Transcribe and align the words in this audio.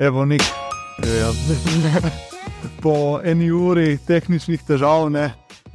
Evo, 0.00 0.24
nik. 0.24 0.42
Ja. 1.20 1.30
Po 2.82 3.20
eni 3.24 3.50
uri 3.52 3.98
tehničnih 4.06 4.62
težav 4.64 5.10
ne, 5.12 5.26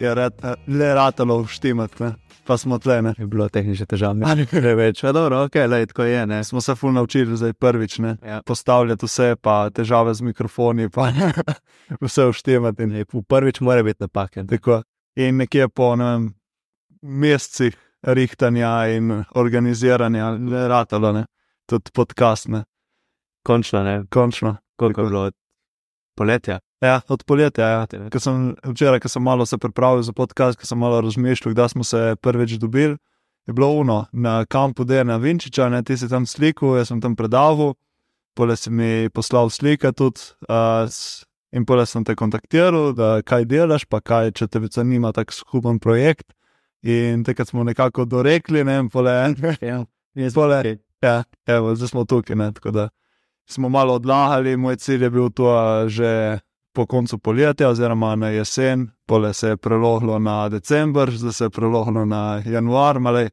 je 0.01 0.13
red, 0.17 0.41
le 0.67 0.87
ratalo 0.97 1.43
vštimati, 1.45 2.03
ne. 2.03 2.09
pa 2.45 2.57
smo 2.57 2.79
tle. 2.81 3.01
Ne. 3.05 3.13
Je 3.17 3.27
bilo 3.29 3.45
tehnične 3.49 3.85
težave. 3.85 4.25
Ali 4.25 4.47
preveč, 4.49 5.03
a 5.05 5.13
dobro, 5.13 5.43
ok, 5.45 5.59
le 5.69 5.83
tako 5.85 6.09
je. 6.09 6.25
Ne. 6.25 6.43
Smo 6.43 6.61
se 6.61 6.73
ful 6.75 6.93
naučili 6.97 7.37
zdaj 7.37 7.53
prvič, 7.53 7.99
ne. 7.99 8.17
Ja. 8.25 8.41
postavljati 8.41 9.05
vse, 9.05 9.35
pa 9.41 9.69
težave 9.69 10.13
z 10.13 10.25
mikrofoni, 10.25 10.89
pa 10.89 11.11
vse 12.01 12.31
vštimati. 12.31 12.85
Ne, 12.85 13.05
prvič 13.05 13.61
mora 13.61 13.83
biti 13.83 14.03
napake. 14.09 14.43
ne. 14.43 14.47
Tako. 14.47 14.81
In 15.15 15.37
nekje 15.37 15.69
po 15.69 15.95
ne 15.95 16.05
vem, 16.05 16.29
mesecih 17.01 17.77
rihtanja 18.01 18.87
in 18.97 19.23
organiziranja, 19.35 20.31
le 20.31 20.67
ratalo, 20.67 21.13
ne. 21.13 21.25
tudi 21.69 21.93
podcast, 21.93 22.47
ne. 22.47 22.65
Končno, 23.45 23.83
ne. 23.83 24.03
končno. 24.09 24.55
Koliko 24.75 25.01
je 25.01 25.07
bilo 25.07 25.21
od 25.21 25.33
poletja? 26.17 26.59
Ja, 26.81 27.01
od 27.07 27.23
poletja. 27.23 27.67
Ja. 27.67 28.09
Ko 28.11 28.19
sem, 28.19 28.55
včeraj, 28.65 28.99
ko 28.99 29.09
sem 29.09 29.23
malo 29.23 29.45
se 29.45 29.57
pripravil 29.57 30.01
za 30.03 30.13
podcast, 30.13 30.59
ko 30.59 30.65
sem 30.65 30.77
malo 30.77 31.01
razmišljal, 31.01 31.53
kdaj 31.53 31.69
smo 31.69 31.83
se 31.83 32.15
prvič 32.21 32.57
dobili, 32.59 32.97
je 33.45 33.53
bilo 33.53 33.69
uno 33.71 34.05
na 34.11 34.45
kampu 34.45 34.83
Dena 34.83 35.17
Vinčiča, 35.17 35.69
ne, 35.69 35.83
ti 35.83 35.97
si 35.97 36.09
tam 36.09 36.25
slikal, 36.25 36.77
jaz 36.77 36.89
sem 36.89 37.01
tam 37.01 37.15
predaval, 37.15 37.75
pole 38.33 38.57
si 38.57 38.69
mi 38.73 39.09
poslal 39.13 39.49
slike 39.49 39.91
tudi. 39.91 40.21
Uh, 40.49 40.89
In 41.55 41.63
pole 41.63 41.85
sem 41.87 42.03
te 42.03 42.17
kontaktiral, 42.19 42.89
da 42.91 43.21
kaj 43.23 43.45
delaš, 43.47 43.85
pa 43.87 44.01
kaj, 44.03 44.33
če 44.35 44.47
te 44.51 44.59
zanima 44.67 45.13
tak 45.15 45.31
skupen 45.31 45.77
projekt. 45.79 46.33
In 46.83 47.23
takrat 47.23 47.47
smo 47.47 47.63
nekako 47.63 48.03
dorekli, 48.05 48.65
ne 48.67 48.75
vem, 48.81 48.89
pole 48.91 49.13
en. 49.23 49.35
Ja. 49.61 49.85
Pole, 50.33 50.59
Ok. 50.59 50.81
ja, 51.03 51.23
evo, 51.47 51.71
zdaj 51.75 51.87
smo 51.87 52.03
tukaj, 52.05 52.35
ne, 52.35 52.49
tako 52.51 52.71
da 52.71 52.89
smo 53.45 53.69
malo 53.69 53.93
odlagali, 53.93 54.57
moj 54.57 54.75
cilj 54.75 55.03
je 55.03 55.09
bil 55.09 55.29
to 55.29 55.49
že 55.89 56.39
po 56.75 56.85
koncu 56.85 57.17
poletja, 57.17 57.69
oziroma 57.69 58.15
na 58.15 58.29
jesen, 58.29 58.89
pole 59.07 59.33
se 59.33 59.47
je 59.47 59.57
prelohlo 59.57 60.19
na 60.19 60.49
decembr, 60.49 61.11
zdaj 61.11 61.33
se 61.33 61.45
je 61.45 61.49
prelohlo 61.49 62.05
na 62.05 62.41
januar, 62.45 62.99
male, 62.99 63.29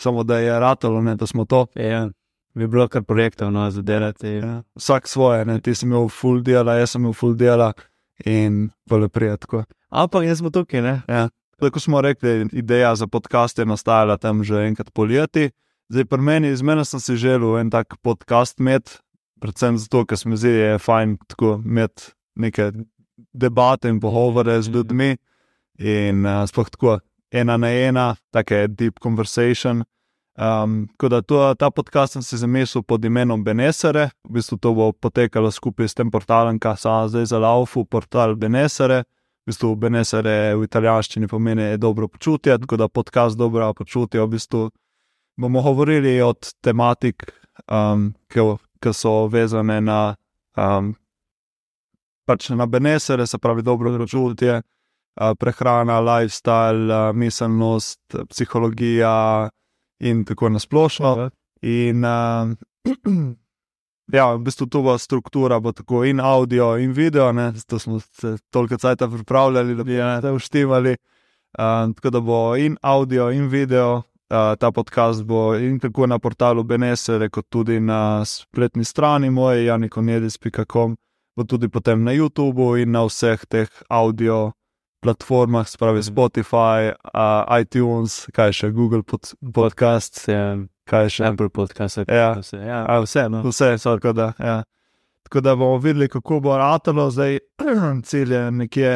samo 0.00 0.22
da 0.22 0.38
je 0.38 0.60
ratalo, 0.60 1.02
ne, 1.02 1.16
da 1.16 1.26
smo 1.26 1.44
to. 1.44 1.66
Ja. 1.74 2.08
Bi 2.54 2.68
bilo 2.70 2.86
kar 2.88 3.02
projektov 3.02 3.50
no, 3.52 3.70
za 3.70 3.82
delati. 3.82 4.28
Ja. 4.28 4.62
Vsak 4.78 5.08
svoje, 5.08 5.44
ne, 5.44 5.60
ti 5.60 5.74
si 5.74 5.86
imel 5.86 6.08
full 6.08 6.42
dela, 6.42 6.76
jaz 6.78 6.94
sem 6.94 7.02
imel 7.02 7.12
full 7.12 7.34
dela 7.34 7.72
in 8.24 8.70
pole 8.88 9.08
prijetko. 9.08 9.64
Ampak 9.90 10.24
jaz 10.24 10.38
smo 10.38 10.50
tukaj, 10.50 10.82
ne. 10.82 11.00
Ja. 11.08 11.28
Tako 11.60 11.80
smo 11.80 12.00
rekli, 12.00 12.46
ideja 12.52 12.94
za 12.94 13.06
podcast 13.06 13.58
je 13.58 13.66
nastajala 13.66 14.16
tam 14.16 14.44
že 14.44 14.66
enkrat 14.66 14.92
poleti. 14.94 15.50
Zdaj, 15.88 16.04
pri 16.04 16.22
meni, 16.22 16.48
iz 16.48 16.62
mene 16.62 16.84
sem 16.84 17.00
si 17.00 17.16
želel 17.16 17.58
en 17.58 17.70
tak 17.70 17.96
podcast 18.02 18.60
imeti, 18.60 18.98
predvsem 19.44 19.78
zato, 19.78 20.04
ker 20.08 20.18
se 20.18 20.28
mi 20.28 20.40
zdi, 20.40 20.52
da 20.56 20.74
je 20.74 20.82
fajn 20.82 21.16
tako 21.28 21.58
imeti 21.60 22.12
neke 22.40 22.70
debate 23.32 23.90
in 23.92 24.00
pogovore 24.00 24.56
z 24.62 24.72
ljudmi. 24.72 25.16
In 25.84 26.22
uh, 26.26 26.44
sploh 26.46 26.70
tako 26.70 26.98
ena 27.34 27.56
na 27.58 27.72
ena, 27.74 28.14
take 28.32 28.68
deep 28.68 29.00
conversation. 29.02 29.82
Um, 30.34 30.86
tako 30.94 31.08
da 31.08 31.20
to, 31.22 31.40
ta 31.54 31.70
podcast 31.70 32.16
sem 32.16 32.22
si 32.22 32.38
zamislil 32.38 32.82
pod 32.82 33.04
imenom 33.04 33.44
Benesere, 33.44 34.08
v 34.26 34.38
bistvu 34.38 34.58
to 34.58 34.72
bo 34.74 34.88
potekalo 34.92 35.50
skupaj 35.50 35.88
s 35.88 35.94
tem 35.94 36.10
portalom, 36.10 36.58
ki 36.58 36.72
se 36.78 36.94
zdaj 37.12 37.26
za 37.30 37.38
laufu, 37.38 37.84
portal 37.84 38.34
Benesere. 38.34 39.04
V 39.44 39.52
bistvu 39.52 39.74
Benesere 39.76 40.54
v 40.56 40.64
italijanščini 40.64 41.28
pomeni 41.28 41.76
dobro 41.78 42.08
počutje, 42.08 42.56
tako 42.58 42.76
da 42.80 42.88
podcast 42.88 43.38
dobro 43.38 43.74
počutje. 43.74 44.22
V 44.22 44.30
bistvu 44.34 44.70
bomo 45.36 45.62
govorili 45.62 46.20
od 46.22 46.54
tematik, 46.62 47.26
um, 47.68 48.14
ki 48.32 48.40
so 48.92 49.26
vezane 49.26 49.80
na, 49.80 50.14
um, 50.56 50.94
pač 52.24 52.48
na 52.50 52.66
Benesere, 52.66 53.26
se 53.26 53.38
pravi 53.38 53.62
dobro 53.62 53.98
počutje, 53.98 54.62
uh, 55.20 55.34
prehrana, 55.38 56.00
lifestyle, 56.00 56.90
uh, 56.90 57.16
miselnost, 57.16 58.00
psihologija 58.28 59.50
in 60.00 60.24
tako 60.24 60.48
nasplošno. 60.48 61.30
In 61.62 62.04
uh, 62.04 62.52
ja, 64.18 64.32
v 64.34 64.38
bistvu 64.44 64.66
tu 64.66 64.82
bo 64.82 64.98
struktura, 64.98 65.60
bo 65.60 65.72
tako 65.72 66.04
in 66.04 66.20
audio, 66.20 66.76
in 66.78 66.92
video, 66.92 67.32
ne, 67.32 67.52
zato 67.52 67.78
smo 67.78 68.00
se 68.00 68.36
toliko 68.50 68.76
časa 68.76 69.08
pripravljali, 69.08 69.74
da 69.74 69.84
bi 69.84 69.94
ja, 69.94 70.20
te 70.20 70.32
uštivali. 70.32 70.96
Uh, 71.58 71.94
tako 71.94 72.10
da 72.10 72.20
bo 72.20 72.56
in 72.56 72.76
audio, 72.82 73.30
in 73.30 73.48
video, 73.48 74.02
uh, 74.30 74.54
ta 74.58 74.70
podcast 74.72 75.24
bo 75.24 75.54
in 75.54 75.78
tako 75.80 76.06
na 76.06 76.18
portalu 76.18 76.64
Benesere, 76.64 77.28
kot 77.28 77.46
tudi 77.50 77.80
na 77.80 78.24
spletni 78.24 78.84
strani 78.84 79.30
moje, 79.30 79.64
janikonedis.com, 79.64 80.96
bo 81.36 81.44
tudi 81.44 81.68
potem 81.68 82.04
na 82.04 82.12
YouTubu 82.12 82.76
in 82.82 82.90
na 82.90 83.04
vseh 83.04 83.46
teh 83.48 83.68
audio 83.88 84.52
platformah, 85.04 85.68
spravi 85.68 86.02
Spotify, 86.02 86.92
uh, 87.12 87.44
iTunes, 87.60 88.24
kaj 88.32 88.52
še 88.56 88.70
Google 88.72 89.02
pod, 89.02 89.34
podcast, 89.54 90.22
Ja. 90.28 90.56
kaj 90.88 91.10
še. 91.12 91.26
Apple 91.28 91.50
podcast. 91.52 92.00
Ja. 92.08 92.30
Vse, 92.40 92.56
ja. 92.56 92.84
A, 92.88 93.02
vse, 93.04 93.28
no. 93.28 93.42
Vse, 93.44 93.74
so, 93.78 93.98
tako, 93.98 94.14
da, 94.16 94.32
ja. 94.40 94.62
tako 95.28 95.40
da 95.44 95.56
bomo 95.56 95.76
videli, 95.78 96.08
kako 96.08 96.40
bo 96.40 96.56
ratalo, 96.56 97.10
zdaj 97.12 97.38
cilj 98.08 98.32
je 98.32 98.44
nekje 98.50 98.94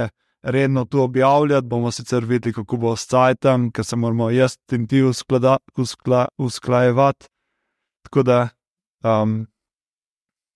redno 0.50 0.84
tu 0.84 1.00
objavljati, 1.02 1.66
bomo 1.66 1.90
sicer 1.90 2.24
videli, 2.24 2.52
kako 2.52 2.76
bo 2.76 2.96
s 2.96 3.06
Cajtom, 3.06 3.70
ker 3.72 3.84
se 3.84 3.96
moramo 3.96 4.30
jaz 4.30 4.56
in 4.72 4.86
ti 4.86 5.02
usklada, 5.02 5.56
uskla, 5.76 6.28
usklajevati. 6.38 7.26
Tako 8.02 8.22
da, 8.22 8.48
um, 9.04 9.46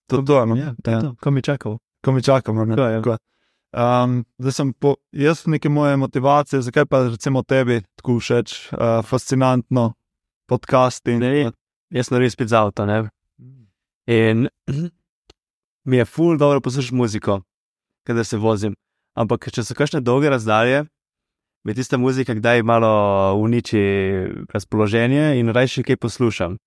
to 0.07 0.19
je 0.19 0.25
to, 0.25 0.45
no. 0.45 0.55
Ja, 0.55 0.73
to 0.83 0.91
je 0.91 1.01
to. 1.01 1.15
Ko 1.21 1.31
mi 1.31 1.41
čakal. 1.41 1.77
ko 2.05 2.11
mi 2.11 2.23
čakamo. 2.23 2.65
Ne, 2.65 2.75
To 2.75 2.87
je. 2.87 3.01
tako. 3.01 3.17
Um, 3.73 4.25
zdaj 4.37 4.51
sem 4.51 4.73
po, 4.73 4.95
jaz 5.11 5.47
neke 5.47 5.69
moje 5.69 5.97
motivacije, 5.97 6.61
zakaj 6.61 6.85
pa 6.85 7.07
recimo 7.07 7.41
tebi 7.43 7.81
tako 7.95 8.19
všeč, 8.19 8.69
uh, 8.73 9.05
fascinantno 9.05 9.93
podcasting. 10.45 11.21
Ne, 11.21 11.51
jaz 11.89 12.07
sem 12.07 12.17
res 12.21 12.33
spet 12.33 12.51
za 12.53 12.61
avto, 12.65 12.85
ne. 12.85 13.09
In 14.05 14.47
mi 15.89 15.97
je 15.97 16.05
ful 16.05 16.37
dobro 16.37 16.61
poslušati 16.61 16.95
muziko, 16.95 17.41
kadar 18.05 18.25
se 18.25 18.37
vozim. 18.37 18.75
Ampak 19.13 19.51
če 19.53 19.61
so 19.61 19.75
kakšne 19.77 20.01
dolge 20.01 20.29
razdalje, 20.33 20.87
mi 21.63 21.73
tista 21.77 21.99
muzika 22.01 22.33
kdaj 22.33 22.63
malo 22.65 22.89
uniči 23.37 23.81
razpoloženje 24.49 25.37
in 25.39 25.53
raje 25.53 25.83
kaj 25.85 25.97
poslušam. 26.01 26.57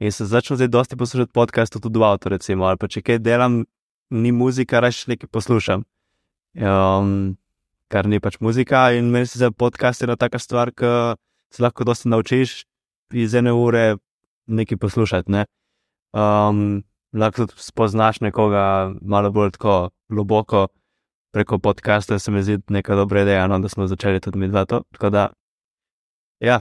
In 0.00 0.12
se 0.12 0.24
začnem 0.24 0.56
zdaj 0.56 0.68
dosti 0.72 0.96
poslušati 0.96 1.32
podcastov 1.32 1.82
tudi 1.84 2.00
v 2.00 2.08
avtu, 2.08 2.32
recimo, 2.32 2.64
ali 2.64 2.80
pa 2.80 2.88
če 2.88 3.02
kaj 3.04 3.20
delam, 3.20 3.64
ni 4.10 4.32
muzika, 4.32 4.80
raje 4.80 5.12
nekaj 5.12 5.28
poslušam. 5.28 5.84
Um, 6.56 7.36
kar 7.92 8.08
ni 8.08 8.18
pač 8.18 8.40
muzika 8.40 8.90
in 8.96 9.12
meni 9.12 9.28
se 9.28 9.38
za 9.38 9.52
podcast 9.52 10.02
ena 10.02 10.16
taka 10.16 10.40
stvar, 10.40 10.72
ki 10.72 11.20
se 11.52 11.62
lahko 11.62 11.84
dosti 11.84 12.08
naučiš 12.08 12.64
iz 13.12 13.34
ene 13.34 13.52
ure 13.52 14.00
nekaj 14.48 14.80
poslušati. 14.80 15.30
Ne? 15.36 15.44
Um, 16.16 16.82
lahko 17.12 17.44
tudi 17.44 17.60
spoznaš 17.60 18.24
nekoga 18.24 18.94
malo 19.02 19.30
bolj 19.30 19.52
tako 19.58 19.90
globoko 20.08 20.70
preko 21.30 21.58
podcasta, 21.58 22.18
se 22.18 22.30
mi 22.30 22.42
zdi 22.42 22.58
neka 22.68 22.94
dobra 22.94 23.22
ideja, 23.22 23.46
no, 23.46 23.58
da 23.58 23.68
smo 23.68 23.86
začeli 23.86 24.20
tudi 24.20 24.38
mi 24.38 24.48
dva 24.48 24.64
to. 24.64 24.82
Tako 24.92 25.10
da, 25.10 25.28
ja, 26.40 26.60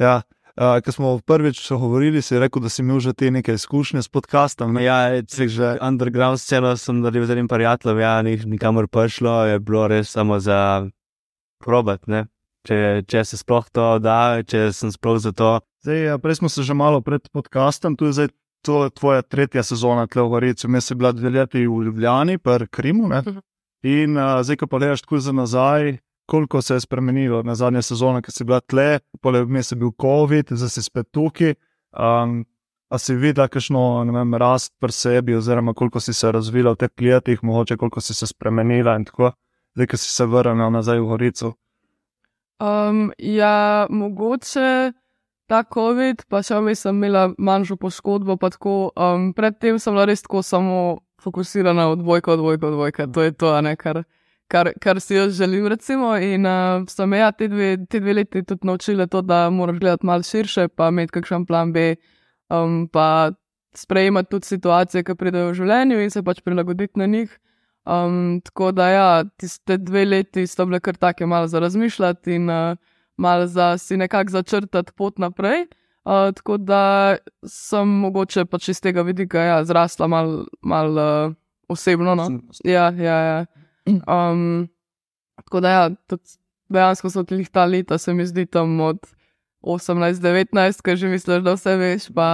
Ja, 0.00 0.22
uh, 0.56 0.80
ko 0.84 0.92
smo 0.92 1.18
prvič 1.18 1.60
govorili, 1.70 2.22
si 2.22 2.38
rekel, 2.38 2.62
da 2.62 2.68
si 2.68 2.82
imel 2.82 3.00
že 3.00 3.12
te 3.12 3.30
neke 3.30 3.52
izkušnje 3.54 4.02
s 4.02 4.08
podcastom. 4.08 4.72
Ne? 4.72 4.84
ja 4.84 5.22
cel 5.28 5.48
že 5.48 5.76
underground 5.82 6.40
sceno 6.40 6.76
sem 6.76 7.00
naredil 7.00 7.26
z 7.26 7.36
enim 7.36 7.48
prijateljem, 7.48 7.98
ja, 8.00 8.22
ni 8.22 8.36
nikamor 8.36 8.88
prišlo, 8.88 9.44
je 9.44 9.58
bilo 9.60 9.88
res 9.88 10.10
samo 10.10 10.40
za 10.40 10.88
probat, 11.60 12.06
ne. 12.06 12.26
Če, 12.64 13.02
če 13.06 13.24
se 13.24 13.36
sploh 13.36 13.66
to 13.74 13.98
da, 13.98 14.40
če 14.46 14.70
sem 14.72 14.92
sploh 14.94 15.18
za 15.18 15.32
to. 15.32 15.60
Zdaj, 15.82 15.98
ja, 15.98 16.18
prej 16.18 16.40
smo 16.40 16.48
se 16.48 16.62
že 16.62 16.74
malo 16.74 17.00
pred 17.02 17.28
podcastom, 17.28 17.96
tu 17.96 18.06
je 18.06 18.12
zdaj 18.12 18.28
to 18.62 18.86
tvoja 18.94 19.22
tretja 19.22 19.62
sezona, 19.66 20.06
tle 20.06 20.22
v 20.22 20.30
Gorici. 20.30 20.70
Jaz 20.70 20.86
sem 20.86 20.98
bila 20.98 21.10
dve 21.12 21.30
leti 21.34 21.66
v 21.66 21.90
Ljubljani, 21.90 22.38
per 22.38 22.68
Krimu. 22.70 23.10
Ne? 23.10 23.42
In 23.82 24.16
uh, 24.16 24.40
zdaj, 24.42 24.60
ko 24.62 24.66
pa 24.70 24.78
gledaš 24.78 25.02
tako 25.02 25.18
za 25.18 25.32
nazaj, 25.32 25.96
koliko 26.26 26.62
se 26.62 26.74
je 26.74 26.80
spremenilo 26.80 27.42
na 27.42 27.54
zadnje 27.54 27.82
sezone, 27.82 28.22
ki 28.22 28.32
si 28.32 28.44
bila 28.44 28.60
tle, 28.60 29.00
poleg 29.20 29.48
vmes 29.48 29.72
je 29.72 29.76
bil 29.76 29.90
COVID, 30.00 30.54
zdaj 30.54 30.70
si 30.70 30.82
spet 30.82 31.10
tukaj. 31.10 31.54
Um, 31.92 32.44
a 32.92 32.98
si 32.98 33.14
videla, 33.16 33.48
kakšno 33.48 34.04
vem, 34.04 34.34
rast 34.36 34.74
pri 34.80 34.92
sebi, 34.92 35.34
oziroma 35.34 35.74
koliko 35.74 36.00
si 36.00 36.12
se 36.12 36.32
razvila 36.32 36.74
v 36.74 36.84
teh 36.84 36.92
letih, 37.00 37.42
mogoče 37.42 37.76
koliko 37.76 38.00
si 38.00 38.14
se 38.14 38.26
spremenila 38.26 38.96
in 38.96 39.04
tako, 39.08 39.32
zdaj, 39.74 39.86
ko 39.86 39.96
si 39.96 40.10
se 40.12 40.26
vrnila 40.26 40.70
nazaj 40.70 41.00
v 41.00 41.06
Gorico. 41.08 41.54
Um, 42.60 43.10
ja, 43.18 43.86
mogoče 43.90 44.92
ta 45.48 45.64
COVID, 45.64 46.26
pa 46.28 46.42
še 46.44 46.60
vmes 46.60 46.84
sem 46.84 46.96
imela 46.96 47.32
manjšo 47.38 47.76
poškodbo. 47.80 48.36
Um, 48.36 49.32
predtem 49.34 49.80
sem 49.80 49.96
bila 49.96 50.06
res 50.06 50.22
tako 50.22 50.44
samo 50.44 51.00
fokusirana 51.22 51.88
od 51.88 51.98
dvojka, 51.98 52.32
od 52.32 52.38
dvojka. 52.58 53.06
To 53.06 53.22
je 53.22 53.32
to, 53.32 53.60
ne, 53.60 53.76
kar, 53.76 54.02
kar, 54.48 54.72
kar 54.80 55.00
si 55.00 55.14
jaz 55.14 55.36
želim. 55.38 55.66
Recimo. 55.66 56.16
In 56.16 56.46
uh, 56.46 56.86
so 56.88 57.06
me 57.06 57.18
ja, 57.18 57.32
te, 57.32 57.48
dve, 57.48 57.76
te 57.90 58.00
dve 58.00 58.14
leti 58.14 58.42
tudi 58.42 58.66
naučile 58.66 59.06
to, 59.06 59.22
da 59.22 59.50
moraš 59.50 59.78
gledati 59.78 60.06
malo 60.06 60.22
širše, 60.22 60.68
pa 60.68 60.88
imeti 60.88 61.12
kakšen 61.12 61.46
plan 61.46 61.72
B. 61.72 61.94
Um, 62.50 62.88
pa 62.92 63.32
sprejemati 63.74 64.30
tudi 64.30 64.46
situacije, 64.46 65.04
ki 65.04 65.14
pridejo 65.16 65.50
v 65.50 65.58
življenju 65.62 66.00
in 66.02 66.10
se 66.10 66.22
pač 66.22 66.42
prilagoditi 66.44 67.00
na 67.00 67.06
njih. 67.06 67.38
Um, 67.84 68.40
tako 68.44 68.70
da, 68.72 68.88
ja, 68.88 69.06
tiste 69.40 69.78
dve 69.78 70.04
leti 70.04 70.46
sta 70.46 70.66
bile 70.66 70.80
kar 70.80 70.96
take 70.96 71.26
malo 71.26 71.48
za 71.48 71.58
razmišljati 71.58 72.34
in 72.34 72.50
uh, 72.50 72.76
malo 73.16 73.46
za 73.46 73.78
si 73.78 73.96
nekako 73.96 74.30
začrtati 74.30 74.92
pot 74.96 75.18
naprej. 75.18 75.66
Uh, 76.02 76.32
tako 76.34 76.56
da 76.58 77.16
sem 77.46 77.88
mogoče 78.02 78.44
pač 78.50 78.72
iz 78.72 78.80
tega 78.82 79.04
vidika 79.06 79.38
ja, 79.38 79.64
zrasla 79.64 80.08
malo 80.10 80.44
mal, 80.60 80.96
uh, 80.98 81.34
osebno. 81.68 82.14
No? 82.18 82.28
Ja, 82.64 82.90
ja, 82.90 83.18
ja. 83.18 83.44
Um, 83.86 84.68
tako 85.36 85.60
da, 85.60 85.70
ja, 85.70 85.90
tudi 86.10 86.38
dejansko 86.72 87.10
so 87.10 87.22
ti 87.22 87.44
ta 87.52 87.64
leta, 87.64 87.98
se 87.98 88.14
mi 88.14 88.26
zdi 88.26 88.46
tam 88.46 88.80
od 88.80 88.98
18-19, 89.62 90.82
ki 90.82 90.96
že 90.96 91.08
misliš, 91.08 91.42
da 91.44 91.54
vse 91.54 91.76
veš, 91.78 92.08
pa 92.14 92.26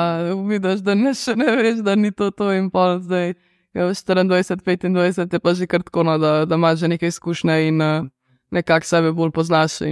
vidiš, 0.48 0.80
da 0.80 0.94
ne, 0.96 1.12
še 1.14 1.36
ne 1.36 1.56
veš, 1.58 1.82
da 1.84 1.96
ni 1.96 2.12
to 2.12 2.30
to 2.30 2.52
in 2.56 2.70
pa 2.72 2.96
zdaj. 3.02 3.34
24-25 3.74 5.32
je 5.32 5.38
pa 5.38 5.54
že 5.54 5.66
kar 5.68 5.84
tako, 5.84 6.02
no, 6.02 6.16
da, 6.18 6.44
da 6.48 6.56
imaš 6.56 6.80
že 6.80 6.88
nekaj 6.88 7.08
izkušnje 7.08 7.56
in 7.68 7.82
uh, 7.84 8.08
nekako 8.50 8.86
sebe 8.86 9.12
bolj 9.12 9.30
poznaš. 9.30 9.82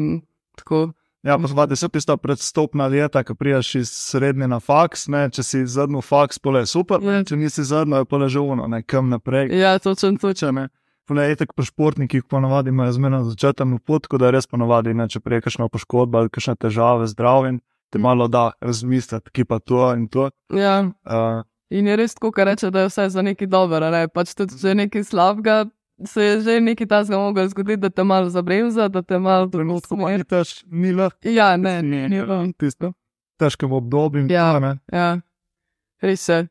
Ja, 1.26 1.38
pa 1.38 1.46
zvadi 1.46 1.76
se 1.76 1.88
tista 1.88 2.17
predstopna 2.17 2.87
leta, 2.87 3.25
ki 3.25 3.34
prijaš 3.34 3.75
iz 3.75 3.90
srednje 3.90 4.46
na 4.49 4.61
faks, 4.61 5.08
ne? 5.11 5.25
če 5.31 5.43
si 5.43 5.64
zadnji 5.67 6.02
faks, 6.02 6.38
pole 6.38 6.62
je 6.62 6.69
super, 6.70 7.02
ja. 7.02 7.25
če 7.26 7.37
nisi 7.37 7.64
zadnji, 7.67 7.99
je 7.99 8.06
pole 8.06 8.28
že 8.31 8.38
uno, 8.38 8.69
nekam 8.70 9.08
naprej. 9.11 9.50
Ja, 9.58 9.78
točno, 9.82 10.12
točno. 10.23 10.69
Pole 11.06 11.25
je 11.26 11.40
tako 11.43 11.58
pri 11.58 11.67
športnikih, 11.67 12.25
ponovadi 12.31 12.70
imajo 12.70 12.93
zmerno 12.93 13.25
začetno 13.25 13.78
pot, 13.78 14.06
da 14.06 14.31
je 14.31 14.37
res 14.38 14.46
ponovadi, 14.46 14.94
ne? 14.94 15.08
če 15.11 15.20
prej 15.20 15.43
kakšno 15.43 15.69
poškodba 15.69 16.23
ali 16.23 16.31
kakšne 16.31 16.55
težave 16.62 17.11
z 17.11 17.17
zdravjem, 17.17 17.58
te 17.90 17.99
mm. 17.99 18.06
malo 18.06 18.31
da 18.31 18.52
razmisliti, 18.62 19.34
ki 19.34 19.44
pa 19.50 19.58
to 19.58 19.82
in 19.99 20.06
to. 20.06 20.31
Ja. 20.55 20.84
Uh, 21.02 21.43
In 21.75 21.87
je 21.90 21.96
res 21.99 22.14
tako, 22.14 22.31
kar 22.31 22.46
reče, 22.46 22.70
da 22.70 22.84
je 22.84 22.90
vse 22.93 23.08
za 23.11 23.23
nekaj 23.26 23.49
dobrega, 23.50 23.90
ne? 23.90 24.06
pač 24.06 24.37
tudi 24.38 24.55
če 24.61 24.70
je 24.70 24.78
nekaj 24.84 25.02
slabega, 25.08 25.64
se 26.04 26.22
je 26.22 26.40
že 26.40 26.60
nekaj 26.60 26.87
tasga 26.87 27.19
moglo 27.19 27.48
zgoditi, 27.48 27.81
da 27.81 27.90
te 27.90 28.04
malo 28.04 28.31
zabremza, 28.31 28.88
da 28.88 29.02
te 29.02 29.19
malo 29.19 29.46
trenutno 29.46 29.96
pomeni. 29.96 30.25
Tež 30.25 30.64
ni 30.66 30.93
lahko. 30.93 31.28
Ja, 31.28 31.56
ne, 31.56 31.82
ne, 31.82 32.08
ni 32.08 32.20
lahko. 32.20 32.52
Tisto. 32.58 32.93
Težkem 33.40 33.72
obdobju. 33.72 34.26
Ja, 34.31 34.58
ne. 34.60 34.78
Ja, 34.93 35.20
res 36.02 36.28
je. 36.28 36.46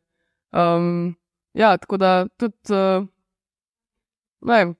Um, 0.54 1.16
ja, 1.54 1.78
tako 1.78 1.98
da 1.98 2.28
tudi, 2.38 2.56
uh, 2.70 3.06
ne, 4.42 4.74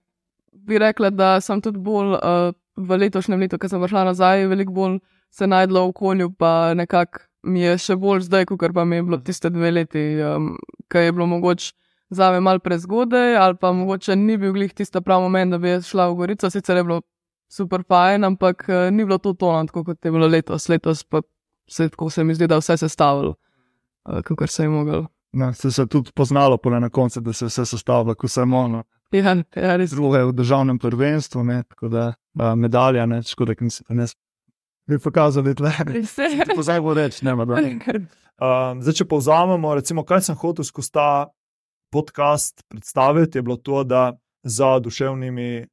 bi 0.52 0.80
rekla, 0.80 1.10
da 1.10 1.40
sem 1.42 1.62
tudi 1.62 1.80
bolj 1.80 2.16
uh, 2.18 2.54
v 2.76 2.98
letošnjem 3.06 3.40
letu, 3.40 3.60
ko 3.60 3.70
sem 3.70 3.82
prišla 3.82 4.06
nazaj, 4.10 4.48
veliko 4.50 4.74
bolj 4.74 5.00
se 5.34 5.48
najdla 5.48 5.82
v 5.82 5.94
okolju, 5.94 6.30
pa 6.40 6.74
nekako 6.74 7.26
mi 7.46 7.62
je 7.62 7.78
še 7.78 7.98
bolj 8.00 8.26
zdaj, 8.26 8.48
kot 8.50 8.74
pa 8.74 8.86
mi 8.86 8.96
je 8.96 9.04
bilo 9.04 9.18
tiste 9.22 9.50
dve 9.50 9.72
leti, 9.72 10.06
um, 10.26 10.56
ki 10.90 11.08
je 11.08 11.12
bilo 11.12 11.28
mogoče 11.30 11.74
za 12.16 12.32
me 12.32 12.40
mal 12.40 12.60
prezgodaj, 12.60 13.36
ali 13.38 13.58
pa 13.62 13.72
mogoče 13.72 14.16
ni 14.16 14.38
bil 14.38 14.54
glih 14.54 14.74
tisti 14.74 15.02
pravi 15.02 15.24
moment, 15.28 15.52
da 15.52 15.58
bi 15.58 15.76
šla 15.82 16.08
v 16.10 16.16
Gorico, 16.16 16.50
sicer 16.50 16.78
je 16.78 16.84
bilo 16.84 17.02
super 17.52 17.84
fajn, 17.88 18.24
ampak 18.24 18.66
uh, 18.70 18.90
ni 18.92 19.06
bilo 19.06 19.18
to 19.18 19.34
tono, 19.34 19.66
tako 19.68 19.84
kot 19.84 20.06
je 20.06 20.12
bilo 20.12 20.28
letos. 20.28 20.70
Letos 20.70 21.04
pa 21.04 21.22
se, 21.70 21.90
se 22.10 22.24
mi 22.24 22.36
zdi, 22.36 22.48
da 22.48 22.58
vse 22.58 22.78
se 22.78 22.90
stavilo, 22.90 23.36
uh, 24.10 24.36
kot 24.38 24.50
se 24.50 24.64
je 24.64 24.70
moglo. 24.70 25.06
No, 25.36 25.54
se 25.54 25.68
je 25.82 25.88
tudi 25.88 26.12
poznalo, 26.16 26.60
na 26.80 26.90
koncu, 26.90 27.22
da 27.22 27.34
se 27.34 27.46
je 27.46 27.48
vse 27.48 27.66
sestavilo, 27.66 28.16
kot 28.16 28.32
se 28.32 28.42
je 28.42 28.44
ono. 28.44 28.84
Ja, 29.12 29.36
ja, 29.56 29.76
res. 29.76 29.92
Drugo 29.92 30.16
je 30.16 30.26
v 30.26 30.32
državnem 30.34 30.80
prvenstvu, 30.80 31.44
ne, 31.44 31.64
tako 31.64 31.88
da 31.88 32.14
medalja, 32.56 33.06
ne, 33.06 33.22
škoda, 33.24 33.54
da 33.60 33.70
se 33.70 33.84
ne 33.90 34.08
bi 34.88 35.00
pokazali, 35.00 35.54
da 35.54 35.68
je 35.68 36.56
to 36.56 36.64
zdaj 36.64 36.82
bo 36.82 36.94
reč. 36.94 37.22
Ne, 37.22 37.34
um, 37.34 38.82
zdaj, 38.84 38.94
če 38.94 39.06
povzamemo, 39.06 39.74
recimo, 39.76 40.04
kaj 40.06 40.22
sem 40.30 40.38
hotel 40.38 40.66
skozi 40.66 40.92
ta 40.92 41.08
podcast 41.92 42.64
predstaviti, 42.68 43.38
je 43.38 43.42
bilo 43.42 43.58
to, 43.58 43.84
da 43.84 44.18
za, 44.44 44.80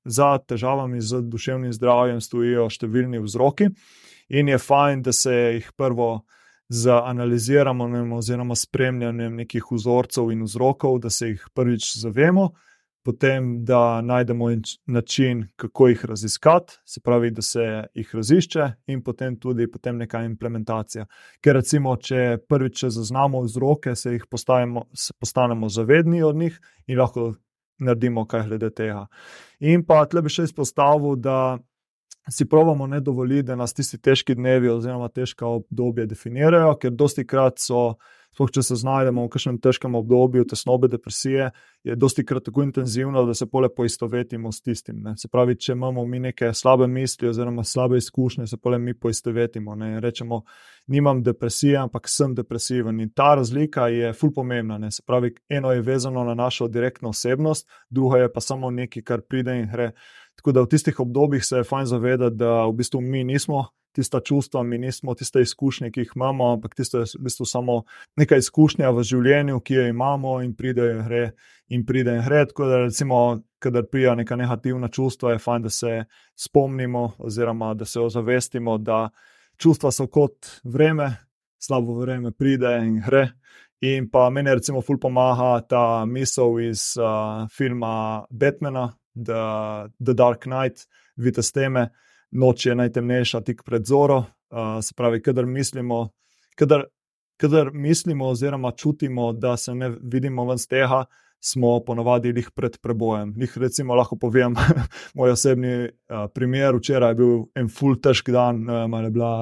za 0.04 0.38
težavami 0.38 1.00
z 1.00 1.22
duševnim 1.22 1.72
zdravjem 1.72 2.20
stojijo 2.20 2.68
številni 2.70 3.20
vzroki 3.20 3.68
in 4.28 4.48
je 4.48 4.58
fajn, 4.58 5.02
da 5.02 5.12
se 5.12 5.34
jih 5.58 5.72
prvo. 5.76 6.22
Z 6.72 6.88
analiziranjem 6.88 8.14
oziroma 8.16 8.54
spremljanjem 8.56 9.34
nekih 9.42 9.66
vzorcev 9.68 10.30
in 10.32 10.46
vzrokov, 10.46 11.02
da 11.04 11.10
se 11.12 11.34
jih 11.34 11.42
prvič 11.52 11.90
zavemo, 12.00 12.46
potem 13.04 13.64
da 13.64 14.00
najdemo 14.00 14.46
način, 14.86 15.48
kako 15.56 15.88
jih 15.88 16.04
raziskati, 16.04 16.74
se 16.86 17.00
pravi, 17.00 17.30
da 17.30 17.42
se 17.42 17.84
jih 17.94 18.14
razišče, 18.14 18.68
in 18.86 19.02
potem 19.02 19.36
tudi 19.40 19.70
potem 19.70 19.96
neka 19.96 20.22
implementacija. 20.24 21.06
Ker 21.40 21.58
recimo, 21.58 21.96
če 21.96 22.38
prvič 22.48 22.84
zaznamo 22.84 23.42
vzroke, 23.42 23.96
se 23.96 24.12
jih 24.12 24.26
postavimo, 24.30 24.86
se 24.94 25.12
postanemo 25.20 25.68
zavedni 25.68 26.22
od 26.22 26.36
njih 26.36 26.60
in 26.86 26.98
lahko 26.98 27.34
naredimo 27.78 28.26
kaj 28.26 28.46
glede 28.48 28.70
tega. 28.70 29.06
In 29.60 29.84
pa 29.86 30.04
tle 30.06 30.22
bi 30.22 30.32
še 30.32 30.48
izpostavil, 30.50 31.16
da. 31.16 31.58
Si 32.30 32.44
pravimo 32.46 32.86
ne 32.86 33.00
dovoliti, 33.02 33.48
da 33.48 33.56
nas 33.58 33.72
tisti 33.74 33.98
težki 33.98 34.36
dnevi 34.38 34.68
oziroma 34.70 35.08
težka 35.10 35.42
obdobja 35.46 36.04
definirajo, 36.06 36.76
ker 36.78 36.92
dosti 36.94 37.24
krat 37.26 37.58
so 37.58 37.96
sploh 38.32 38.50
če 38.50 38.62
se 38.64 38.76
znajdemo 38.80 39.26
v 39.26 39.30
kakšnem 39.32 39.58
težkem 39.62 39.94
obdobju 39.94 40.46
tesnobe, 40.48 40.88
depresije, 40.88 41.50
je 41.84 41.96
dosti 41.98 42.24
krat 42.24 42.46
tako 42.46 42.62
intenzivno, 42.62 43.24
da 43.26 43.34
se 43.34 43.46
pole 43.50 43.68
poistovetimo 43.68 44.52
s 44.52 44.62
tistim. 44.62 45.02
Ne. 45.02 45.16
Se 45.16 45.28
pravi, 45.28 45.56
če 45.58 45.72
imamo 45.76 46.04
mi 46.06 46.20
neke 46.22 46.52
slabe 46.54 46.86
misli 46.86 47.28
oziroma 47.28 47.64
slabe 47.64 47.98
izkušnje, 47.98 48.46
se 48.46 48.56
pole 48.56 48.78
mi 48.78 48.94
poistovetimo. 48.94 49.74
Ne. 49.76 50.00
Rečemo, 50.00 50.42
nimam 50.86 51.22
depresije, 51.22 51.76
ampak 51.82 52.08
sem 52.08 52.34
depresiven. 52.34 53.00
In 53.00 53.10
ta 53.10 53.34
razlika 53.34 53.88
je 53.92 54.12
ful 54.16 54.32
pomembna. 54.32 54.78
Ne. 54.78 54.90
Se 54.90 55.02
pravi, 55.06 55.34
eno 55.48 55.72
je 55.72 55.82
vezano 55.82 56.24
na 56.24 56.34
našo 56.34 56.68
direktno 56.68 57.12
osebnost, 57.12 57.68
drugo 57.90 58.16
je 58.16 58.32
pa 58.32 58.40
samo 58.40 58.70
nekaj, 58.70 59.02
kar 59.02 59.26
pride 59.28 59.58
in 59.60 59.68
gre. 59.72 59.92
Tako 60.36 60.52
da 60.52 60.62
v 60.62 60.70
tistih 60.72 61.00
obdobjih 61.00 61.44
se 61.44 61.56
je 61.60 61.64
fajn 61.64 61.86
zavedati, 61.86 62.36
da 62.36 62.64
v 62.66 62.72
bistvu 62.72 63.00
mi 63.00 63.24
nismo 63.24 63.66
tista 63.92 64.20
čustva, 64.20 64.62
mi 64.62 64.78
nismo 64.78 65.14
tiste 65.14 65.40
izkušnje, 65.40 65.90
ki 65.90 66.00
jih 66.00 66.12
imamo, 66.16 66.52
ampak 66.52 66.74
tisto 66.74 66.98
je 66.98 67.04
v 67.18 67.24
bistvu 67.28 67.46
samo 67.46 67.82
neka 68.16 68.36
izkušnja 68.40 68.90
v 68.90 69.04
življenju, 69.04 69.60
ki 69.60 69.74
jo 69.74 69.88
imamo 69.88 70.38
in 70.42 70.54
pride 70.56 70.88
in 70.90 71.02
gre. 71.06 71.24
In 71.68 71.84
pride 71.86 72.16
in 72.16 72.24
gre. 72.24 72.46
Tako 72.48 72.68
da, 72.68 72.78
recimo, 72.86 73.18
kadar 73.62 73.84
prija 73.92 74.14
neka 74.14 74.36
negativna 74.36 74.88
čustva, 74.88 75.32
je 75.32 75.42
fajn, 75.44 75.68
da 75.68 75.70
se 75.70 75.92
spomnimo, 76.36 77.12
oziroma 77.18 77.74
da 77.74 77.84
se 77.84 78.00
ozavestimo, 78.00 78.78
da 78.78 79.10
čustva 79.60 79.92
so 79.92 80.06
kot 80.06 80.48
vreme, 80.64 81.12
slabo 81.60 82.00
vreme 82.00 82.32
pride 82.32 82.78
in 82.82 82.98
gre. 83.06 83.28
In 83.82 84.08
pa 84.10 84.28
meni, 84.30 84.50
recimo, 84.54 84.80
ful 84.82 84.98
pomaga 85.02 85.56
ta 85.68 86.04
misel 86.06 86.60
iz 86.62 86.92
uh, 87.00 87.48
filma 87.50 88.24
Batmana, 88.30 88.92
The, 89.14 89.88
The 89.98 90.14
Dark 90.14 90.44
Knight, 90.44 90.86
vidite 91.16 91.42
s 91.42 91.52
teme 91.52 91.88
noč 92.32 92.66
je 92.66 92.74
najtemnejša 92.74 93.40
tik 93.40 93.62
pred 93.64 93.84
zoro. 93.86 94.24
Uh, 94.52 94.80
se 94.84 94.94
pravi, 94.96 95.22
kadar 95.22 95.46
mislimo, 95.46 96.08
kadar, 96.56 96.84
kadar 97.40 97.70
mislimo 97.72 98.28
oziroma 98.28 98.72
čutimo, 98.72 99.32
da 99.32 99.56
se 99.56 99.74
ne 99.74 99.90
vidimo 100.02 100.44
ven 100.48 100.58
z 100.58 100.66
tega, 100.66 101.04
smo 101.44 101.80
ponovadi 101.86 102.30
jih 102.36 102.50
pred 102.54 102.76
prebojem. 102.82 103.34
Lih 103.36 103.58
recimo 103.58 103.94
lahko 103.98 104.16
povem, 104.16 104.54
moj 105.18 105.34
osebni 105.34 105.74
uh, 105.84 106.26
primer, 106.34 106.76
včeraj 106.78 107.10
je 107.10 107.18
bil 107.18 107.32
en 107.58 107.68
full 107.68 107.98
težk 107.98 108.30
dan, 108.30 108.62
uh, 108.70 108.86
je 109.02 109.10
bila, 109.10 109.32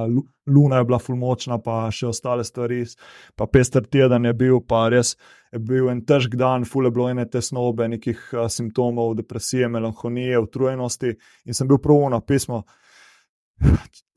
luna 0.47 0.81
je 0.81 0.89
bila 0.89 0.99
full 0.99 1.21
močna, 1.21 1.61
pa 1.61 1.91
še 1.93 2.09
ostale 2.09 2.45
stvari, 2.45 2.83
pa 3.37 3.47
pester 3.47 3.85
teden 3.85 4.25
je 4.25 4.35
bil, 4.35 4.61
pa 4.65 4.89
res 4.89 5.17
je 5.53 5.61
bil 5.61 5.91
en 5.93 6.01
težk 6.07 6.39
dan, 6.41 6.65
full 6.65 6.89
je 6.89 6.95
bilo 6.97 7.11
ene 7.13 7.29
tesnobe, 7.29 7.89
nekih 7.93 8.23
uh, 8.33 8.49
simptomov, 8.49 9.15
depresije, 9.21 9.69
melanholije, 9.69 10.41
utrujenosti 10.41 11.13
in 11.45 11.57
sem 11.57 11.69
bil 11.69 11.83
prvo 11.85 12.09
na 12.09 12.25
pismo. 12.25 12.65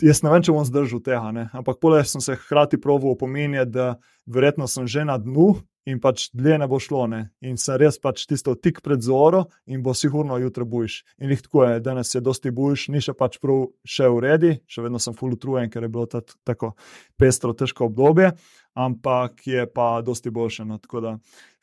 Jaz 0.03 0.23
ne 0.23 0.31
vem, 0.31 0.43
če 0.43 0.53
bom 0.55 0.65
zdržal 0.67 1.01
tega, 1.03 1.29
ne? 1.35 1.45
ampak 1.55 1.79
poleg 1.83 2.03
tega 2.03 2.11
sem 2.11 2.23
se 2.23 2.35
hkrati 2.35 2.79
proval 2.81 3.13
opominjati, 3.13 3.71
da 3.71 3.93
verjetno 4.25 4.67
sem 4.67 4.87
že 4.87 5.05
na 5.07 5.17
dnu 5.19 5.53
in 5.89 5.99
pač 5.99 6.29
dlje 6.31 6.57
ne 6.61 6.67
bo 6.71 6.79
šlo. 6.79 7.05
Ne? 7.11 7.21
In 7.43 7.57
sem 7.59 7.77
res 7.79 7.99
pač 8.01 8.25
tisto 8.29 8.55
tik 8.55 8.81
pred 8.83 9.03
zoro 9.03 9.45
in 9.67 9.83
bo 9.83 9.93
sigurno 9.95 10.37
jutro 10.39 10.65
bojiš. 10.67 11.01
In 11.19 11.33
jih 11.33 11.43
tako 11.43 11.65
je, 11.67 11.79
danes 11.83 12.13
je 12.15 12.23
dosti 12.23 12.51
bojiš, 12.55 12.87
ni 12.93 13.03
še 13.03 13.15
pač 13.19 13.39
prav 13.43 13.67
še 13.83 14.09
v 14.11 14.21
redu, 14.23 14.53
še 14.67 14.85
vedno 14.85 15.01
sem 15.03 15.15
full 15.17 15.35
utrujen, 15.35 15.71
ker 15.71 15.83
je 15.83 15.91
bilo 15.91 16.07
tako 16.07 16.73
pestro, 17.19 17.55
težko 17.55 17.89
obdobje, 17.91 18.31
ampak 18.79 19.43
je 19.47 19.67
pa 19.67 19.97
dosti 20.05 20.31
boljše. 20.31 20.67
No? 20.67 20.79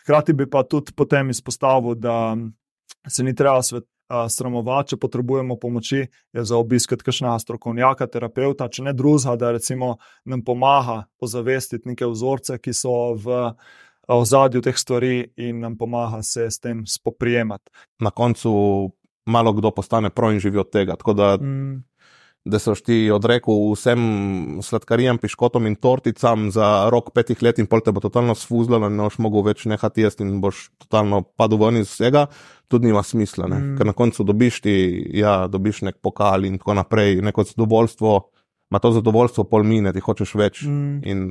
Hkrati 0.04 0.37
bi 0.37 0.49
pa 0.49 0.64
tudi 0.68 0.96
potem 0.96 1.32
izpostavil, 1.32 1.96
da 1.96 2.37
se 3.08 3.25
ni 3.25 3.34
treba 3.37 3.62
svet 3.64 3.88
sramovati, 4.29 4.95
če 4.95 5.00
potrebujemo 5.00 5.57
pomoči, 5.61 6.05
je 6.33 6.45
za 6.45 6.59
obiskati 6.59 7.05
kakšnega 7.07 7.38
strokovnjaka, 7.38 8.07
terapeuta, 8.11 8.69
če 8.69 8.88
ne 8.88 8.95
drugega, 8.97 9.37
da 9.37 9.52
recimo 9.55 9.97
nam 10.25 10.45
pomaga 10.45 11.05
ozavestiti 11.21 11.88
neke 11.93 12.09
vzorce, 12.11 12.59
ki 12.59 12.75
so 12.75 12.97
v 13.14 13.43
ozadju 14.11 14.62
teh 14.64 14.76
stvari 14.76 15.31
in 15.37 15.61
nam 15.62 15.76
pomaga 15.79 16.23
se 16.26 16.50
s 16.50 16.59
tem 16.59 16.83
spoprijemati. 16.87 17.71
Na 18.00 18.11
koncu 18.11 18.52
malo 19.26 19.52
kdo 19.52 19.71
postane 19.71 20.11
pro 20.11 20.31
in 20.33 20.40
živi 20.40 20.59
od 20.59 20.71
tega. 20.71 20.97
Da, 21.14 21.37
mm. 21.37 21.85
Da 22.44 22.59
so 22.59 22.73
ti 22.75 23.11
odrekel 23.12 23.73
vsem 23.75 24.00
sladkarijam, 24.64 25.18
piškotom 25.20 25.66
in 25.68 25.76
torticam 25.76 26.49
za 26.50 26.88
rok 26.92 27.11
petih 27.14 27.42
let 27.44 27.59
in 27.61 27.68
pol 27.68 27.82
te 27.85 27.92
bo 27.92 28.00
totalno 28.00 28.35
sfuzlo 28.35 28.80
in 28.80 28.97
ne 28.97 29.04
boš 29.04 29.18
mogel 29.20 29.44
več 29.50 29.66
nehati 29.68 30.06
jesti 30.06 30.25
in 30.25 30.40
boš 30.40 30.70
totalno 30.80 31.20
padel 31.37 31.61
ven 31.61 31.82
iz 31.82 31.90
vsega, 31.90 32.26
tudi 32.73 32.88
nima 32.88 33.02
smisla, 33.04 33.49
mm. 33.49 33.76
ker 33.76 33.90
na 33.90 33.92
koncu 33.97 34.25
dobiš 34.25 34.62
ti, 34.64 34.75
ja, 35.20 35.44
dobiš 35.52 35.82
nek 35.90 36.00
pokal 36.00 36.49
in 36.49 36.56
tako 36.59 36.78
naprej, 36.80 37.20
neko 37.28 37.44
zadovoljstvo, 37.44 38.16
ima 38.70 38.80
to 38.80 38.92
zadovoljstvo 38.97 39.44
pol 39.50 39.66
mine, 39.66 39.92
ti 39.92 40.00
hočeš 40.00 40.35
več 40.40 40.64
mm. 40.64 41.00
in 41.04 41.30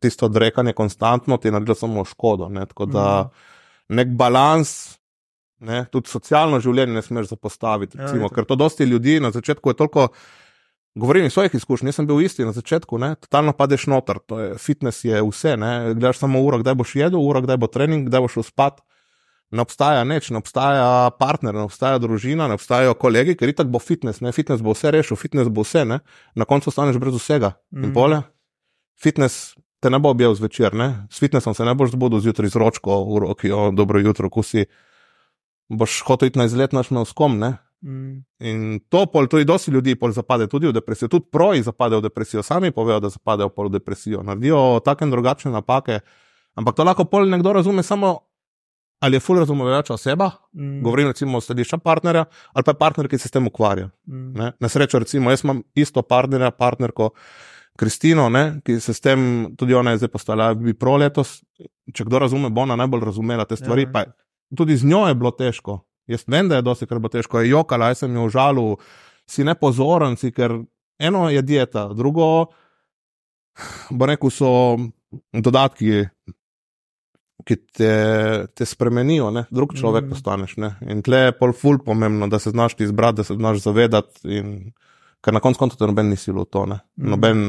tisto 0.00 0.26
odrekanje 0.30 0.72
konstantno 0.78 1.36
ti 1.36 1.48
je 1.48 1.52
naredilo 1.52 1.74
samo 1.74 2.04
škodo, 2.06 2.48
ne? 2.48 2.66
tako 2.66 2.86
da 2.86 3.08
mm. 3.26 3.96
nek 3.98 4.14
balans, 4.14 4.97
Ne? 5.60 5.84
Tudi 5.92 6.10
socialno 6.10 6.60
življenje 6.62 6.94
ne 6.94 7.02
smeš 7.02 7.32
zapostaviti. 7.32 7.98
Recimo, 7.98 8.28
ja, 8.28 8.34
ker 8.34 8.46
to 8.46 8.56
dosti 8.58 8.86
ljudi 8.86 9.18
na 9.22 9.32
začetku 9.34 9.72
je 9.72 9.78
toliko. 9.78 10.08
Govorim 10.98 11.28
iz 11.28 11.34
svojih 11.34 11.54
izkušenj, 11.54 11.90
jaz 11.92 11.98
sem 12.00 12.06
bil 12.08 12.20
isti 12.24 12.46
na 12.46 12.52
začetku, 12.52 12.98
ne? 12.98 13.12
totalno 13.22 13.52
padeš 13.54 13.86
noter, 13.86 14.18
to 14.26 14.38
je 14.40 14.54
fitness, 14.58 15.04
je 15.06 15.20
vse. 15.22 15.54
Ne? 15.60 15.94
Gledaš 15.94 16.18
samo 16.18 16.40
uro, 16.42 16.58
kdaj 16.58 16.74
boš 16.74 16.94
jedel, 16.98 17.20
uro, 17.20 17.42
kdaj 17.44 17.58
bo 17.60 17.68
trening, 17.70 18.08
kdaj 18.08 18.24
boš 18.24 18.38
spat. 18.48 18.80
Ne 19.54 19.62
obstaja 19.64 20.02
nič, 20.04 20.30
ne 20.34 20.42
obstaja 20.42 20.88
partner, 21.20 21.54
ne 21.54 21.68
obstaja 21.68 22.00
družina, 22.02 22.48
ne 22.50 22.58
obstajajo 22.58 22.96
kolegi, 23.00 23.36
ker 23.38 23.48
itak 23.48 23.70
bo 23.72 23.80
fitness, 23.80 24.20
ne? 24.24 24.32
fitness 24.34 24.64
bo 24.64 24.74
vse 24.74 24.90
rešil, 24.92 25.16
fitness 25.16 25.48
bo 25.52 25.64
vse, 25.64 25.86
ne? 25.88 26.00
na 26.34 26.48
koncu 26.48 26.72
ostaneš 26.72 26.98
brez 27.00 27.16
vsega. 27.16 27.54
Mm. 27.70 27.86
In 27.86 27.94
bolje, 27.94 28.20
fitness 29.00 29.54
te 29.80 29.90
ne 29.90 30.02
bo 30.02 30.10
objel 30.10 30.34
zvečer, 30.34 30.74
ne? 30.74 31.06
s 31.10 31.22
fitnessom 31.22 31.54
se 31.54 31.64
ne 31.64 31.74
boš 31.78 31.94
zbudil 31.94 32.20
zjutraj 32.20 32.52
z 32.52 32.60
ročko 32.60 32.98
v 33.06 33.24
roki, 33.24 33.52
o 33.54 33.70
dobro 33.70 34.02
jutro, 34.02 34.30
kusi 34.30 34.66
boš 35.68 36.02
hotel 36.06 36.28
iti 36.28 36.38
na 36.38 36.44
izlet 36.44 36.72
naš 36.72 36.90
na 36.90 37.00
uskom. 37.00 37.38
Mm. 37.82 38.24
In 38.40 38.80
to 38.88 39.04
pol, 39.06 39.28
tudi 39.30 39.44
dosti 39.44 39.70
ljudi 39.70 39.94
pol 39.94 40.12
zapade 40.12 40.48
tudi 40.50 40.66
v 40.66 40.72
depresijo, 40.72 41.08
tudi 41.08 41.28
proji 41.32 41.62
zapadejo 41.62 42.00
v 42.00 42.08
depresijo, 42.08 42.42
sami 42.42 42.70
povejo, 42.70 43.00
da 43.00 43.08
zapadejo 43.08 43.48
pol 43.54 43.68
v 43.68 43.78
depresijo, 43.78 44.22
naredijo 44.22 44.80
take 44.84 45.04
in 45.06 45.10
drugačne 45.14 45.52
napake. 45.54 46.00
Ampak 46.58 46.74
to 46.74 46.84
lahko 46.84 47.04
pol 47.04 47.28
nekdo 47.30 47.52
razume 47.52 47.82
samo, 47.82 48.16
ali 49.00 49.16
je 49.16 49.20
ful 49.20 49.38
razumevajoča 49.38 49.94
oseba, 49.94 50.30
mm. 50.52 50.82
govorim 50.82 51.06
recimo 51.06 51.38
o 51.38 51.40
središča 51.40 51.78
partnerja, 51.78 52.24
ali 52.52 52.64
pa 52.64 52.74
je 52.74 52.78
partner, 52.78 53.08
ki 53.08 53.18
se 53.18 53.28
s 53.28 53.30
tem 53.30 53.46
ukvarja. 53.46 53.90
Mm. 54.06 54.32
Ne? 54.34 54.52
Na 54.60 54.68
srečo, 54.68 54.98
recimo, 54.98 55.30
jaz 55.30 55.44
imam 55.44 55.62
isto 55.74 56.02
partnerja, 56.02 56.50
partnerko. 56.50 57.12
Kristino, 57.78 58.24
ne, 58.28 58.58
ki 58.66 58.80
se 58.82 58.90
s 58.90 58.98
tem, 59.00 59.20
tudi 59.54 59.74
ona 59.74 59.92
je 59.92 60.00
zdaj 60.00 60.08
postala, 60.10 60.48
bi 60.58 60.72
pro 60.74 60.96
letos, 60.98 61.36
če 61.94 62.08
kdo 62.08 62.18
razume, 62.24 62.50
bo 62.50 62.64
ona 62.64 62.74
najbolj 62.74 63.04
razumela 63.06 63.44
te 63.46 63.54
stvari. 63.54 63.84
Ja, 63.86 64.02
tudi 64.56 64.76
z 64.76 64.88
njo 64.88 65.06
je 65.08 65.14
bilo 65.14 65.30
težko. 65.30 65.80
Jaz 66.08 66.24
vem, 66.26 66.48
da 66.48 66.56
je 66.56 66.64
dosti 66.64 66.86
kar 66.88 67.00
bo 67.04 67.10
težko, 67.12 67.42
je 67.42 67.50
jokala, 67.50 67.90
jaz 67.92 68.04
sem 68.04 68.14
jo 68.16 68.24
užalil, 68.30 68.76
si 69.28 69.44
nepozoren, 69.44 70.16
si, 70.16 70.32
ker 70.32 70.54
eno 70.98 71.26
je 71.28 71.42
dieta, 71.44 71.88
drugo, 71.94 72.28
bo 73.90 74.08
rekel, 74.08 74.32
so 74.32 74.50
dodatki, 75.32 76.06
ki 77.48 77.56
te, 77.76 77.92
te 78.56 78.66
spremenijo, 78.66 79.30
ne? 79.32 79.44
drug 79.54 79.72
človek 79.76 80.06
mm. 80.06 80.12
postaneš. 80.12 80.56
Ne? 80.60 80.74
In 80.90 81.00
tle 81.04 81.28
je 81.28 81.36
pol 81.38 81.54
ful 81.56 81.78
pomembno, 81.84 82.28
da 82.28 82.40
se 82.42 82.50
znaš 82.50 82.76
izbrati, 82.80 83.20
da 83.20 83.24
se 83.24 83.36
znaš 83.36 83.62
zavedati, 83.64 84.20
in, 84.36 84.54
ker 85.24 85.36
na 85.36 85.40
koncu 85.44 85.62
konca 85.62 85.78
te 85.78 85.88
noben 85.88 86.10
nisi 86.12 86.32
v 86.32 86.44
to. 86.50 86.66
Mm. 86.66 86.80
Noben 87.12 87.44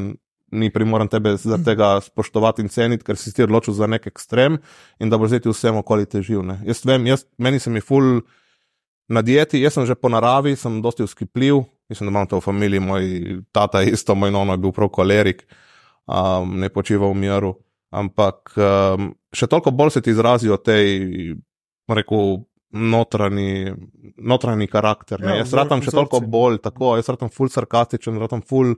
ni 0.52 0.70
primoran 0.74 1.08
tebe 1.08 1.36
zaradi 1.38 1.68
tega 1.68 1.92
spoštovati 2.02 2.64
in 2.66 2.70
ceniti, 2.74 3.06
ker 3.06 3.18
si 3.18 3.34
ti 3.36 3.44
odločil 3.46 3.74
za 3.78 3.88
nek 3.88 4.08
ekstrem 4.10 4.60
in 5.00 5.10
da 5.10 5.18
bo 5.18 5.30
zdaj 5.30 5.46
vsem 5.48 5.78
okoli 5.80 6.10
težil. 6.10 6.44
Ne. 6.46 6.60
Jaz 6.68 6.84
vem, 6.86 7.08
jaz, 7.10 7.26
meni 7.38 7.60
se 7.60 7.70
mi 7.70 7.82
ful 7.82 8.22
na 9.10 9.22
dieti, 9.26 9.62
jaz 9.62 9.78
sem 9.78 9.88
že 9.90 9.98
po 9.98 10.10
naravi, 10.10 10.56
sem 10.56 10.82
dosti 10.82 11.04
uskipljiv, 11.04 11.64
mislim, 11.90 12.10
da 12.10 12.12
imam 12.12 12.28
to 12.30 12.40
v 12.40 12.46
familiji, 12.46 12.80
moj 12.80 13.08
tata 13.52 13.82
je 13.82 13.96
isto, 13.98 14.16
moj 14.16 14.32
nono 14.32 14.54
je 14.54 14.62
bil 14.62 14.74
prav 14.76 14.92
kolerik, 14.94 15.46
um, 16.06 16.60
ne 16.60 16.70
počiva 16.70 17.10
v 17.10 17.18
miru. 17.18 17.56
Ampak 17.90 18.54
um, 18.54 19.14
še 19.34 19.50
toliko 19.50 19.74
bolj 19.74 19.98
se 19.98 20.04
ti 20.06 20.14
izrazijo 20.14 20.60
tej, 20.62 21.34
rekel, 21.90 22.44
notranji, 22.70 23.74
notranji 24.18 24.68
karakter. 24.68 25.24
Ja, 25.26 25.40
jaz 25.42 25.54
ratam 25.58 25.82
še 25.82 25.94
toliko 25.94 26.22
bolj, 26.22 26.60
tako, 26.62 26.94
jaz 27.00 27.10
ratam 27.10 27.32
ful 27.34 27.50
sarkastičen, 27.50 28.20
ratam 28.22 28.44
ful 28.46 28.76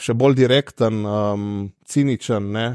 še 0.00 0.14
bolj 0.16 0.38
direkten, 0.40 1.04
um, 1.06 1.44
ciničen, 1.88 2.50
ne, 2.54 2.66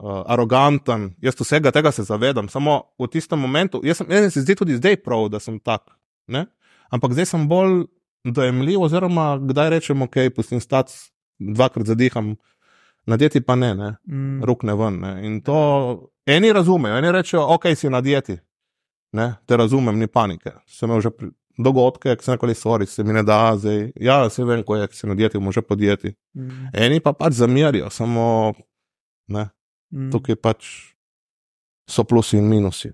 uh, 0.00 0.22
aroganten. 0.32 1.10
Jaz 1.22 1.38
vsega 1.40 1.72
tega 1.74 1.92
se 1.92 2.04
zavedam, 2.08 2.48
samo 2.48 2.80
v 2.98 3.08
tistem 3.12 3.40
momentu, 3.40 3.82
jaz, 3.84 4.00
sem, 4.00 4.10
jaz 4.10 4.32
se 4.34 4.44
zdi 4.44 4.56
tudi 4.58 4.78
zdaj 4.80 5.00
prav, 5.04 5.28
da 5.32 5.40
sem 5.40 5.60
tak. 5.60 5.92
Ne? 6.30 6.46
Ampak 6.90 7.14
zdaj 7.16 7.30
sem 7.32 7.48
bolj 7.50 7.84
dojemljiv, 8.24 8.80
oziroma 8.86 9.32
kdaj 9.40 9.70
rečem, 9.76 10.02
ok, 10.02 10.22
pustim 10.36 10.60
stati, 10.60 10.94
dvakrat 11.40 11.86
zadiham, 11.86 12.34
na 13.06 13.16
dieti 13.16 13.40
pa 13.40 13.56
ne, 13.56 13.74
ne? 13.74 13.94
Mm. 14.06 14.44
rok 14.44 14.62
ne 14.62 14.74
ven. 14.76 15.00
Ne? 15.00 15.12
In 15.26 15.40
to 15.44 15.58
eni 16.26 16.52
razumejo, 16.52 16.98
eni 17.00 17.12
rečejo, 17.12 17.46
ok, 17.56 17.72
si 17.76 17.90
na 17.90 18.00
dieti. 18.04 18.36
Ne? 19.16 19.32
Te 19.46 19.56
razumem, 19.56 19.98
ni 19.98 20.06
panike. 20.06 20.52
Sem 20.68 20.92
že 21.00 21.10
pri, 21.10 21.30
dogodke, 21.62 22.16
ki 22.16 22.24
se 22.24 22.34
nekoli 22.34 22.54
stvori, 22.54 22.86
se 22.86 23.04
mi 23.04 23.12
ne 23.12 23.22
da, 23.22 23.56
zdaj. 23.56 23.92
Ja, 24.00 24.22
se 24.30 24.44
vem, 24.44 24.62
ko 24.66 24.76
je, 24.76 24.88
se 24.92 25.06
na 25.06 25.14
dieti, 25.14 25.38
može 25.38 25.62
podjeti. 25.62 26.14
Mm. 26.36 26.70
Eni 26.74 27.00
pa 27.00 27.12
pač 27.12 27.32
zamerijo, 27.32 27.90
samo 27.90 28.52
ne. 29.28 29.48
Mm. 29.92 30.10
Tukaj 30.10 30.36
pač 30.36 30.66
so 31.90 32.04
plusi 32.04 32.38
in 32.38 32.48
minusi. 32.48 32.92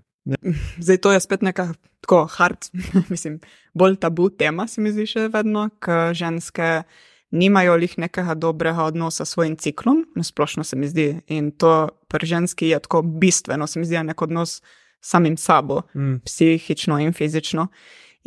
Zdaj 0.79 0.97
to 0.97 1.11
je 1.11 1.19
spet 1.19 1.41
neka 1.41 1.73
tako 2.01 2.25
hard, 2.25 2.57
mislim, 3.13 3.39
bolj 3.73 3.95
tabu 3.95 4.29
tema, 4.29 4.67
se 4.67 4.81
mi 4.81 4.91
zdi 4.91 5.05
še 5.07 5.27
vedno, 5.33 5.69
ker 5.79 6.15
ženske 6.15 6.81
nimajo 7.31 7.75
lih 7.75 7.97
nekega 7.99 8.35
dobrega 8.35 8.87
odnosa 8.87 9.25
s 9.25 9.35
svojim 9.35 9.57
ciklom, 9.59 10.05
nasplošno 10.15 10.63
se 10.63 10.75
mi 10.75 10.87
zdi. 10.87 11.07
In 11.27 11.51
to 11.51 11.89
pri 12.07 12.27
ženski 12.27 12.71
je 12.71 12.79
tako 12.79 13.01
bistveno, 13.01 13.67
se 13.67 13.79
mi 13.79 13.85
zdi, 13.85 13.99
nek 14.03 14.21
odnos 14.21 14.61
samim 15.03 15.37
sabo, 15.37 15.81
mm. 15.95 16.21
psihično 16.25 16.99
in 16.99 17.13
fizično. 17.13 17.67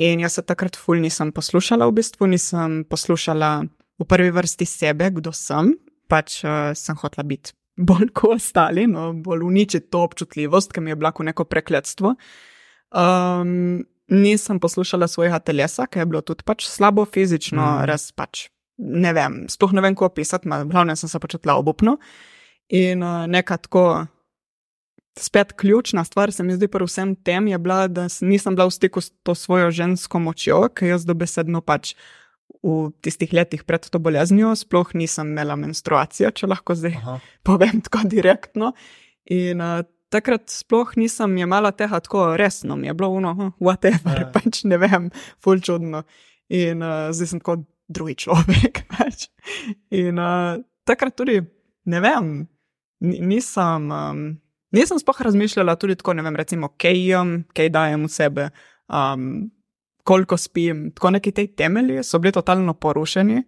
In 0.00 0.20
jaz 0.22 0.38
se 0.38 0.42
takrat 0.46 0.78
ful 0.80 1.02
nisem 1.02 1.28
poslušala, 1.36 1.84
v 1.90 1.98
bistvu 2.00 2.26
nisem 2.32 2.80
poslušala 2.88 3.50
v 4.00 4.04
prvi 4.08 4.30
vrsti 4.32 4.64
sebe, 4.64 5.10
kdo 5.12 5.32
sem, 5.36 5.74
pač 6.08 6.40
uh, 6.40 6.72
sem 6.72 6.96
hotela 6.96 7.26
biti 7.28 7.52
bolj 7.76 8.08
kot 8.16 8.38
ostali, 8.38 8.86
no, 8.88 9.10
bolj 9.12 9.44
uničiti 9.44 9.90
to 9.92 10.04
občutljivost, 10.08 10.72
ki 10.72 10.80
mi 10.80 10.94
je 10.94 11.00
bila 11.00 11.12
kot 11.12 11.28
neko 11.28 11.44
prekletstvo. 11.44 12.14
Um, 12.90 13.84
nisem 14.08 14.60
poslušala 14.60 15.08
svojega 15.08 15.38
telesa, 15.44 15.86
ki 15.86 16.00
je 16.00 16.08
bilo 16.08 16.24
tudi 16.24 16.48
pač 16.48 16.64
slabo 16.68 17.04
fizično, 17.04 17.60
mm. 17.60 17.84
res 17.90 18.08
pač 18.16 18.48
ne 18.80 19.12
vem, 19.12 19.44
sploh 19.52 19.76
ne 19.76 19.84
vem, 19.84 19.94
kako 19.94 20.08
opisati, 20.08 20.48
glavno 20.48 20.96
sem 20.96 21.12
se 21.12 21.20
počutila 21.20 21.58
obupno. 21.60 21.98
In 22.72 23.04
uh, 23.04 23.26
nekaj 23.28 23.66
tako 23.68 23.84
spet 25.18 25.52
ključna 25.52 26.04
stvar, 26.04 26.32
se 26.32 26.42
mi 26.42 26.54
zdi, 26.54 26.68
pri 26.68 26.84
vsem 26.84 27.14
tem 27.16 27.48
je 27.48 27.58
bila, 27.58 27.88
da 27.88 28.06
nisem 28.20 28.54
bila 28.54 28.68
v 28.68 28.74
stiku 28.76 29.00
s 29.00 29.10
to 29.22 29.34
svojo 29.34 29.70
žensko 29.70 30.18
močjo, 30.18 30.68
ker 30.74 30.94
jaz 30.94 31.06
dobesedno 31.08 31.60
pač 31.60 31.94
v 32.62 32.90
tistih 33.00 33.32
letih 33.32 33.64
pred 33.64 33.86
to 33.88 33.98
boleznijo 33.98 34.52
sploh 34.58 34.90
nisem 34.94 35.32
imela 35.32 35.56
menstruacije, 35.56 36.32
če 36.36 36.50
lahko 36.50 36.76
zdaj 36.76 36.96
Aha. 36.98 37.16
povem 37.48 37.80
tako 37.80 38.04
direktno. 38.10 38.72
In 39.30 39.62
uh, 39.64 39.80
takrat 40.12 40.50
sploh 40.52 40.92
nisem 41.00 41.38
imela 41.38 41.72
tega 41.72 42.00
tako 42.04 42.34
resno, 42.36 42.76
mi 42.76 42.90
je 42.90 42.94
bilo 42.94 43.10
uno, 43.16 43.34
hm, 43.34 43.54
whatever, 43.62 44.26
ja. 44.26 44.28
pač 44.34 44.64
ne 44.68 44.80
vem, 44.80 45.08
ful 45.42 45.62
čudno. 45.64 46.04
In 46.50 46.82
uh, 46.82 47.08
zdaj 47.14 47.34
sem 47.34 47.40
kot 47.40 47.64
drugi 47.90 48.16
človek. 48.26 48.84
Pač. 48.94 49.28
In 49.94 50.18
uh, 50.18 50.58
takrat 50.86 51.14
tudi, 51.18 51.38
ne 51.86 52.00
vem, 52.02 52.30
nisem. 53.00 53.90
Um, 53.90 54.24
Nisem 54.70 54.98
spoh 54.98 55.20
razmišljala 55.20 55.74
tudi 55.76 55.96
tako, 55.98 56.14
ne 56.14 56.22
vem, 56.22 56.36
recimo, 56.36 56.68
kaj 56.78 57.00
jem, 57.08 57.32
kaj 57.54 57.72
dajem 57.74 58.04
v 58.06 58.12
sebe, 58.12 58.50
um, 58.88 59.50
koliko 60.06 60.36
spim. 60.36 60.90
Tako 60.94 61.10
neki 61.10 61.32
te 61.32 61.46
temelji 61.46 62.04
so 62.04 62.18
bili 62.18 62.32
totalno 62.32 62.74
porušeni 62.74 63.42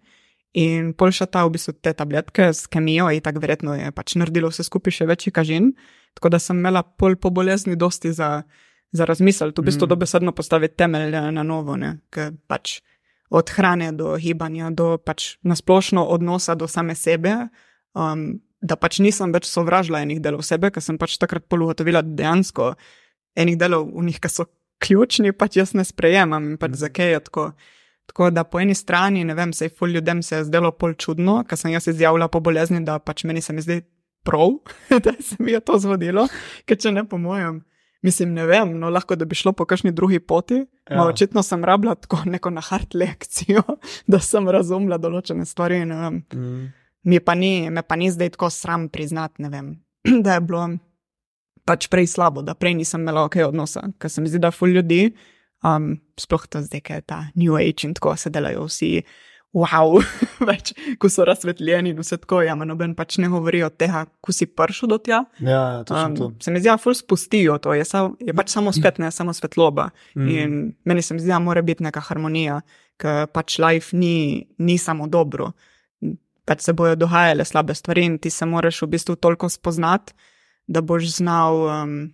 in 0.53 0.93
poljša 0.93 1.25
ta 1.25 1.45
v 1.45 1.55
bistvu 1.55 1.73
te 1.81 1.93
tabletke 1.97 2.51
s 2.53 2.67
kemijo 2.67 3.09
in 3.11 3.21
tako 3.21 3.41
verjetno 3.41 3.73
je 3.75 3.91
pač 3.91 4.15
naredilo 4.21 4.51
vse 4.51 4.63
skupaj 4.67 4.99
še 4.99 5.07
večji 5.09 5.33
kažin. 5.33 5.71
Tako 6.13 6.29
da 6.29 6.39
sem 6.39 6.59
imela 6.59 6.83
pol 6.83 7.15
po 7.15 7.31
bolezni 7.33 7.75
dosti 7.75 8.11
za, 8.13 8.43
za 8.91 9.05
razmisel, 9.05 9.51
tu 9.51 9.63
v 9.63 9.71
bistvu 9.71 9.87
mm. 9.87 9.89
dobesedno 9.95 10.31
postaviti 10.31 10.77
temelje 10.77 11.21
na 11.31 11.43
novo, 11.43 11.75
ne, 11.75 11.97
ker 12.13 12.35
pač 12.47 12.81
od 13.33 13.49
hrane 13.49 13.91
do 13.97 14.13
gibanja, 14.21 14.69
do 14.69 14.97
pač 15.01 15.37
nasplošno 15.41 16.05
odnosa 16.05 16.55
do 16.55 16.67
same 16.67 16.95
sebe. 16.95 17.33
Um, 17.93 18.43
da 18.63 18.77
pač 18.79 18.99
nisem 19.03 19.33
več 19.35 19.49
sovražila 19.51 20.01
enih 20.05 20.21
delov 20.23 20.45
sebe, 20.47 20.71
ker 20.71 20.83
sem 20.83 20.97
pač 20.99 21.17
takrat 21.21 21.45
polugotovila 21.51 22.01
dejansko 22.03 22.73
enih 23.35 23.57
delov 23.59 23.89
v 23.91 24.07
njih, 24.07 24.19
ki 24.23 24.31
so 24.31 24.47
ključni, 24.83 25.33
pač 25.35 25.59
jaz 25.59 25.73
ne 25.77 25.85
sprejemam 25.87 26.53
in 26.53 26.59
pač 26.59 26.75
mhm. 26.75 26.81
zakaj 26.87 27.17
je 27.17 27.23
tako. 27.29 27.47
Tako 28.03 28.33
da 28.35 28.43
po 28.43 28.59
eni 28.59 28.73
strani, 28.75 29.21
ne 29.23 29.31
vem, 29.31 29.53
se 29.55 29.69
je 29.69 29.71
ful 29.71 29.93
ljudem 29.95 30.19
se 30.27 30.35
je 30.35 30.47
zdelo 30.49 30.73
pol 30.75 30.91
čudno, 30.99 31.37
ker 31.47 31.55
sem 31.55 31.71
jaz 31.71 31.87
izjavila 31.87 32.27
po 32.27 32.41
bolezni, 32.43 32.81
da 32.83 32.97
pač 32.99 33.23
meni 33.23 33.39
se 33.41 33.55
mi 33.55 33.63
zdi 33.63 33.77
prav, 34.27 34.57
da 35.05 35.13
se 35.23 35.37
mi 35.39 35.53
je 35.55 35.61
to 35.63 35.77
zgodilo, 35.79 36.25
ker 36.67 36.77
če 36.77 36.91
ne 36.91 37.05
po 37.07 37.15
mojem, 37.17 37.61
Mislim, 38.03 38.33
ne 38.35 38.43
vem, 38.45 38.73
no 38.79 38.89
lahko 38.91 39.15
da 39.15 39.25
bi 39.25 39.35
šlo 39.35 39.53
po 39.55 39.63
kakšni 39.65 39.93
drugi 39.95 40.19
poti. 40.19 40.57
Ja. 40.89 40.97
No, 40.97 41.05
očitno 41.07 41.43
sem 41.43 41.63
rabila 41.63 41.95
tako 41.95 42.17
neko 42.25 42.49
na 42.51 42.61
hard 42.61 42.95
lekcijo, 42.99 43.63
da 44.11 44.19
sem 44.19 44.49
razumela 44.51 44.97
določene 44.99 45.47
stvari. 45.47 45.79
Mm. 45.87 46.65
Mi 47.03 47.19
pa 47.19 47.35
ni, 47.35 47.69
me 47.69 47.83
pa 47.83 47.95
ni 47.99 48.11
zdaj 48.11 48.35
tako 48.37 48.49
sram 48.49 48.87
priznati, 48.89 49.43
vem, 49.43 49.75
da 50.25 50.37
je 50.37 50.41
bilo 50.41 50.67
pač 51.67 51.87
prej 51.91 52.07
slabo, 52.11 52.43
da 52.43 52.55
prej 52.55 52.75
nisem 52.79 53.03
imela 53.03 53.25
ok 53.27 53.41
odnosa, 53.47 53.85
ker 53.99 54.11
se 54.11 54.21
mi 54.21 54.31
zdi, 54.31 54.41
da 54.43 54.51
ful 54.51 54.71
ljudi, 54.75 55.13
um, 55.63 55.93
sploh 56.19 56.47
to 56.47 56.63
zdaj, 56.63 56.83
ker 56.83 56.99
je 57.01 57.07
ta 57.07 57.19
New 57.39 57.55
Age 57.59 57.87
in 57.87 57.95
tako 57.95 58.15
se 58.19 58.31
delajo 58.33 58.67
vsi, 58.67 58.97
wow, 59.53 59.99
več, 60.49 60.73
ko 60.99 61.09
so 61.11 61.25
razsvetljeni 61.27 61.93
in 61.93 61.99
vse 62.01 62.17
tako, 62.23 62.41
ja, 62.43 62.55
noben 62.57 62.95
pač 62.97 63.19
ne 63.21 63.29
govori 63.31 63.61
od 63.63 63.75
tega, 63.79 64.05
ko 64.23 64.35
si 64.35 64.47
prišel 64.49 64.91
do 64.95 64.99
tja. 65.03 65.23
Ja, 65.39 65.59
ja, 65.77 65.83
to. 65.87 65.97
Um, 65.97 66.37
se 66.41 66.51
mi 66.51 66.61
zdi, 66.61 66.71
da 66.71 66.79
ful 66.81 66.97
spustijo 66.97 67.59
to, 67.63 67.75
je, 67.77 67.85
sa, 67.87 68.07
je 68.19 68.35
pač 68.35 68.51
samo 68.55 68.73
spet 68.75 68.99
ne, 69.03 69.11
samo 69.13 69.35
svetloba. 69.35 69.91
Mm. 70.17 70.31
In 70.33 70.57
meni 70.89 71.05
se 71.05 71.15
mi 71.15 71.23
zdi, 71.23 71.31
da 71.31 71.39
mora 71.43 71.63
biti 71.65 71.85
neka 71.85 72.03
harmonija, 72.09 72.59
ker 72.99 73.29
pač 73.31 73.59
life 73.61 73.95
ni, 73.95 74.43
ni 74.57 74.79
samo 74.81 75.07
dobro. 75.07 75.53
Pač 76.45 76.61
se 76.61 76.73
bojo 76.73 76.95
dogajale 76.95 77.45
slabe 77.45 77.75
stvari 77.75 78.03
in 78.05 78.17
ti 78.19 78.29
se 78.29 78.45
moraš 78.45 78.81
v 78.81 78.87
bistvu 78.87 79.15
toliko 79.15 79.49
spoznati, 79.49 80.13
da 80.67 80.81
boš 80.81 81.07
znal 81.17 81.61
um, 81.63 82.13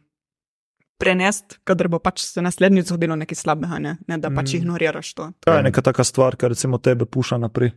prenesti, 1.00 1.58
kadar 1.64 1.88
bo 1.88 2.00
pač 2.00 2.22
se 2.28 2.42
naslednjič 2.42 2.92
zgodilo 2.92 3.16
nekaj 3.16 3.36
slabega, 3.36 3.80
ne, 3.80 3.98
ne 4.08 4.18
da 4.18 4.30
pač 4.30 4.54
Mm. 4.54 4.58
ignoriraš 4.58 5.14
to. 5.14 5.32
To 5.40 5.54
je 5.54 5.64
neka 5.64 5.82
taka 5.82 6.04
stvar, 6.04 6.36
ki 6.36 6.48
recimo 6.48 6.78
tebe 6.78 7.06
puša 7.06 7.38
naprej. 7.38 7.72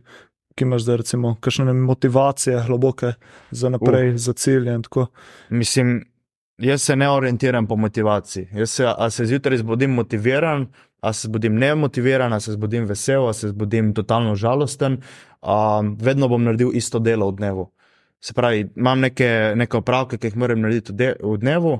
Ki 0.55 0.67
imaš 0.67 0.83
zdaj, 0.85 0.97
recimo, 0.97 1.35
kakšne 1.41 1.73
motivacije, 1.73 2.63
globoke 2.67 3.13
za 3.51 3.69
naprej, 3.69 4.11
uh. 4.13 4.17
za 4.17 4.33
cilje 4.33 4.75
in 4.75 4.83
tako. 4.83 5.07
Mislim, 5.49 6.03
jaz 6.57 6.81
se 6.81 6.95
ne 6.95 7.09
orientiram 7.09 7.67
po 7.67 7.75
motivaciji. 7.75 8.47
Jaz 8.53 8.71
se, 8.71 8.85
a 8.97 9.09
se 9.09 9.25
zjutraj 9.25 9.57
zbudim 9.57 9.91
motiviran, 9.91 10.67
a 11.01 11.13
se 11.13 11.27
zbudim 11.27 11.55
nemotiviran, 11.55 12.33
a 12.33 12.39
se 12.39 12.51
zbudim 12.51 12.85
vesel, 12.85 13.27
a 13.27 13.33
se 13.33 13.49
zbudim 13.49 13.93
totalno 13.93 14.35
žalosten. 14.35 15.01
Um, 15.43 15.95
vedno 15.99 16.29
bom 16.31 16.43
naredil 16.43 16.71
isto 16.75 16.99
delo 17.03 17.27
v 17.31 17.35
dnevu. 17.35 17.67
Se 18.23 18.33
pravi, 18.33 18.69
imam 18.79 19.01
neke, 19.03 19.27
neke 19.59 19.77
opravke, 19.77 20.17
ki 20.17 20.31
jih 20.31 20.37
moram 20.39 20.61
narediti 20.63 20.93
v, 20.93 20.95
de, 20.95 21.09
v 21.19 21.37
dnevu, 21.41 21.73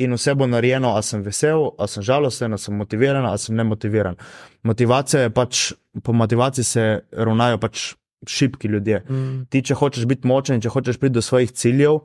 in 0.00 0.16
vse 0.16 0.34
bo 0.34 0.46
narejeno, 0.48 0.94
a 0.96 1.02
sem 1.04 1.20
vesel, 1.22 1.66
a 1.78 1.86
sem 1.90 2.02
žalosten, 2.02 2.56
a 2.56 2.58
sem 2.58 2.76
motiviran, 2.76 3.26
a 3.28 3.36
sem 3.38 3.56
nemotiviran. 3.56 4.16
Motivacija 4.64 5.26
je 5.26 5.32
pač, 5.36 5.64
po 6.02 6.14
motivaciji 6.16 6.64
se 6.64 6.86
ravnajo 7.12 7.60
pač 7.60 7.90
šibki 8.28 8.68
ljudje. 8.68 9.02
Mm. 9.08 9.44
Ti, 9.52 9.62
če 9.68 9.76
hočeš 9.76 10.08
biti 10.08 10.28
močen, 10.28 10.56
in 10.56 10.64
če 10.64 10.72
hočeš 10.72 11.00
priti 11.00 11.18
do 11.18 11.24
svojih 11.24 11.52
ciljev, 11.52 12.00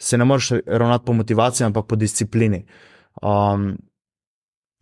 se 0.00 0.18
ne 0.18 0.24
moreš 0.24 0.52
ravnati 0.66 1.04
po 1.06 1.14
motivaciji, 1.18 1.66
ampak 1.66 1.90
po 1.90 1.98
disciplini. 1.98 2.62
Um, 3.22 3.74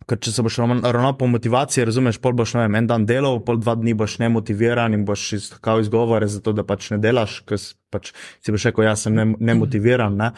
ker 0.08 0.20
če 0.24 0.32
se 0.32 0.44
boš 0.44 0.58
ravnal 0.62 1.14
po 1.20 1.28
motivaciji, 1.28 1.84
razumeš, 1.88 2.18
pol 2.24 2.32
boš 2.38 2.54
vem, 2.56 2.78
en 2.80 2.88
dan 2.88 3.04
delal, 3.08 3.42
pol 3.44 3.60
dva 3.60 3.74
dni 3.76 3.92
boš 3.98 4.18
nemotiviran 4.22 4.96
in 4.96 5.04
boš 5.08 5.26
iskal 5.36 5.82
izgovore 5.84 6.28
za 6.30 6.40
to, 6.44 6.54
da 6.56 6.64
pač 6.64 6.90
ne 6.94 7.00
delaš, 7.02 7.42
ker 7.48 7.60
pač 7.92 8.14
si 8.40 8.54
boš 8.54 8.70
rekel, 8.70 8.86
jaz 8.88 9.04
sem 9.04 9.18
ne- 9.18 9.36
nemotiviran. 9.50 10.16
Ne? 10.16 10.30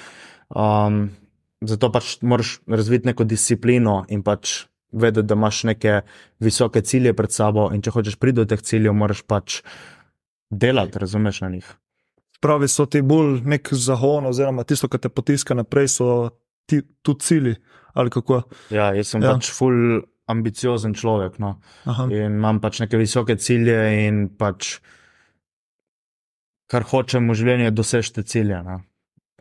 Um, 0.50 1.04
zato 1.62 1.92
pač 1.94 2.16
moraš 2.26 2.58
razviti 2.66 3.12
neko 3.12 3.28
disciplino 3.28 4.02
in 4.10 4.24
pač 4.26 4.64
vedeti, 4.90 5.28
da 5.30 5.38
imaš 5.38 5.62
neke 5.70 6.00
visoke 6.42 6.82
cilje 6.82 7.14
pred 7.14 7.30
sabo 7.30 7.68
in 7.74 7.82
če 7.82 7.94
hočeš 7.94 8.18
priti 8.18 8.40
do 8.40 8.48
teh 8.50 8.62
ciljev, 8.62 8.96
moraš 8.96 9.22
pač 9.22 9.60
delati, 10.50 10.98
razumeš 10.98 11.40
na 11.46 11.54
njih. 11.54 11.68
Pravi 12.40 12.66
so 12.72 12.88
ti 12.90 13.04
bolj 13.04 13.42
nek 13.46 13.68
zahon, 13.76 14.26
oziroma 14.26 14.64
tisto, 14.64 14.88
kar 14.88 14.98
te 14.98 15.12
potiska 15.12 15.54
naprej, 15.54 15.92
so 15.94 16.06
ti 16.70 16.80
tudi 17.06 17.26
cilji. 17.26 17.56
Ja, 18.70 18.92
jaz 18.94 19.10
sem 19.10 19.22
Ja. 19.24 19.34
pač 19.34 19.48
full 19.50 20.00
ambiciozen 20.30 20.94
človek. 20.94 21.40
No. 21.42 21.56
Aha. 21.90 22.06
In 22.14 22.38
imam 22.38 22.60
pač 22.62 22.78
neke 22.84 22.98
visoke 23.00 23.34
cilje, 23.36 23.78
in 24.06 24.28
pač 24.38 24.76
kar 26.70 26.86
hočem 26.86 27.26
v 27.26 27.34
življenju, 27.34 27.66
je 27.66 27.74
doseči 27.74 28.12
te 28.14 28.22
cilje. 28.22 28.60
No. 28.62 28.78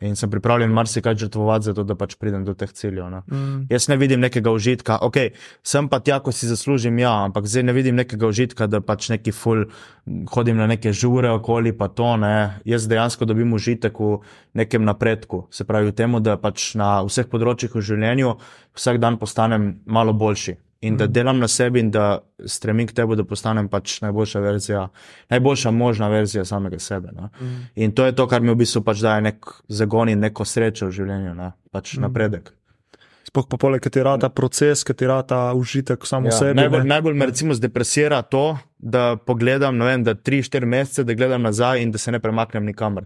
In 0.00 0.16
sem 0.16 0.30
pripravljen 0.30 0.72
marsikaj 0.72 1.16
žrtvovati, 1.20 1.64
zato 1.70 1.84
da 1.84 1.94
pač 1.98 2.14
pridem 2.16 2.44
do 2.44 2.54
teh 2.54 2.72
ciljev. 2.72 3.10
No. 3.12 3.22
Mm. 3.28 3.66
Jaz 3.70 3.88
ne 3.92 3.96
vidim 4.00 4.20
nekega 4.20 4.52
užitka, 4.52 4.96
ok, 5.04 5.18
sem 5.66 5.88
pa 5.92 6.00
tja, 6.00 6.20
ko 6.24 6.32
si 6.32 6.48
zaslužim, 6.48 6.98
ja, 6.98 7.12
ampak 7.26 7.48
zdaj 7.50 7.66
ne 7.68 7.74
vidim 7.76 7.98
nekega 8.00 8.30
užitka, 8.30 8.68
da 8.70 8.80
pač 8.80 9.10
neki 9.12 9.34
ful 9.36 9.66
hodim 10.32 10.56
na 10.56 10.66
neke 10.70 10.92
žure 10.96 11.30
okoli, 11.36 11.74
pa 11.76 11.90
to 11.92 12.14
ne. 12.16 12.62
Jaz 12.64 12.88
dejansko 12.88 13.28
dobim 13.28 13.52
užitek 13.52 14.00
v 14.00 14.18
nekem 14.54 14.88
napredku, 14.88 15.46
se 15.50 15.68
pravi 15.68 15.92
v 15.92 15.96
tem, 15.96 16.16
da 16.22 16.38
pač 16.40 16.72
na 16.80 17.00
vseh 17.04 17.28
področjih 17.28 17.76
v 17.76 17.84
življenju 17.92 18.34
vsak 18.76 18.98
dan 19.02 19.20
postanem 19.20 19.74
malo 19.86 20.16
boljši. 20.16 20.56
In 20.80 20.96
da 20.96 21.06
delam 21.06 21.38
na 21.38 21.48
sebi, 21.48 21.80
in 21.80 21.90
da 21.90 22.18
stremim 22.46 22.86
k 22.86 22.92
tebi, 22.92 23.16
da 23.16 23.24
postanem 23.24 23.68
pač 23.68 23.98
najboljša 24.00 24.40
verzija, 24.40 24.86
najboljša 25.30 25.70
možna 25.70 26.08
verzija 26.08 26.44
samega 26.44 26.78
sebe. 26.78 27.10
No. 27.12 27.28
Mm. 27.40 27.66
In 27.76 27.92
to 27.92 28.06
je 28.06 28.12
to, 28.12 28.26
kar 28.26 28.40
mi 28.40 28.48
v 28.50 28.56
bistvu 28.56 28.80
pač 28.82 28.98
daje 28.98 29.20
nek 29.22 29.44
zagon 29.68 30.08
in 30.08 30.18
neko 30.18 30.44
srečo 30.44 30.86
v 30.86 30.90
življenju, 30.92 31.34
ne. 31.34 31.50
pač 31.70 31.96
Mm. 31.96 32.00
napredek. 32.00 32.48
Sploh 33.24 33.46
pa 33.46 33.56
poleg, 33.56 33.82
ki 33.82 33.90
ti 33.90 34.02
rata 34.02 34.28
proces, 34.28 34.80
ki 34.82 34.94
ti 34.94 35.06
rata 35.06 35.52
užitek 35.54 36.06
samo. 36.06 36.28
Ja, 36.28 36.54
najbolj, 36.54 36.80
ne. 36.80 36.88
najbolj 36.88 37.14
me 37.14 37.26
recimo 37.26 37.54
zdepresira 37.54 38.22
to, 38.22 38.56
da 38.78 39.16
pogledam, 39.16 39.76
ne 39.76 39.84
vem, 39.84 40.04
da 40.04 40.14
3-4 40.14 40.64
mesece, 40.64 41.04
da 41.04 41.14
gledam 41.14 41.42
nazaj 41.42 41.82
in 41.82 41.90
da 41.92 41.98
se 41.98 42.10
ne 42.10 42.18
premaknem 42.20 42.64
nikamor. 42.64 43.04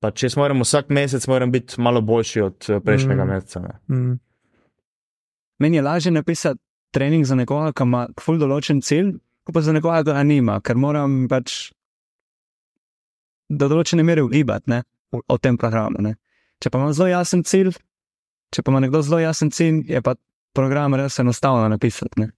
Pa 0.00 0.10
če 0.10 0.28
moram 0.36 0.60
vsak 0.60 0.88
mesec, 0.88 1.26
moram 1.26 1.50
biti 1.50 1.80
malo 1.80 2.00
boljši 2.00 2.40
od 2.40 2.66
eh, 2.68 2.80
prejšnjega 2.80 3.24
Mm. 3.24 3.26
mm. 3.26 3.32
meseca. 3.32 3.60
Ne. 3.60 3.96
Mm. 3.96 4.18
Meni 5.58 5.76
je 5.76 5.82
lažje 5.82 6.12
napisati 6.12 6.60
trening 6.90 7.24
za 7.24 7.36
nekoga, 7.38 7.72
ki 7.72 7.86
ima 7.86 8.06
ful 8.20 8.38
določen 8.40 8.80
cilj, 8.84 9.14
kot 9.46 9.56
pa 9.56 9.62
za 9.64 9.74
nekoga, 9.74 10.02
ki 10.04 10.12
ga 10.12 10.24
nima, 10.26 10.58
ker 10.64 10.78
moram 10.80 11.22
pač 11.30 11.70
do 13.50 13.68
določene 13.70 14.04
mere 14.06 14.22
ugibati 14.22 14.70
ne, 14.70 14.82
o, 15.16 15.38
tem 15.38 15.58
programu. 15.58 16.02
Ne. 16.04 16.16
Če 16.62 16.70
pa 16.70 16.78
imam 16.78 16.94
zelo 16.94 17.10
jasen 17.10 17.42
cilj, 17.46 17.74
če 18.54 18.62
pa 18.62 18.72
ima 18.72 18.82
nekdo 18.84 19.02
zelo 19.06 19.22
jasen 19.22 19.50
cilj, 19.54 19.82
je 19.90 20.02
pa 20.04 20.14
program 20.54 20.94
res 20.98 21.18
enostavno 21.22 21.68
napisati. 21.70 22.24
ne. 22.24 22.30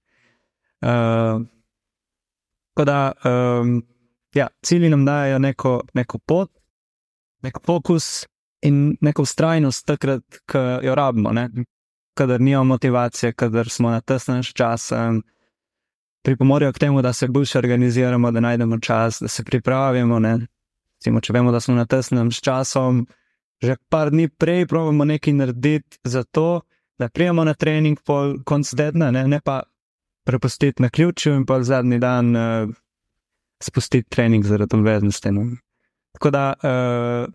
Uh, 0.83 1.45
tako 2.73 2.87
da, 2.89 2.99
um, 3.29 3.77
ja, 4.35 4.49
cilji 4.65 4.89
nam 4.93 5.05
dajo 5.07 5.39
neko, 5.39 5.75
neko 5.95 6.19
pot, 6.27 6.51
nek 7.45 7.61
fokus 7.67 8.25
in 8.65 8.97
neko 9.01 9.27
ustrajnost 9.27 9.85
takrat, 9.87 10.41
ko 10.49 10.61
jo 10.83 10.97
rabimo. 10.97 11.33
Ne 11.37 11.49
kadar 12.15 12.41
nimamo 12.41 12.65
motivacije, 12.65 13.33
kadar 13.33 13.69
smo 13.69 13.91
na 13.91 14.01
tesnem 14.01 14.43
s 14.43 14.53
časom, 14.53 15.23
pripomorejo 16.23 16.73
k 16.73 16.79
temu, 16.79 17.03
da 17.03 17.13
se 17.13 17.29
boljše 17.29 17.59
organiziramo, 17.59 18.31
da 18.31 18.41
najdemo 18.41 18.79
čas, 18.79 19.19
da 19.21 19.29
se 19.29 19.45
pripravimo. 19.45 20.19
Ne? 20.19 20.39
Recimo, 21.01 21.21
če 21.21 21.33
vemo, 21.33 21.53
da 21.53 21.61
smo 21.61 21.75
na 21.75 21.87
tesnem 21.87 22.31
s 22.33 22.41
časom, 22.41 23.07
že 23.63 23.77
par 23.89 24.11
dni 24.11 24.29
prej 24.29 24.67
pravimo 24.67 25.05
nekaj 25.05 25.33
narediti 25.33 25.99
za 26.05 26.25
to, 26.25 26.61
da 26.99 27.09
prijemo 27.09 27.45
na 27.45 27.55
trening 27.55 27.99
pol 28.05 28.37
konc 28.45 28.71
tedna, 28.77 29.11
ne? 29.11 29.27
ne 29.29 29.41
pa 29.41 29.63
prepustiti 30.25 30.83
na 30.83 30.91
ključu 30.91 31.31
in 31.31 31.47
pa 31.47 31.63
zadnji 31.63 31.99
dan 31.99 32.37
uh, 32.37 32.71
spustiti 33.63 34.11
trening 34.11 34.45
zaradi 34.45 34.77
obveznosti. 34.77 35.31
No? 35.31 35.47
Tako 36.13 36.31
da 36.31 36.53
uh, 36.63 37.33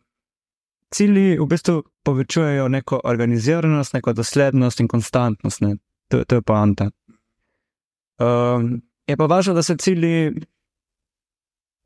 cilji 0.94 1.38
v 1.40 1.46
bistvu 1.46 1.84
povečujejo 2.04 2.68
neko 2.68 3.02
organiziranost, 3.04 3.94
neko 3.94 4.14
doslednost 4.14 4.80
in 4.80 4.88
konstantnost. 4.88 5.62
Ne? 5.62 5.76
To, 6.08 6.24
to 6.26 6.36
je 6.36 6.42
poanta. 6.42 6.90
Um, 8.20 8.82
je 9.08 9.18
pa 9.18 9.26
važno, 9.26 9.54
da 9.54 9.64
so 9.64 9.76
cilji 9.76 10.32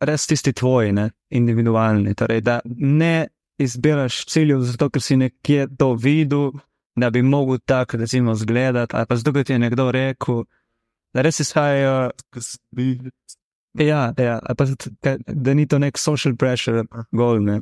res 0.01 0.27
tisti 0.27 0.53
tvoji, 0.53 0.93
ne? 0.93 1.09
individualni. 1.29 2.15
Torej, 2.15 2.41
da 2.41 2.59
ne 2.65 3.27
izbiraš 3.61 4.25
ciljev 4.25 4.61
zato, 4.65 4.89
ker 4.89 5.01
si 5.01 5.17
nekje 5.17 5.67
to 5.77 5.93
videl, 5.93 6.51
da 6.95 7.09
bi 7.09 7.21
mogel 7.21 7.59
tako, 7.65 7.97
recimo, 7.97 8.35
zgledati, 8.35 8.95
ali 8.95 9.05
pa 9.09 9.15
zato, 9.15 9.33
ker 9.33 9.45
ti 9.45 9.53
je 9.53 9.59
nekdo 9.59 9.91
rekel, 9.91 10.43
da 11.13 11.21
res 11.21 11.39
izhajajo. 11.39 12.11
Ja, 13.79 14.13
ja, 14.17 14.39
pa 14.57 14.65
da 15.27 15.53
ni 15.53 15.67
to 15.67 15.79
nek 15.79 15.97
social 15.97 16.35
pressure, 16.35 16.83
goal. 17.11 17.39
Ne? 17.43 17.61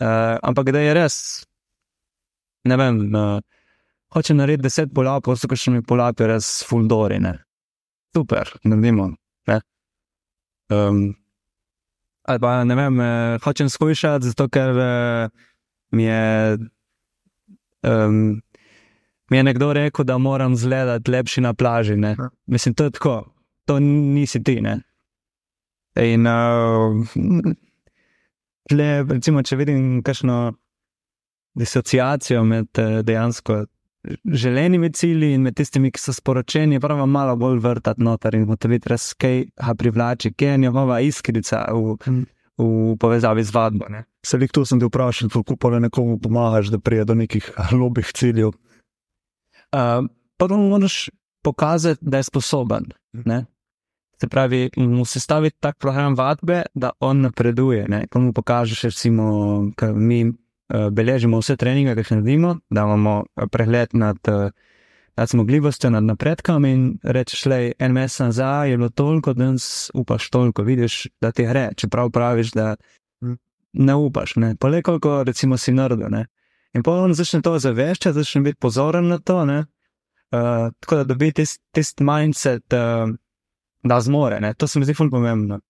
Uh, 0.00 0.38
ampak 0.42 0.72
da 0.72 0.80
je 0.80 0.94
res, 0.96 1.16
ne 2.64 2.76
vem, 2.80 3.00
uh, 3.14 3.40
hoče 4.16 4.34
narediti 4.34 4.64
deset 4.68 4.92
polapov, 4.96 5.36
so 5.36 5.48
kakšni 5.48 5.82
polapi 5.86 6.28
res 6.30 6.48
fuldori. 6.64 7.20
Ne? 7.20 7.34
Super, 8.16 8.48
naredimo. 8.64 9.10
Ne? 9.50 9.60
Um, 10.72 11.02
ali 12.24 12.40
pa 12.40 12.54
ne 12.64 12.78
vem, 12.78 13.00
uh, 13.00 13.38
hočem 13.44 13.68
skušati, 13.68 14.32
zato 14.32 14.48
ker 14.48 14.76
uh, 14.76 15.48
mi 15.92 16.08
je. 16.08 16.58
Um, 17.84 18.40
Mi 19.30 19.36
je 19.36 19.42
nekdo 19.46 19.68
rekel, 19.72 20.04
da 20.04 20.16
moram 20.18 20.56
zgledati 20.56 21.10
lepši 21.10 21.40
na 21.40 21.52
plaži. 21.54 21.94
Ne? 21.96 22.16
Mislim, 22.46 22.74
to 22.74 22.84
je 22.84 22.90
tako, 22.90 23.30
to 23.64 23.78
nisi 23.78 24.42
ti. 24.42 24.56
Ne? 24.60 24.80
In 25.96 26.26
uh, 26.26 27.06
tle, 28.70 28.88
recimo, 29.10 29.42
če 29.42 29.58
vidim 29.60 30.00
kakšno 30.06 30.38
disociacijo 31.58 32.44
med 32.46 32.78
eh, 32.78 33.02
dejansko 33.02 33.64
želenimi 34.24 34.92
cilji 34.92 35.34
in 35.34 35.42
med 35.44 35.56
tistimi, 35.56 35.90
ki 35.92 36.00
so 36.00 36.12
sporočeni, 36.16 36.80
pravno 36.80 37.06
malo 37.06 37.36
bolj 37.36 37.58
vrtati 37.60 38.02
noter 38.02 38.34
in 38.34 38.46
ugotoviti, 38.46 38.88
res 38.88 39.12
kaj 39.20 39.42
ga 39.58 39.74
privlači, 39.76 40.32
kje 40.32 40.54
je 40.54 40.60
njegova 40.64 41.00
iskrica 41.04 41.66
v, 41.74 41.96
v 42.56 42.96
povezavi 43.00 43.44
z 43.44 43.54
vadbo. 43.54 43.90
Ne. 43.92 44.04
Selik 44.26 44.54
tu 44.56 44.64
sem 44.64 44.80
te 44.80 44.88
vprašal, 44.88 45.28
kako 45.32 45.56
pa 45.60 45.78
nekomu 45.78 46.18
pomagaš, 46.20 46.72
da 46.72 46.78
prije 46.78 47.04
do 47.04 47.14
nekih 47.14 47.50
lobih 47.80 48.12
ciljev. 48.16 48.54
Uh, 49.70 50.08
prvo 50.38 50.58
moraš 50.58 51.08
pokazati, 51.44 52.00
da 52.02 52.16
je 52.16 52.28
sposoben. 52.28 52.90
Ne? 53.12 53.44
Se 54.20 54.28
pravi, 54.28 54.70
mu 54.76 55.04
sestaviti 55.04 55.56
tak 55.60 55.78
program 55.78 56.14
vadbe, 56.14 56.62
da 56.74 56.90
on 57.00 57.20
napreduje. 57.20 57.86
Ne? 57.88 58.06
Ko 58.06 58.20
mu 58.20 58.32
pokažeš, 58.32 58.82
recimo, 58.82 59.24
da 59.80 59.92
mi 59.92 60.24
uh, 60.26 60.34
beležimo 60.92 61.38
vse 61.40 61.56
treninge, 61.56 61.94
ki 61.94 62.04
jih 62.04 62.10
naredimo, 62.12 62.58
da 62.70 62.84
imamo 62.84 63.14
eh, 63.24 63.46
pregled 63.46 63.94
nad, 63.96 64.18
uh, 64.28 64.50
nad 65.16 65.28
zmogljivostjo, 65.28 65.90
nad 65.90 66.04
napredkom 66.04 66.64
in 66.64 66.98
rečeš, 67.02 67.46
je 67.46 67.72
en 67.78 67.92
mesec 67.92 68.20
nazaj 68.26 68.70
je 68.70 68.76
bilo 68.76 68.88
toliko, 68.88 69.32
da 69.32 69.54
upaš 69.94 70.30
toliko, 70.30 70.62
vidiš, 70.62 71.06
da 71.20 71.32
ti 71.32 71.46
gre, 71.46 71.70
čeprav 71.76 72.10
praviš, 72.10 72.52
da 72.52 72.74
ne 73.72 73.94
upaš. 73.94 74.36
Ne? 74.36 74.56
Pa 74.56 74.68
le 74.68 74.82
koliko, 74.82 75.22
recimo, 75.24 75.56
si 75.56 75.72
naredil. 75.72 76.08
Ne? 76.10 76.26
In 76.74 76.82
pa 76.82 76.92
on 76.92 77.14
začne 77.14 77.42
to 77.42 77.58
zaveščati, 77.58 78.14
začne 78.14 78.42
biti 78.42 78.58
pozoren 78.60 79.08
na 79.08 79.18
to. 79.18 79.44
Ne? 79.44 79.64
Uh, 80.30 80.70
tako 80.80 80.96
da 80.96 81.04
dobi 81.04 81.32
tisti 81.32 81.62
tist 81.74 82.00
mindset, 82.00 82.72
uh, 82.72 83.10
da 83.82 84.00
zmore. 84.00 84.40
Ne? 84.40 84.54
To 84.54 84.66
se 84.66 84.78
mi 84.78 84.84
zdi 84.84 84.94
fully 84.94 85.10
pomembno. 85.10 85.60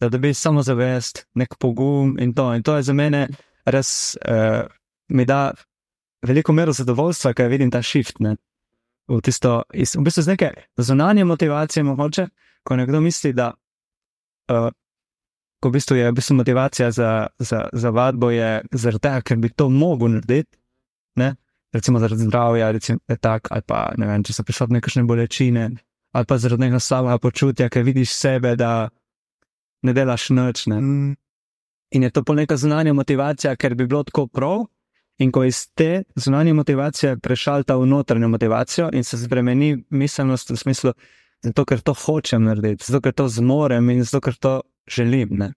Da 0.00 0.08
dobi 0.08 0.34
samo 0.34 0.62
zavest, 0.62 1.26
nek 1.34 1.54
pogum 1.58 2.16
in 2.18 2.34
to. 2.34 2.54
In 2.54 2.62
to 2.62 2.76
je 2.76 2.82
za 2.82 2.92
mene 2.92 3.26
res, 3.64 4.16
uh, 4.24 4.64
mi 5.08 5.24
da 5.24 5.52
veliko 6.26 6.52
mero 6.52 6.72
zadovoljstva, 6.72 7.34
ker 7.34 7.50
vidim 7.52 7.70
ta 7.70 7.82
shift. 7.82 8.20
Ne? 8.20 8.36
V, 9.08 9.20
tisto, 9.24 9.62
iz, 9.74 9.96
v 9.96 10.04
bistvu 10.06 10.24
z 10.24 10.34
neke 10.34 10.50
zunanje 10.78 11.24
motivacije, 11.24 11.84
mogoče, 11.84 12.28
ko 12.64 12.76
nekdo 12.76 13.00
misli, 13.00 13.32
da 13.36 13.50
uh, 13.52 14.70
ko 15.60 15.68
v 15.68 15.76
bistvu 15.76 15.96
je 15.96 16.08
v 16.08 16.16
bistvu 16.16 16.36
motivacija 16.40 16.90
za, 16.90 17.26
za, 17.38 17.68
za 17.72 17.90
vadbo, 17.90 18.30
je 18.30 18.62
zaradi 18.72 19.02
tega, 19.04 19.20
ker 19.20 19.36
bi 19.36 19.52
to 19.52 19.68
mogel 19.68 20.16
narediti. 20.16 20.56
Ne? 21.20 21.34
Recimo 21.74 22.00
zaradi 22.00 22.24
zdravja, 22.24 22.70
recimo, 22.72 22.98
tak, 23.20 23.50
ali 23.50 23.62
pa 23.66 23.90
ne 23.98 24.08
vem, 24.08 24.24
če 24.24 24.34
so 24.34 24.44
prisotne 24.46 24.80
kakšne 24.80 25.04
bolečine, 25.06 25.68
ali 26.12 26.26
pa 26.26 26.38
zaradi 26.38 26.60
nekega 26.60 26.80
slabega 26.80 27.18
počutja, 27.18 27.68
ker 27.68 27.84
vidiš 27.86 28.12
sebe, 28.14 28.56
da 28.56 28.88
ne 29.82 29.92
delaš 29.92 30.30
noč. 30.30 30.66
Ne? 30.66 30.80
Mm. 30.80 31.14
In 31.90 32.02
je 32.02 32.10
to 32.10 32.24
pa 32.24 32.34
neka 32.34 32.56
zunanja 32.56 32.92
motivacija, 32.94 33.56
ker 33.56 33.74
bi 33.74 33.86
bilo 33.86 34.02
tako 34.06 34.26
prav. 34.26 34.66
In 35.20 35.32
ko 35.32 35.44
iz 35.44 35.66
te 35.76 36.04
zunanje 36.16 36.54
motivacije 36.56 37.18
prešalta 37.20 37.76
v 37.76 37.86
notranjo 37.86 38.28
motivacijo 38.28 38.88
in 38.92 39.04
se 39.04 39.18
spremeni 39.18 39.84
miselnost 39.90 40.50
v 40.50 40.56
smislu, 40.56 40.92
zato 41.44 41.64
ker 41.64 41.80
to 41.84 41.92
hočem 41.92 42.46
narediti, 42.48 42.86
zato 42.88 43.02
ker 43.04 43.12
to 43.12 43.28
zmorem 43.28 43.90
in 43.90 44.00
zato 44.04 44.20
ker 44.24 44.34
to 44.34 44.54
želim. 44.88 45.36
Ne? 45.36 45.52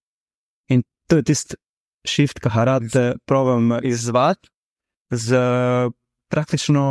In 0.68 0.84
to 1.08 1.22
je 1.22 1.24
tisti 1.32 1.56
shift, 2.08 2.42
ki 2.44 2.52
ga 2.52 2.66
rad 2.68 2.96
eh, 2.96 3.13
provam 3.26 3.80
izvati 3.84 4.50
z 5.12 5.39
praktično 6.28 6.84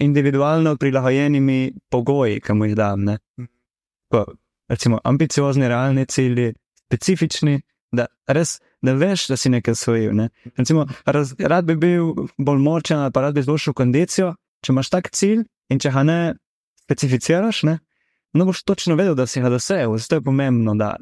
individualno 0.00 0.76
prilagojenimi 0.76 1.72
pogoji, 1.90 2.40
ki 2.40 2.56
mu 2.56 2.68
jih 2.68 2.76
dam. 2.76 3.04
Ne? 3.04 3.18
Pa, 4.10 4.24
recimo, 4.68 5.00
ambiciozni, 5.04 5.68
realni 5.68 6.06
cilji, 6.06 6.54
specifični, 6.86 7.60
da 7.92 8.06
res 8.28 8.58
ne 8.86 8.94
veš, 8.94 9.26
da 9.30 9.36
si 9.36 9.50
nekaj 9.52 9.74
svojil. 9.74 10.14
Ne? 10.16 10.28
Recimo, 10.56 10.86
raz, 11.06 11.34
rad 11.38 11.68
bi 11.68 11.76
bil 11.76 12.14
bolj 12.38 12.62
močen, 12.62 12.98
ali 12.98 13.12
pa 13.12 13.26
rad 13.26 13.34
bi 13.34 13.44
izboljšal 13.44 13.76
kondicijo. 13.76 14.34
Če 14.64 14.72
imaš 14.72 14.90
tak 14.92 15.10
cilj 15.16 15.44
in 15.72 15.80
če 15.80 15.92
ga 15.94 16.02
ne 16.04 16.18
specificiraš, 16.84 17.62
ne, 17.68 17.78
no 18.34 18.46
boš 18.48 18.64
točno 18.66 18.96
vedel, 18.98 19.14
da 19.14 19.26
si 19.26 19.40
ga 19.40 19.50
dosegel. 19.52 19.96
Zato 19.98 20.18
je 20.18 20.26
pomembno, 20.26 20.74
da 20.74 20.96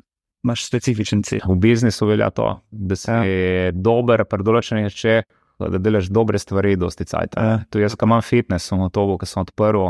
imaš 0.44 0.66
specifičen 0.66 1.22
cilj. 1.22 1.42
V 1.48 1.56
biznisu 1.60 2.06
velja 2.06 2.30
to, 2.30 2.52
da 2.70 2.96
si 2.96 3.10
ja. 3.10 3.72
dober, 3.72 4.24
pri 4.28 4.46
določenih 4.46 4.88
rečeh, 4.88 5.26
da 5.58 5.78
delaš 5.78 6.06
dobre 6.14 6.38
stvari, 6.38 6.76
dosti 6.76 7.04
cajt. 7.04 7.34
Ja. 7.36 7.58
Tu 7.70 7.78
jaz, 7.82 7.96
ki 7.98 8.06
imam 8.06 8.22
fitness, 8.22 8.68
sem 8.70 8.84
to, 8.90 9.06
ki 9.18 9.26
sem 9.26 9.42
odprl. 9.42 9.88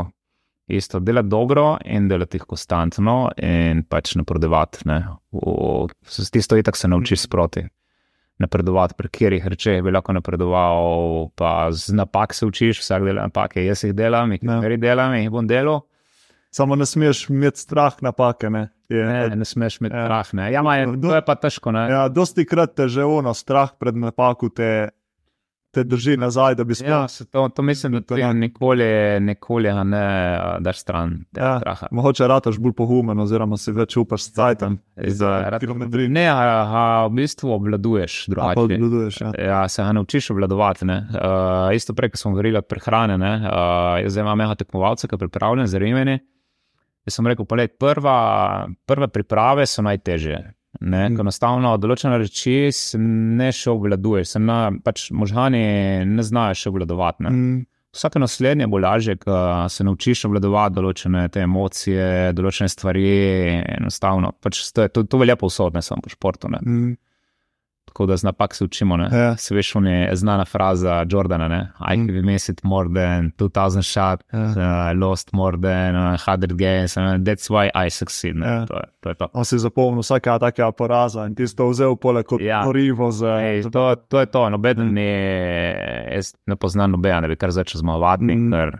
Isto 0.69 0.99
delati 1.01 1.29
dobro 1.29 1.77
in 1.85 2.07
delati 2.07 2.37
jih 2.37 2.43
konstantno, 2.45 3.31
in 3.41 3.83
pač 3.89 4.11
napredovati. 4.15 4.83
S 6.05 6.29
tisto 6.31 6.57
itak 6.57 6.77
se 6.77 6.87
naučiš 6.87 7.23
sproti. 7.25 7.63
Napredovati, 8.39 8.93
pri 8.97 9.09
katerih 9.09 9.47
rečeh 9.47 9.81
bi 9.83 9.91
lahko 9.91 10.13
napredoval, 10.15 11.29
pa 11.35 11.71
z 11.71 11.91
napak 11.93 12.33
se 12.33 12.45
učiš, 12.45 12.79
vsak 12.79 13.03
dela 13.03 13.25
napake, 13.27 13.65
jaz 13.65 13.83
jih 13.83 13.93
delam, 13.93 14.31
jih 14.31 14.43
Ja. 14.43 14.59
ne 14.61 14.77
delam, 14.77 15.13
jih 15.13 15.29
bom 15.31 15.47
delal. 15.47 15.81
Samo 16.51 16.75
ne 16.75 16.85
smeš 16.85 17.27
imeti 17.29 17.59
strah 17.59 17.97
napake. 18.01 18.49
Ne, 18.49 18.69
je, 18.89 19.05
Ne, 19.05 19.35
ne 19.35 19.45
smeš 19.45 19.81
imeti 19.81 19.95
Ja. 19.95 20.05
strah. 20.05 20.33
Ne. 20.33 20.51
Ja, 20.51 20.61
ma 20.61 20.75
je, 20.77 20.85
to 21.01 21.15
je 21.15 21.21
pa 21.25 21.35
težko. 21.35 21.71
Ne. 21.71 21.89
ja, 21.89 22.07
dosti 22.07 22.45
krat 22.45 22.75
te 22.75 22.87
že 22.87 23.03
ono 23.03 23.33
strah 23.33 23.69
pred 23.79 23.95
napako 23.95 24.49
te, 24.49 24.89
te 25.71 25.83
drži 25.83 26.17
nazaj, 26.17 26.55
da 26.55 26.63
bi. 26.63 26.73
Ja, 26.87 27.07
se 27.07 27.25
to, 27.31 27.49
to 27.49 27.61
mislim, 27.61 27.91
da 27.91 28.01
To 28.01 28.17
ne. 28.17 28.33
nikoli, 28.33 29.19
nikoli 29.19 29.73
ne 29.83 30.01
a, 30.41 30.57
daš 30.59 30.79
stran. 30.79 31.25
Ja, 31.37 31.59
straha. 31.59 31.87
mogoče 31.91 32.27
rataš 32.27 32.57
bolj 32.57 32.73
pohumen, 32.73 33.19
oziroma 33.19 33.57
si 33.57 33.71
več 33.71 33.97
upaš 33.97 34.23
s 34.23 34.33
cajtom. 34.33 34.79
Za 34.97 35.57
kilometrin. 35.59 36.11
Ne, 36.13 36.27
a, 36.29 36.39
a 36.65 37.07
v 37.07 37.13
bistvu 37.21 37.53
obvladuješ 37.53 38.25
pa 38.25 38.31
drugače. 38.31 38.59
obvladuješ, 38.61 39.21
ja. 39.21 39.31
Ja, 39.45 39.67
se 39.67 39.83
ga 39.83 39.91
naučiš 39.91 40.29
obvladovati. 40.29 40.85
ne. 40.85 41.07
Uh, 41.13 41.75
isto 41.75 41.93
prej, 41.93 42.09
ko 42.09 42.17
smo 42.17 42.31
govorili 42.31 42.57
o 42.57 42.61
prehrani, 42.61 43.13
uh, 43.13 44.01
jaz 44.03 44.17
imam 44.17 44.37
mega 44.37 44.55
tekmovalca, 44.55 45.07
ki 45.07 45.15
je 45.15 45.25
pripravljen 45.27 45.67
za 45.67 45.77
rimeni. 45.77 46.19
Jaz 47.07 47.15
sem 47.15 47.27
rekel, 47.27 47.45
pogled, 47.45 47.77
prva, 47.79 48.67
prve 48.85 49.07
priprave 49.07 49.65
so 49.65 49.81
najtežje. 49.81 50.58
Ne, 50.81 51.09
Mm. 51.09 51.19
Enostavno, 51.19 51.73
določene 51.81 52.19
reči 52.21 52.69
ne 53.01 53.49
še 53.51 53.71
obvladuješ, 53.71 54.35
se 54.35 54.39
na, 54.39 54.71
pač 54.83 55.09
možgani 55.11 56.05
ne 56.05 56.23
znajo 56.23 56.55
še 56.55 56.69
obvladovati. 56.69 57.23
ne. 57.25 57.29
Mm, 57.29 57.65
Vsake 57.89 58.19
naslednje 58.21 58.67
bo 58.69 58.77
lažje, 58.77 59.15
ko 59.17 59.65
se 59.67 59.83
naučiš 59.83 60.27
obvladovati 60.29 60.75
določene 60.75 61.23
te 61.33 61.41
emocije, 61.41 62.33
določene 62.37 62.69
stvari. 62.69 63.07
Enostavno, 63.79 64.29
pač 64.39 64.61
to, 64.71 64.85
to, 64.93 65.03
to 65.09 65.17
velja 65.17 65.35
povsod, 65.35 65.73
ne 65.73 65.81
samo 65.81 66.05
po 66.05 66.13
športu. 66.13 66.51
Ne. 66.53 66.61
mm, 66.61 66.93
Tako 67.89 68.05
da 68.05 68.17
z 68.17 68.23
napak 68.23 68.55
se 68.55 68.63
učimo. 68.63 68.97
Ne. 68.97 69.09
Ja. 69.13 69.37
Se 69.37 69.55
veš, 69.55 69.75
on 69.75 69.87
je 69.87 70.15
znana 70.15 70.45
fraza 70.45 71.05
Jordana, 71.09 71.47
ne? 71.47 71.71
I 71.81 71.97
Mm. 71.97 72.07
can 72.07 72.25
miss 72.25 72.49
it 72.49 72.63
more 72.63 72.89
than 72.89 73.31
2000 73.31 73.81
shots, 73.83 74.23
Ja. 74.33 74.39
uh, 74.91 74.99
lost 74.99 75.33
more 75.33 75.57
than 75.57 75.95
uh, 75.95 76.17
100 76.17 76.53
games, 76.53 76.97
and 76.97 77.27
that's 77.27 77.49
why 77.49 77.85
I 77.85 77.89
succeed. 77.89 78.35
Ne. 78.35 78.47
Ja. 78.47 78.65
To, 78.65 78.73
je, 78.73 78.83
to 79.01 79.09
je 79.09 79.15
to. 79.15 79.27
On 79.33 79.45
si 79.45 79.57
zapomnil 79.57 80.01
vsakega 80.01 80.39
takega 80.39 80.71
poraza 80.71 81.25
in 81.25 81.35
ti 81.35 81.47
si 81.47 81.55
to 81.55 81.69
vzel 81.69 81.95
poleg 81.95 82.25
kot 82.25 82.41
Ja. 82.41 82.63
gorivo 82.65 83.11
za. 83.11 83.41
Ej, 83.41 83.61
za 83.61 83.69
to, 83.69 83.95
to 83.95 84.19
je 84.19 84.25
to, 84.25 84.49
noben 84.49 84.77
Mm. 84.79 84.93
ni, 84.93 85.09
jaz 86.15 86.33
ne 86.47 86.55
poznam 86.55 86.91
nobena, 86.91 87.21
da 87.21 87.27
bi 87.27 87.35
kar 87.35 87.51
začel 87.51 87.79
zmagovati, 87.79 88.23
Mm. 88.23 88.51
ker 88.51 88.79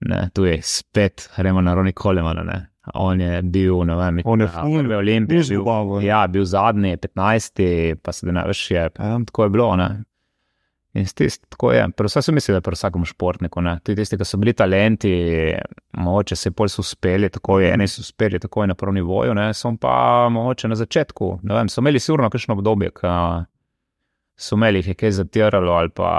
ne, 0.00 0.30
tu 0.34 0.44
je 0.44 0.58
spet, 0.62 1.28
gremo 1.36 1.60
na 1.60 1.74
Roni 1.74 1.92
Kolemana, 1.92 2.42
ne. 2.42 2.67
On 2.94 3.20
je 3.20 3.42
bil, 3.42 3.84
ne 3.84 3.94
vem, 3.96 4.20
On 4.24 4.40
je 4.40 4.46
na 4.46 4.52
ful 4.54 4.78
prvi 4.78 4.94
Olimpiji, 4.94 5.28
bil, 5.28 5.40
izgubaval, 5.40 6.02
ja, 6.02 6.26
bil 6.26 6.44
zadnji, 6.44 6.96
15, 6.96 7.62
pa 7.96 8.12
se 8.12 8.26
ne 8.28 8.44
veš, 8.44 8.70
je, 8.70 8.90
Ja. 8.98 9.18
tako 9.20 9.42
je 9.42 9.50
bilo, 9.50 9.76
ne. 9.76 9.88
In 10.94 11.04
tist, 11.06 11.44
tako 11.48 11.72
je, 11.72 11.82
vse 11.98 12.22
sem 12.22 12.34
mislil, 12.34 12.54
da 12.54 12.58
je 12.58 12.62
pri 12.62 12.74
vsakem 12.74 13.04
športniku, 13.04 13.60
ne. 13.60 13.76
Tudi 13.80 13.96
tisti, 13.96 14.16
ki 14.16 14.24
so 14.24 14.36
bili 14.36 14.52
talenti, 14.52 15.12
mogoče 15.94 16.36
se 16.36 16.50
pol 16.50 16.68
so 16.68 16.80
uspeli, 16.80 17.28
tako 17.28 17.60
je, 17.60 17.72
eni 17.72 17.86
so 17.86 18.00
uspeli 18.00 18.38
tako 18.38 18.62
je 18.62 18.66
na 18.66 18.74
prvem 18.74 18.94
nivoju, 18.94 19.34
ne, 19.34 19.54
so 19.54 19.74
pa 19.76 19.92
mogoče 20.28 20.68
na 20.68 20.74
začetku, 20.74 21.38
ne 21.42 21.54
vem, 21.54 21.68
so 21.68 21.80
imeli 21.80 22.00
sigurno 22.00 22.30
kakšno 22.30 22.54
obdobje, 22.54 22.90
ki 22.90 23.12
so 24.36 24.56
imeli 24.56 24.78
jih 24.78 24.88
je 24.88 24.94
kaj 24.94 25.10
zatiralo 25.12 25.72
ali 25.72 25.88
pa 25.90 26.10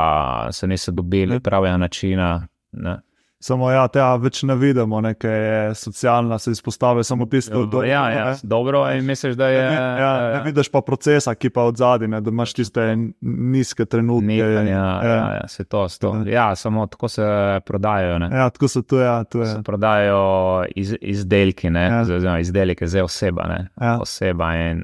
se 0.51 0.67
niso 0.67 0.91
dobili 0.91 1.33
Ne. 1.33 1.39
pravega 1.39 1.77
načina. 1.77 2.47
Ne. 2.71 2.97
Samo 3.39 3.69
ja, 3.71 3.85
tega 3.87 4.17
več 4.19 4.41
ne 4.43 4.55
vidimo, 4.59 4.99
nekaj 5.01 5.31
je 5.31 5.75
socialna, 5.79 6.35
se 6.39 6.51
izpostavlja 6.51 7.05
samo 7.07 7.23
tisto, 7.25 7.61
Dobro, 7.65 7.85
ja, 7.87 8.01
ja, 8.11 8.25
ne. 8.25 8.35
dobro, 8.43 8.81
in 8.91 9.05
misliš, 9.07 9.37
da 9.39 9.47
je. 9.47 9.61
Ja, 9.63 10.09
ne 10.33 10.41
vidiš 10.43 10.67
pa 10.71 10.81
procesa, 10.81 11.35
ki 11.35 11.49
pa 11.55 11.63
od 11.63 11.79
zadaj, 11.79 12.11
da 12.19 12.33
imaš 12.33 12.53
tiste 12.53 12.83
nizke 13.21 13.85
trenutke. 13.85 14.27
Nekaj, 14.27 14.67
ja, 14.67 14.87
ja, 15.03 15.15
ja, 15.39 15.47
se 15.47 15.63
to, 15.63 15.87
se 15.89 15.99
to. 15.99 16.13
Ja, 16.27 16.55
samo 16.55 16.87
tako 16.87 17.07
se 17.07 17.23
prodajajo. 17.65 18.19
Ne. 18.19 18.29
ja, 18.33 18.49
tako 18.49 18.67
so 18.67 18.81
tu, 18.81 18.99
ja, 18.99 19.23
je. 19.33 19.45
Se 19.45 19.63
prodajajo 19.63 20.65
iz, 20.75 20.95
izdelki, 21.01 21.69
ne, 21.69 21.87
Ja. 21.87 22.03
ja. 22.23 22.39
izdelke 22.39 22.87
za 22.87 23.03
oseba. 23.03 23.47
Ne. 23.47 23.67
Ja. 23.81 23.97
oseba 24.01 24.55
in 24.55 24.83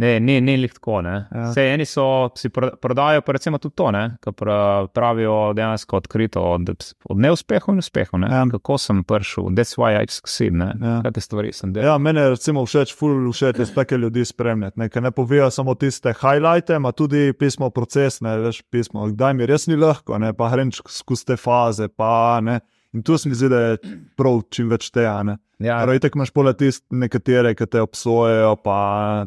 Ne, 0.00 0.14
ni, 0.20 0.38
ni 0.40 0.56
lih 0.56 0.72
tako. 0.72 1.00
Ja. 1.04 1.16
Ja. 1.28 1.46
Sej, 1.52 1.74
eni 1.74 1.84
so 1.86 2.30
si 2.38 2.48
pro- 2.48 2.72
prodajajo, 2.80 3.20
pa 3.26 3.34
recimo 3.36 3.58
tudi 3.60 3.74
to, 3.76 3.90
ne, 3.92 4.16
pra- 4.24 4.86
pravijo 4.88 5.52
dejansko 5.56 5.96
odkrito 6.00 6.40
od, 6.54 6.72
od 7.04 7.20
neuspehov 7.20 7.74
in 7.74 7.82
uspehov. 7.84 8.20
Ne. 8.24 8.30
Ja. 8.32 8.46
Kako 8.50 8.78
sem 8.80 9.04
prišel, 9.04 9.52
that's 9.52 9.76
why 9.76 9.92
I 10.00 10.08
succeed. 10.08 10.56
Ne. 10.56 10.72
Ja. 10.80 10.96
Kakšne 11.04 11.26
stvari 11.26 11.52
sem 11.52 11.74
delal. 11.76 11.92
Ja, 11.92 11.98
meni 11.98 12.20
je 12.20 12.32
recimo 12.34 12.64
všeč, 12.66 12.94
ful 12.96 13.28
všeč 13.30 13.60
je 13.60 13.68
take 13.74 13.98
ljudi 14.00 14.24
spremljati, 14.24 14.80
ne, 14.80 14.88
ker 14.88 15.04
ne 15.04 15.12
povejo 15.12 15.50
samo 15.52 15.74
tiste 15.74 16.14
highlighte, 16.16 16.80
ima 16.80 16.92
tudi 16.92 17.32
pismo 17.36 17.70
proces, 17.70 18.20
ne 18.24 18.38
veš, 18.38 18.62
pismo, 18.72 19.04
kdaj 19.12 19.34
mi 19.36 19.46
res 19.46 19.68
ni 19.68 19.76
lahko, 19.76 20.18
ne, 20.18 20.32
pa 20.32 20.48
grem 20.50 20.72
skozi 20.72 21.26
te 21.26 21.36
faze, 21.36 21.88
pa 21.88 22.40
ne. 22.40 22.60
In 22.92 23.02
tu 23.06 23.18
se 23.18 23.28
mi 23.28 23.36
zdi, 23.38 23.48
da 23.48 23.58
je 23.60 23.76
prav 24.18 24.40
čim 24.50 24.70
več 24.72 24.88
tega. 24.90 25.20
Ne. 25.22 25.36
Ja, 25.62 25.76
Prav 25.84 25.98
tako 26.02 26.18
imaš 26.18 26.32
pole 26.34 26.54
tiste 26.58 26.88
nekatere, 26.96 27.52
ki 27.54 27.66
te 27.70 27.82
obsojejo, 27.84 28.56
pa 28.64 28.78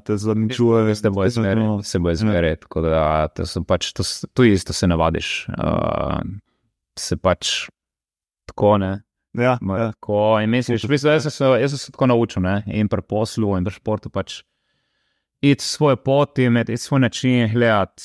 te 0.03 0.17
zaničujejo. 0.17 0.95
Se 0.99 1.11
bo 1.13 1.23
izmeril, 1.25 1.63
No. 1.63 1.77
se 1.85 1.99
bo 1.99 2.11
izmeril. 2.11 2.57
Tako 2.65 2.81
da 2.83 3.03
to 3.31 3.45
pač, 3.69 3.93
to, 3.95 4.03
tu 4.33 4.43
isto 4.49 4.73
se 4.73 4.89
navadiš. 4.89 5.47
Uh, 5.53 6.19
se 6.99 7.15
pač 7.17 7.69
tako 8.49 8.77
ne. 8.83 8.95
Ja, 9.33 9.57
Ma, 9.61 9.77
ja. 9.79 9.85
Tako, 9.95 10.39
in 10.43 10.51
misliš, 10.53 10.83
v 10.85 10.91
bistvu, 10.93 11.09
jaz, 11.09 11.23
sem 11.25 11.33
se, 11.33 11.47
jaz 11.63 11.71
sem 11.73 11.79
se 11.81 11.93
tako 11.95 12.05
naučil, 12.11 12.43
ne? 12.45 12.59
in 12.69 12.85
pri 12.89 13.01
poslu, 13.01 13.55
in 13.57 13.65
pri 13.65 13.73
športu 13.73 14.11
pač 14.13 14.43
iti 15.41 15.65
svojo 15.65 15.97
pot, 15.97 16.37
imeti 16.39 16.77
svoj 16.77 16.99
način, 17.07 17.49
gledati 17.53 18.03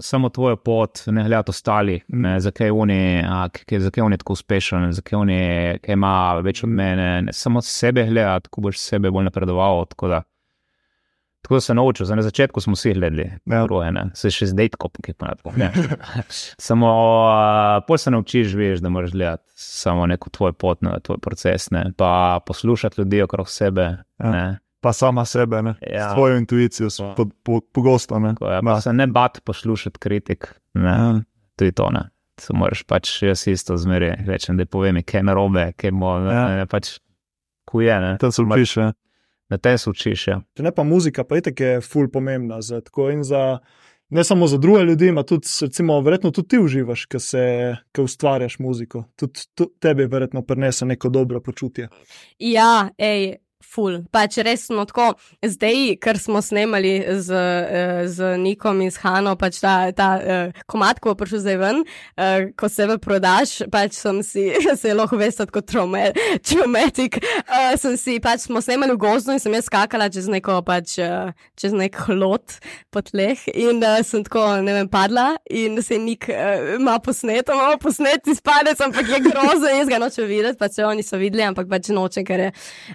samo 0.00 0.28
tvojo 0.28 0.56
pot, 0.56 1.02
ne 1.06 1.24
gledati 1.24 1.50
ostalih, 1.50 2.04
ne, 2.08 2.40
zakaj 2.40 2.70
oni, 2.70 3.00
a, 3.22 3.48
k- 3.48 3.78
zakaj 3.78 4.02
oni 4.02 4.18
tako 4.18 4.32
uspešen, 4.32 4.92
zakaj 4.92 5.16
oni, 5.16 5.38
kaj 5.78 5.92
ima 5.92 6.14
več 6.36 6.64
od 6.64 6.70
mene, 6.70 7.22
ne, 7.22 7.32
samo 7.32 7.62
sebe 7.62 8.04
gledati, 8.04 8.48
ko 8.48 8.60
boš 8.60 8.78
sebe 8.78 9.10
bolj 9.10 9.24
napredoval. 9.24 9.84
Tako 9.86 10.08
da, 10.08 10.22
tako 11.40 11.54
da 11.54 11.60
se 11.60 11.74
naučil, 11.74 12.06
Zdaj, 12.06 12.16
na 12.16 12.22
začetku 12.22 12.60
smo 12.60 12.72
vsi 12.72 12.92
gledali, 12.92 13.30
Ja. 13.46 13.64
ja. 13.84 14.04
se 14.14 14.30
še 14.30 14.46
zdaj 14.46 14.68
tako, 14.68 14.90
ki 14.98 15.12
pa 15.14 15.26
ne 15.26 15.36
tako. 15.36 15.52
Samo 16.60 16.86
uh, 17.24 17.84
pol 17.86 17.98
se 17.98 18.10
naučiš, 18.10 18.54
veš, 18.54 18.78
da 18.78 18.88
moraš 18.88 19.10
gledati 19.12 19.44
samo 19.54 20.06
neko 20.06 20.30
tvoj 20.30 20.52
pot, 20.52 20.82
ne, 20.82 20.98
tvoj 21.00 21.18
proces, 21.18 21.70
ne, 21.70 21.92
pa 21.96 22.40
poslušati 22.46 23.00
ljudi 23.00 23.22
okrog 23.22 23.48
sebe. 23.48 23.82
Ja. 24.18 24.30
Ne, 24.30 24.46
Pa 24.80 24.92
sama 24.92 25.24
sebe, 25.24 25.62
ne. 25.62 25.74
Ja. 25.84 26.14
Svojo 26.14 26.36
intuicijo, 26.36 26.90
s- 26.90 26.98
Ja. 26.98 27.14
po- 27.14 27.30
po- 27.42 27.60
pogosto. 27.62 28.18
Ne. 28.18 28.28
tako, 28.30 28.46
ja, 28.46 28.58
pa 28.58 28.62
Ma. 28.64 28.80
se 28.80 28.92
ne 28.92 29.06
bat 29.06 29.40
poslušati 29.44 29.98
kritik. 29.98 30.54
Ne, 30.74 30.88
Ja. 30.88 31.20
Tudi 31.56 31.72
to 31.72 31.90
ne. 31.90 32.00
Se 32.36 32.52
moraš 32.52 32.82
pač 32.84 33.22
jaz 33.22 33.46
isto 33.46 33.76
zmeri 33.76 34.12
rečem, 34.22 34.56
da 34.56 34.66
povem, 34.66 35.02
kaj 35.02 35.18
je 35.18 35.24
narobe, 35.24 35.72
kaj 35.72 35.90
mo, 35.92 36.18
ne, 36.20 36.34
Ja. 36.34 36.48
ne, 36.50 36.66
pač 36.66 36.98
kuje, 37.64 38.00
ne. 38.00 38.16
Tam 38.18 38.32
se 38.32 38.42
učiš. 38.42 38.76
ja. 38.76 38.92
Na 39.48 39.56
te 39.56 39.78
se 39.78 39.90
učiš, 39.90 40.26
ja. 40.28 40.40
Če 40.54 40.62
ne 40.62 40.70
pa 40.70 40.82
muzika, 40.84 41.24
pa 41.24 41.34
je 41.34 41.42
tako 41.42 41.62
je 41.64 41.80
ful 41.80 42.08
pomembna. 42.08 42.60
Za, 42.60 42.80
tako 42.80 43.10
in 43.10 43.24
za, 43.24 43.58
ne 44.10 44.24
samo 44.24 44.46
za 44.46 44.58
druge 44.58 44.82
ljudi, 44.82 45.08
ampak 45.08 45.26
tudi, 45.26 45.48
recimo, 45.62 46.00
verjetno 46.00 46.30
tudi 46.30 46.48
ti 46.48 46.58
uživaš, 46.58 47.06
ko 47.06 47.18
se 47.18 47.42
ko 47.92 48.02
ustvarjaš 48.02 48.58
muziko. 48.58 49.04
Tudi 49.16 49.40
tu- 49.54 49.72
tebi 49.80 50.06
verjetno 50.06 50.42
prinese 50.42 50.86
neko 50.86 51.08
dobro 51.08 51.40
počutje. 51.40 51.88
Ja, 52.38 52.88
ej. 52.98 53.34
Ful. 53.68 53.98
Pač 54.08 54.38
resno 54.40 54.86
tako, 54.88 55.10
zdaj, 55.44 55.98
ker 56.00 56.16
smo 56.16 56.40
snemali 56.40 57.02
z, 57.20 57.36
eh, 57.36 58.08
z 58.08 58.38
Nikom 58.40 58.80
in 58.80 58.88
s 58.90 58.96
Hano, 59.02 59.34
pač 59.36 59.60
ta, 59.60 59.92
ta 59.92 60.08
uh, 60.16 60.62
komat, 60.66 61.02
ko 61.04 61.12
bo 61.12 61.20
prišel 61.20 61.42
zdaj 61.44 61.58
ven, 61.60 61.82
uh, 61.84 62.48
ko 62.56 62.70
sebe 62.72 62.96
prodaš, 62.96 63.58
pač 63.68 63.98
sem 64.00 64.22
si, 64.24 64.46
se 64.80 64.94
lahko 64.96 65.18
veste, 65.20 65.44
kot 65.52 65.68
traumatik, 65.68 67.20
uh, 67.20 67.74
sem 67.76 67.98
si, 68.00 68.16
pač 68.24 68.46
smo 68.48 68.62
snemali 68.64 68.96
v 68.96 69.02
gozdu 69.04 69.36
in 69.36 69.42
sem 69.42 69.52
jaz 69.58 69.68
skakala 69.68 70.08
čez 70.08 70.30
neko, 70.32 70.62
pač, 70.64 70.96
uh, 71.04 71.36
čez 71.60 71.76
nek 71.76 72.00
hlot 72.08 72.56
po 72.88 73.04
tleh 73.04 73.44
in 73.52 73.84
uh, 73.84 74.00
sem 74.00 74.24
tako, 74.24 74.46
ne 74.64 74.78
vem, 74.80 74.88
padla 74.88 75.34
in 75.52 75.76
se 75.84 76.00
Nik 76.00 76.30
uh, 76.32 76.72
ima 76.78 76.96
posneto, 77.04 77.52
ima 77.52 77.76
posnet 77.82 78.32
iz 78.32 78.40
padec, 78.40 78.80
ampak 78.80 79.12
je 79.12 79.20
grozno, 79.28 79.68
jaz 79.68 79.92
ga 79.92 80.00
nočem 80.00 80.28
videti, 80.30 80.56
pač 80.56 80.78
se 80.78 80.88
oni 80.88 81.04
so 81.04 81.20
videli, 81.20 81.44
ampak 81.44 81.68
pač 81.68 81.92
nočem, 81.92 82.24
ker 82.24 82.46
je, 82.48 82.50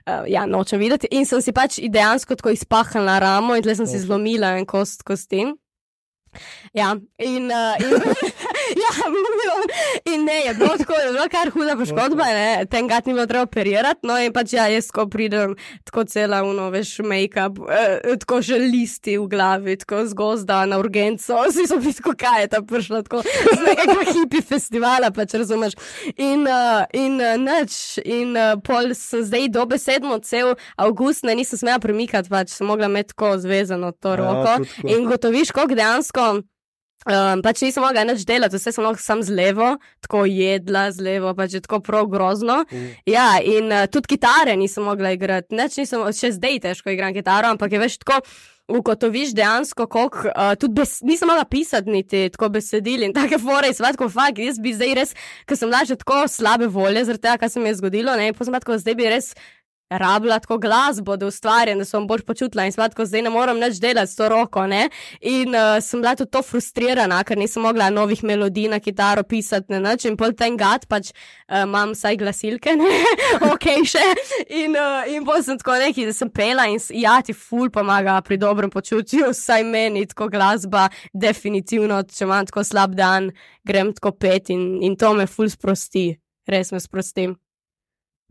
uh, 0.07 0.25
ja, 0.31 0.47
nočem 0.49 0.62
videti. 0.71 1.09
In 1.11 1.25
sem 1.25 1.41
si 1.41 1.51
pač 1.55 1.79
dejansko 1.81 2.35
tako 2.39 2.53
izpahnila 2.53 3.19
ramo 3.19 3.55
in 3.55 3.63
tle 3.65 3.75
sem 3.75 3.89
si 3.89 3.99
zlomila 3.99 4.55
en 4.57 4.65
kost 4.65 5.03
kosti. 5.03 5.51
Ja, 6.73 6.95
in, 7.19 7.51
uh, 7.51 7.75
in, 7.77 7.93
ja, 8.83 8.91
in 10.13 10.25
ne, 10.25 10.39
je 10.45 10.53
bilo 10.53 10.77
tako, 10.77 10.93
je 10.93 11.11
bilo 11.11 11.27
kar 11.31 11.51
huda 11.53 11.75
poškodba, 11.79 12.25
ne, 12.25 12.65
ten 12.71 12.87
gat 12.87 13.05
ni 13.05 13.13
bilo 13.13 13.25
treba 13.29 13.43
operirati, 13.47 14.07
no 14.07 14.17
in 14.21 14.33
pač 14.33 14.53
ja, 14.57 14.67
jaz 14.71 14.89
ko 14.93 15.05
pridem, 15.11 15.55
tako 15.87 16.05
cela, 16.09 16.43
uno, 16.47 16.69
veš, 16.73 16.95
make-up, 17.05 17.59
eh, 17.69 18.15
tako 18.23 18.41
že 18.45 18.59
listi 18.61 19.17
v 19.17 19.27
glavi, 19.31 19.77
tako 19.81 20.03
z 20.09 20.17
gozda 20.17 20.63
na 20.69 20.79
urgenco, 20.81 21.43
vsi 21.49 21.67
so 21.69 21.79
bili 21.81 21.95
tako, 21.99 22.15
kaj 22.19 22.45
je 22.45 22.51
ta 22.55 22.61
prišla, 22.61 23.03
tako 23.07 23.23
z 23.25 23.59
nekega 23.67 24.07
hipi 24.11 24.43
festivala, 24.53 25.11
pač 25.15 25.37
razumeš. 25.37 25.77
In, 26.17 26.47
uh, 26.47 26.83
in 26.97 27.19
uh, 27.21 27.35
nič, 27.39 27.99
in 28.05 28.37
uh, 28.37 28.55
pol 28.63 28.93
sem 28.97 29.25
zdaj 29.25 29.49
dobesedno 29.53 30.19
cel 30.25 30.55
avgust, 30.79 31.27
ne 31.27 31.35
nisem 31.37 31.61
smela 31.61 31.81
premikati, 31.83 32.31
pač 32.31 32.55
sem 32.57 32.67
mogla 32.67 32.89
imeti 32.91 33.13
tako 33.13 33.35
zvezano 33.41 33.91
to 33.91 34.15
roko. 34.19 34.57
tudi 34.57 34.69
tako. 34.75 34.87
In 34.87 35.05
gotoviš, 35.05 35.51
koliko 35.51 35.75
dejansko. 35.75 36.43
Um, 37.03 37.41
pač 37.43 37.63
nisem 37.65 37.83
mogla 37.83 38.05
nič 38.07 38.23
delati, 38.27 38.55
vse 38.55 38.71
sem 38.71 38.85
lahko 38.85 39.01
sam 39.03 39.23
z 39.25 39.35
levo, 39.35 39.73
tako 40.05 40.23
jedla 40.29 40.87
z 40.95 41.03
levo, 41.03 41.33
pač 41.35 41.57
je 41.57 41.63
tako 41.65 41.81
prav 41.83 42.07
grozno. 42.11 42.61
Ja, 43.09 43.35
in 43.43 43.67
uh, 43.71 43.85
tudi 43.91 44.15
kitare 44.15 44.55
nisem 44.59 44.87
mogla 44.87 45.11
igrati, 45.15 45.55
neč 45.55 45.75
nisem, 45.81 46.05
še 46.15 46.31
zdaj 46.37 46.61
težko 46.63 46.93
igram 46.93 47.15
kitaro, 47.15 47.51
ampak 47.51 47.75
je 47.75 47.83
veš 47.83 48.01
tako. 48.05 48.23
Ugotoviš 48.71 49.33
dejansko, 49.35 49.89
koliko 49.91 50.29
uh, 50.31 50.53
tudi 50.55 50.77
bes, 50.77 51.01
nisem 51.03 51.27
mogla 51.27 51.43
pisati 51.43 51.91
niti 51.91 52.21
tako 52.31 52.47
besedil 52.53 53.03
in 53.03 53.11
take 53.11 53.35
fore, 53.35 53.67
in 53.67 53.75
svetko, 53.75 54.07
fakt, 54.07 54.39
jaz 54.39 54.55
bi 54.63 54.71
zdaj 54.71 54.93
res, 54.95 55.11
ker 55.43 55.59
sem 55.59 55.67
bila 55.67 55.81
že 55.83 55.97
tako 55.99 56.21
slabe 56.31 56.69
volje 56.71 57.03
zaradi 57.09 57.25
tega, 57.25 57.41
kar 57.41 57.51
se 57.51 57.59
mi 57.59 57.67
je 57.67 57.81
zgodilo, 57.81 58.15
ne, 58.15 58.29
in 58.31 58.37
potem 58.37 58.47
sem 58.47 58.55
bila 58.55 58.63
tako, 58.63 58.79
zdaj 58.79 58.95
bi 58.95 59.11
res 59.11 59.33
rabila 59.97 60.39
tako 60.39 60.57
glasbo, 60.57 61.17
da 61.17 61.27
ustvarjam, 61.27 61.79
da 61.79 61.85
sem 61.85 62.07
bolj 62.07 62.23
počutila 62.25 62.65
in 62.65 62.71
svetko, 62.71 63.05
zdaj 63.05 63.21
ne 63.25 63.31
morem 63.33 63.59
več 63.61 63.79
delati 63.81 64.11
s 64.11 64.17
to 64.17 64.29
roko, 64.29 64.65
ne, 64.67 64.87
in 65.21 65.53
uh, 65.55 65.77
sem 65.83 66.01
bila 66.01 66.15
tudi 66.17 66.31
to 66.33 66.41
frustrirana, 66.45 67.21
ker 67.27 67.37
nisem 67.37 67.65
mogla 67.65 67.89
novih 67.93 68.23
melodij 68.23 68.69
na 68.71 68.79
kitaro 68.83 69.23
pisati, 69.27 69.73
ne, 69.73 69.81
nič, 69.83 70.07
in 70.09 70.17
pol 70.17 70.33
ten 70.37 70.57
gat, 70.57 70.87
pač 70.89 71.11
uh, 71.13 71.63
imam 71.63 71.93
vsaj 71.93 72.17
glasilke, 72.21 72.75
ne, 72.79 72.89
ok, 73.51 73.69
še, 73.93 74.05
in, 74.63 74.77
uh, 74.79 75.03
in 75.13 75.27
pol 75.27 75.43
sem 75.45 75.59
tako 75.61 75.77
neki, 75.83 76.07
da 76.09 76.17
sem 76.17 76.31
pela 76.33 76.67
in 76.71 76.81
ja, 76.97 77.19
ti 77.25 77.35
ful 77.37 77.69
pomaga 77.73 78.17
pri 78.25 78.39
dobrem 78.41 78.73
počutju, 78.73 79.29
vsaj 79.35 79.67
meni, 79.67 80.07
tako 80.09 80.29
glasba, 80.33 80.89
definitivno, 81.13 82.01
če 82.09 82.25
imam 82.25 82.49
tako 82.49 82.65
slab 82.67 82.97
dan, 82.97 83.31
grem 83.67 83.93
tako 83.93 84.15
pet 84.17 84.49
in, 84.53 84.81
in 84.83 84.97
to 84.99 85.13
me 85.17 85.29
ful 85.29 85.51
sprosti, 85.51 86.09
res 86.49 86.73
me 86.73 86.81
sprosti. 86.83 87.29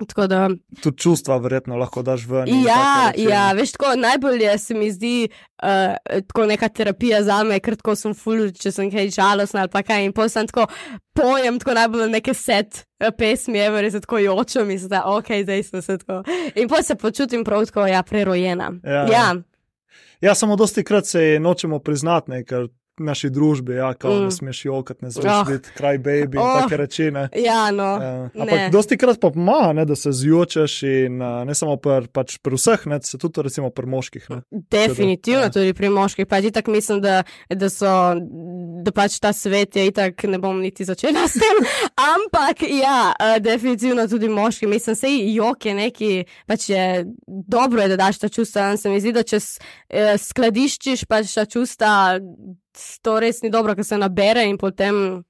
Tako 0.08 0.26
da, 0.26 0.48
Tudi 0.82 0.98
čustva 0.98 1.36
verjetno 1.42 1.76
lahko 1.76 2.02
daš 2.02 2.26
ven. 2.26 2.48
ja, 2.66 3.12
ja, 3.16 3.52
veš, 3.52 3.72
tako 3.72 3.94
najbolje 3.96 4.58
se 4.58 4.74
mi 4.74 4.90
zdi 4.92 5.28
uh, 5.62 5.94
tako 6.26 6.46
neka 6.46 6.68
terapija 6.68 7.22
za 7.22 7.42
me, 7.44 7.60
ker 7.60 7.76
tako 7.76 7.94
sem 7.96 8.14
ful, 8.14 8.50
če 8.50 8.72
sem 8.72 8.90
kaj 8.90 9.10
žalostna 9.14 9.66
ali 9.66 9.72
pa 9.72 9.82
kaj. 9.82 10.04
In 10.04 10.12
potem 10.16 10.34
sem 10.34 10.50
tako 10.50 10.66
pojem, 11.16 11.58
tako 11.62 11.76
najbolj 11.78 12.10
neke 12.10 12.34
set 12.34 12.84
eh, 13.00 13.10
pesmi, 13.18 13.60
evo, 13.62 13.80
res 13.80 13.96
tako 14.00 14.18
jočem 14.22 14.70
in 14.70 14.82
zdaj, 14.82 15.06
ok, 15.18 15.32
zdaj 15.44 15.64
sem 15.70 15.82
se 15.82 15.98
tako. 16.02 16.22
In 16.54 16.68
potem 16.68 16.84
se 16.84 16.98
počutim 16.98 17.44
prav 17.44 17.66
tako, 17.70 17.86
ja, 17.86 18.02
prerojena. 18.02 18.72
Ja, 18.84 19.06
ja. 19.12 19.32
Ja, 20.22 20.34
samo 20.34 20.56
dosti 20.56 20.84
krat 20.84 21.06
se 21.06 21.38
nočemo 21.40 21.78
priznati, 21.82 22.30
ne, 22.30 22.44
ker 22.46 22.68
naši 22.98 23.30
družbi, 23.30 23.72
ja, 23.74 23.94
kao, 23.94 24.12
Mm. 24.12 24.24
ne 24.24 24.30
smeš 24.30 24.64
jokati, 24.64 25.04
ne 25.04 25.10
smeš 25.10 25.24
Oh. 25.26 25.46
biti 25.48 25.68
kraj 25.74 25.98
baby 25.98 26.34
in 26.34 26.38
Oh. 26.38 26.60
take 26.60 26.76
reči. 26.76 27.10
Ne. 27.10 27.28
ja 27.34 27.70
no. 27.70 27.98
Ne. 27.98 28.30
ampak 28.34 28.72
dosti 28.72 28.96
krat 28.96 29.20
pa 29.20 29.30
pomaga, 29.30 29.72
ne, 29.72 29.84
da 29.84 29.96
se 29.96 30.12
zjočeš 30.12 30.82
in 30.82 31.22
uh, 31.22 31.44
ne 31.44 31.54
samo 31.54 31.76
pri 31.76 32.06
pač 32.08 32.38
pri 32.38 32.54
vseh, 32.54 32.86
ne, 32.86 32.98
se 33.02 33.18
tudi 33.18 33.42
recimo 33.42 33.70
pri 33.70 33.86
moških. 33.86 34.30
Ne. 34.30 34.42
Definitivno 34.50 35.40
Ja. 35.40 35.50
tudi 35.50 35.72
pri 35.72 35.88
moških. 35.88 36.26
Pač 36.26 36.44
itak 36.44 36.66
mislim, 36.66 37.00
da, 37.00 37.22
da 37.48 37.70
so, 37.70 38.14
da 38.78 38.92
pač 38.92 39.18
ta 39.18 39.32
svet 39.32 39.76
je 39.76 39.86
itak, 39.86 40.24
ne 40.24 40.38
bom 40.38 40.60
niti 40.60 40.84
začela 40.84 41.28
s 41.28 41.32
tem. 41.34 41.56
Ampak 42.14 42.62
ja, 42.62 43.12
eh, 43.14 43.40
definitivno 43.40 44.08
tudi 44.08 44.28
moški. 44.28 44.66
Mislim, 44.66 44.96
sej 44.96 45.34
jok 45.34 45.64
je 45.64 45.74
neki, 45.74 46.12
pač 46.46 46.68
je 46.68 47.04
dobro, 47.26 47.82
je, 47.82 47.88
da 47.88 47.96
daš 47.98 48.18
ta 48.18 48.28
čustva. 48.28 48.70
in 48.70 48.78
Se 48.78 48.90
mi 48.90 49.00
zdi, 49.00 49.12
da 49.12 49.22
če 49.22 49.36
eh, 49.88 50.18
skladiščiš 50.18 51.04
pač 51.04 51.34
ta 51.34 51.44
čustva, 51.44 52.18
to 53.02 53.18
res 53.20 53.42
ni 53.42 53.50
dobro, 53.50 53.74
ker 53.74 53.84
se 53.84 53.98
nabere 54.00 54.46
in 54.48 54.58
potem. 54.58 55.22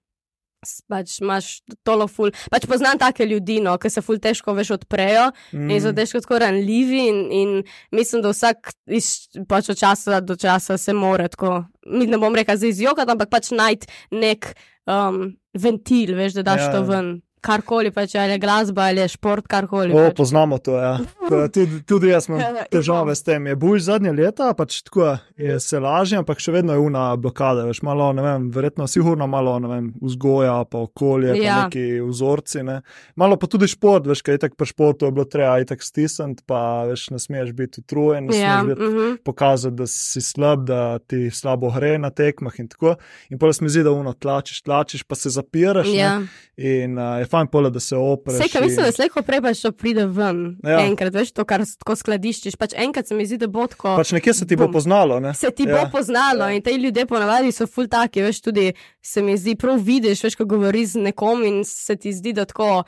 Pač 0.87 1.16
imaš 1.18 1.46
tolo 1.83 2.07
ful. 2.07 2.31
Pač 2.46 2.68
poznam 2.70 2.94
take 2.94 3.26
ljudi, 3.26 3.57
no, 3.59 3.72
ki 3.83 3.90
se 3.90 3.98
ful 3.98 4.20
težko 4.22 4.52
veš 4.55 4.76
odprejo 4.76 5.24
Mm. 5.50 5.70
in 5.74 5.81
so 5.83 5.90
težko 5.90 6.20
tako 6.22 6.38
ranljivi, 6.38 7.00
in, 7.09 7.18
in 7.35 7.50
mislim, 7.90 8.22
da 8.22 8.31
vsak 8.31 8.70
iz, 8.87 9.26
pač 9.50 9.72
od 9.74 9.81
časa 9.81 10.20
do 10.22 10.37
časa 10.38 10.78
se 10.78 10.94
mora 10.94 11.26
tako, 11.28 11.64
mi 11.90 12.07
ne 12.07 12.14
bom 12.18 12.31
rekel, 12.38 12.55
zdaj 12.57 12.76
izjokati, 12.76 13.11
ampak 13.11 13.31
pač 13.33 13.50
najti 13.50 13.90
nek 14.14 14.52
um, 14.87 15.35
ventil, 15.50 16.14
veš, 16.14 16.38
da 16.38 16.42
daš 16.52 16.61
Ja. 16.62 16.70
ja. 16.70 16.72
to 16.78 16.85
ven. 16.87 17.11
Karkoli, 17.42 17.90
pač 17.94 18.14
ali 18.16 18.37
je 18.37 18.38
glasba 18.42 18.88
ali 18.90 19.02
je 19.02 19.09
šport, 19.16 19.46
karkoli. 19.50 19.92
O, 19.92 20.07
pač. 20.09 20.16
poznamo 20.16 20.59
to. 20.59 20.76
Ja. 20.78 20.94
Tudi, 21.28 21.83
tudi 21.88 22.09
jaz 22.12 22.28
imam 22.28 22.40
Ja, 22.42 22.64
težave 22.70 23.14
s 23.16 23.22
tem. 23.26 23.46
Je 23.50 23.57
bolj 23.57 23.81
zadnje 23.87 24.12
leta, 24.12 24.50
pač 24.59 24.81
tako 24.87 25.16
je 25.37 25.59
se 25.61 25.81
lažje, 25.81 26.18
ampak 26.20 26.40
še 26.42 26.52
vedno 26.55 26.76
je 26.76 26.83
una 26.83 27.05
blokada. 27.16 27.64
Veš, 27.68 27.83
malo, 27.87 28.11
ne 28.16 28.22
vem, 28.24 28.48
verjetno 28.55 28.87
sigurno 28.90 29.26
malo 29.31 29.57
ne 29.62 29.70
vem, 29.70 29.90
vzgoja, 30.02 30.57
pa 30.70 30.83
okolje, 30.87 31.35
pa 31.35 31.42
Ja. 31.42 31.57
neki 31.64 32.00
vzorci. 32.07 32.62
Ne. 32.62 32.81
Malo 33.16 33.37
pa 33.37 33.46
tudi 33.50 33.66
šport, 33.68 34.07
veš, 34.07 34.22
kaj 34.22 34.35
je 34.38 34.42
tako 34.46 34.61
pri 34.62 34.70
športu, 34.70 35.07
je 35.09 35.12
bilo 35.12 35.24
treba 35.24 35.59
itak 35.62 35.83
stisniti, 35.83 36.42
pa 36.46 36.85
veš, 36.90 37.09
ne 37.11 37.18
smeš 37.18 37.52
biti 37.59 37.83
utrujen, 37.83 38.26
ne 38.31 38.37
Ja, 38.38 38.61
smeš 38.61 38.74
biti 38.74 38.88
mhm. 38.92 39.16
pokazati, 39.24 39.76
da 39.76 39.87
si 39.90 40.20
slab, 40.22 40.66
da 40.68 40.98
ti 40.98 41.31
slabo 41.31 41.70
gre 41.74 41.96
na 41.98 42.11
tekmah 42.11 42.55
in 42.61 42.68
tako. 42.68 42.96
In 43.31 43.38
pa 43.38 43.52
se 43.52 43.64
mi 43.64 43.70
zdi, 43.72 43.83
da 43.83 43.90
uno 43.90 44.12
tlačiš, 44.12 44.62
tlačiš, 44.62 45.02
pa 45.05 45.14
se 45.14 45.31
zapiraš. 45.31 45.87
ne. 45.88 45.96
Ja. 45.98 46.14
In 46.57 46.98
uh, 46.98 47.18
je 47.18 47.26
fajn 47.33 47.49
pole, 47.49 47.71
da 47.71 47.81
se 47.81 47.97
opreš. 47.97 48.37
Vse, 48.37 48.49
kar 48.53 48.62
mislim, 48.62 48.87
da 48.87 48.92
slejko 48.92 49.23
prej 49.23 49.40
pač 49.42 49.61
to 49.61 49.73
pride 49.73 50.05
ven. 50.07 50.42
Ja. 50.61 50.71
Ja. 50.71 50.85
Enkrat, 50.85 51.14
veš, 51.14 51.33
to, 51.33 51.45
kar 51.45 51.64
tako 51.79 51.97
skladiščiš. 51.97 52.57
Pač 52.57 52.77
enkrat 52.79 53.09
se 53.09 53.14
mi 53.14 53.25
zdi, 53.25 53.38
da 53.38 53.49
bo 53.49 53.66
tako. 53.66 53.97
Pač 53.97 54.12
nekje 54.12 54.35
se 54.35 54.47
ti 54.47 54.57
bo 54.57 54.68
poznalo. 54.71 55.18
Ne? 55.18 55.33
Se 55.35 55.51
ti 55.51 55.64
Ja. 55.64 55.75
bo 55.75 55.90
poznalo 55.90 56.49
in 56.49 56.61
ti 56.61 56.77
ljudje 56.77 57.07
ponavadi 57.07 57.51
so 57.51 57.66
ful 57.66 57.88
taki, 57.88 58.23
veš, 58.23 58.40
tudi 58.42 58.68
se 59.03 59.23
mi 59.23 59.35
zdi, 59.35 59.57
prav 59.57 59.81
vidiš, 59.81 60.23
veš, 60.23 60.37
ko 60.37 60.45
govoriš 60.47 60.88
z 60.90 61.07
nekom 61.09 61.42
in 61.45 61.64
se 61.64 61.97
ti 61.97 62.12
zdi, 62.12 62.33
da 62.33 62.45
tako 62.45 62.83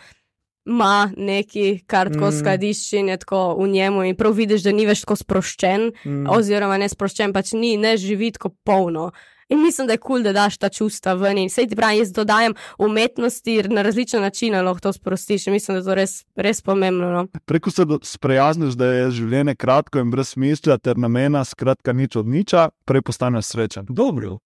ima 0.67 1.13
neki, 1.17 1.83
kar 1.87 2.09
tako 2.09 2.27
Mm. 2.27 2.39
skladišči 2.39 2.97
in 2.97 3.09
je 3.09 3.17
tako 3.19 3.57
v 3.57 3.69
njemu 3.69 4.05
in 4.05 4.17
prav 4.17 4.33
vidiš, 4.33 4.63
da 4.63 4.73
ni 4.73 4.87
več 4.87 5.01
tako 5.01 5.17
sproščen, 5.17 5.91
mm. 6.05 6.27
oziroma 6.31 6.79
ne 6.79 6.89
sproščen, 6.89 7.33
pač 7.33 7.53
ni, 7.53 7.77
ne 7.77 7.97
živi 7.97 8.31
tako 8.33 8.49
polno. 8.65 9.11
In 9.49 9.63
mislim, 9.63 9.87
da 9.87 9.93
je 9.93 9.99
kul, 9.99 10.17
cool, 10.17 10.23
da 10.23 10.33
daš 10.33 10.59
ta 10.59 10.69
čustva 10.69 11.15
ven. 11.15 11.39
In 11.39 11.51
sej 11.51 11.69
ti 11.69 11.77
pravi, 11.77 11.99
jaz 11.99 12.13
dodajam 12.13 12.55
umetnosti 12.79 13.57
na 13.69 13.83
različne 13.83 14.21
načine, 14.21 14.63
lahko 14.63 14.81
to 14.81 14.93
sprostiš. 14.93 15.47
In 15.47 15.53
mislim, 15.53 15.75
da 15.75 15.81
je 15.81 15.85
to 15.85 15.95
res, 15.95 16.15
res 16.37 16.63
pomembno. 16.63 17.11
No. 17.13 17.27
Preko 17.45 17.71
se 17.71 17.87
sprijazniš, 18.03 18.75
da 18.75 18.87
je 18.87 19.11
življenje 19.11 19.55
kratko 19.55 20.01
in 20.01 20.11
brez 20.11 20.35
smisla, 20.35 20.79
ter 20.79 20.99
namena, 20.99 21.45
skratka, 21.45 21.93
nič 21.93 22.17
od 22.17 22.27
niča, 22.29 22.69
prej 22.85 23.03
postaneš 23.03 23.53
srečen. 23.53 23.87
Dobro. 23.89 24.39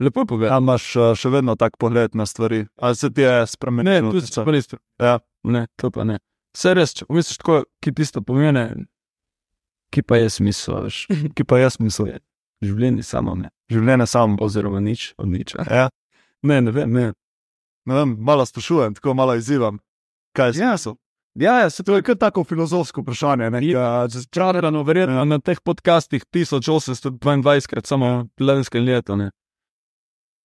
Lepo 0.00 0.24
povedal. 0.24 0.56
A 0.56 0.60
imaš 0.60 0.96
uh, 0.96 1.12
še 1.12 1.28
vedno 1.28 1.56
tak 1.60 1.76
pogled 1.76 2.14
na 2.16 2.24
stvari, 2.26 2.64
ali 2.80 2.96
se 2.96 3.10
ti 3.12 3.20
je 3.20 3.40
Ne, 3.40 3.46
spremenilo? 3.46 4.12
tu 4.12 4.20
si 4.20 4.32
pa 4.32 4.48
res. 4.48 4.68
Ja. 5.00 5.18
Ne, 5.44 5.66
to 5.76 5.90
pa 5.90 6.04
ne. 6.04 6.18
Vse 6.56 6.72
res, 6.74 6.94
če 6.96 7.06
misliš 7.08 7.38
tako, 7.40 7.62
ki 7.84 7.92
tisto 7.94 8.22
pomeni, 8.24 8.86
ki 9.92 10.02
pa 10.02 10.16
je 10.16 10.30
smisel, 10.30 10.86
veš. 10.86 11.04
Ki 11.36 11.44
pa 11.44 11.60
jaz 11.60 11.78
mislim, 11.80 12.18
Življenje 12.64 13.04
samo 13.06 13.34
ne. 13.38 13.48
Življenje 13.70 14.06
samo. 14.06 14.38
Oziroma 14.40 14.80
nič 14.80 15.14
od 15.18 15.28
niča. 15.28 15.64
Ja. 15.80 15.88
Ne, 16.42 16.60
ne 16.60 16.72
vem, 16.72 16.92
ne. 16.92 17.12
Ne 17.88 17.94
vem, 17.94 18.16
malo 18.20 18.46
sprašujem, 18.46 18.94
tako 18.96 19.14
malo 19.14 19.34
izzivam. 19.36 19.78
Kaj 20.36 20.48
je 20.48 20.54
smisel? 20.60 20.94
Ja, 21.34 21.60
ja, 21.60 21.70
se 21.70 21.82
To 21.82 21.96
je 21.96 22.02
kar 22.02 22.16
tako 22.16 22.44
filozofsko 22.44 23.00
vprašanje. 23.00 23.50
Ne, 23.50 23.60
Ja, 23.68 24.06
Črnano, 24.30 24.82
verjetno 24.82 25.14
ja. 25.14 25.24
na 25.24 25.38
teh 25.38 25.60
podcastih 25.60 26.24
1822, 26.34 27.68
krat 27.68 27.86
samo 27.86 28.26
lansko 28.40 28.78
leto. 28.78 29.16
Ne. 29.16 29.30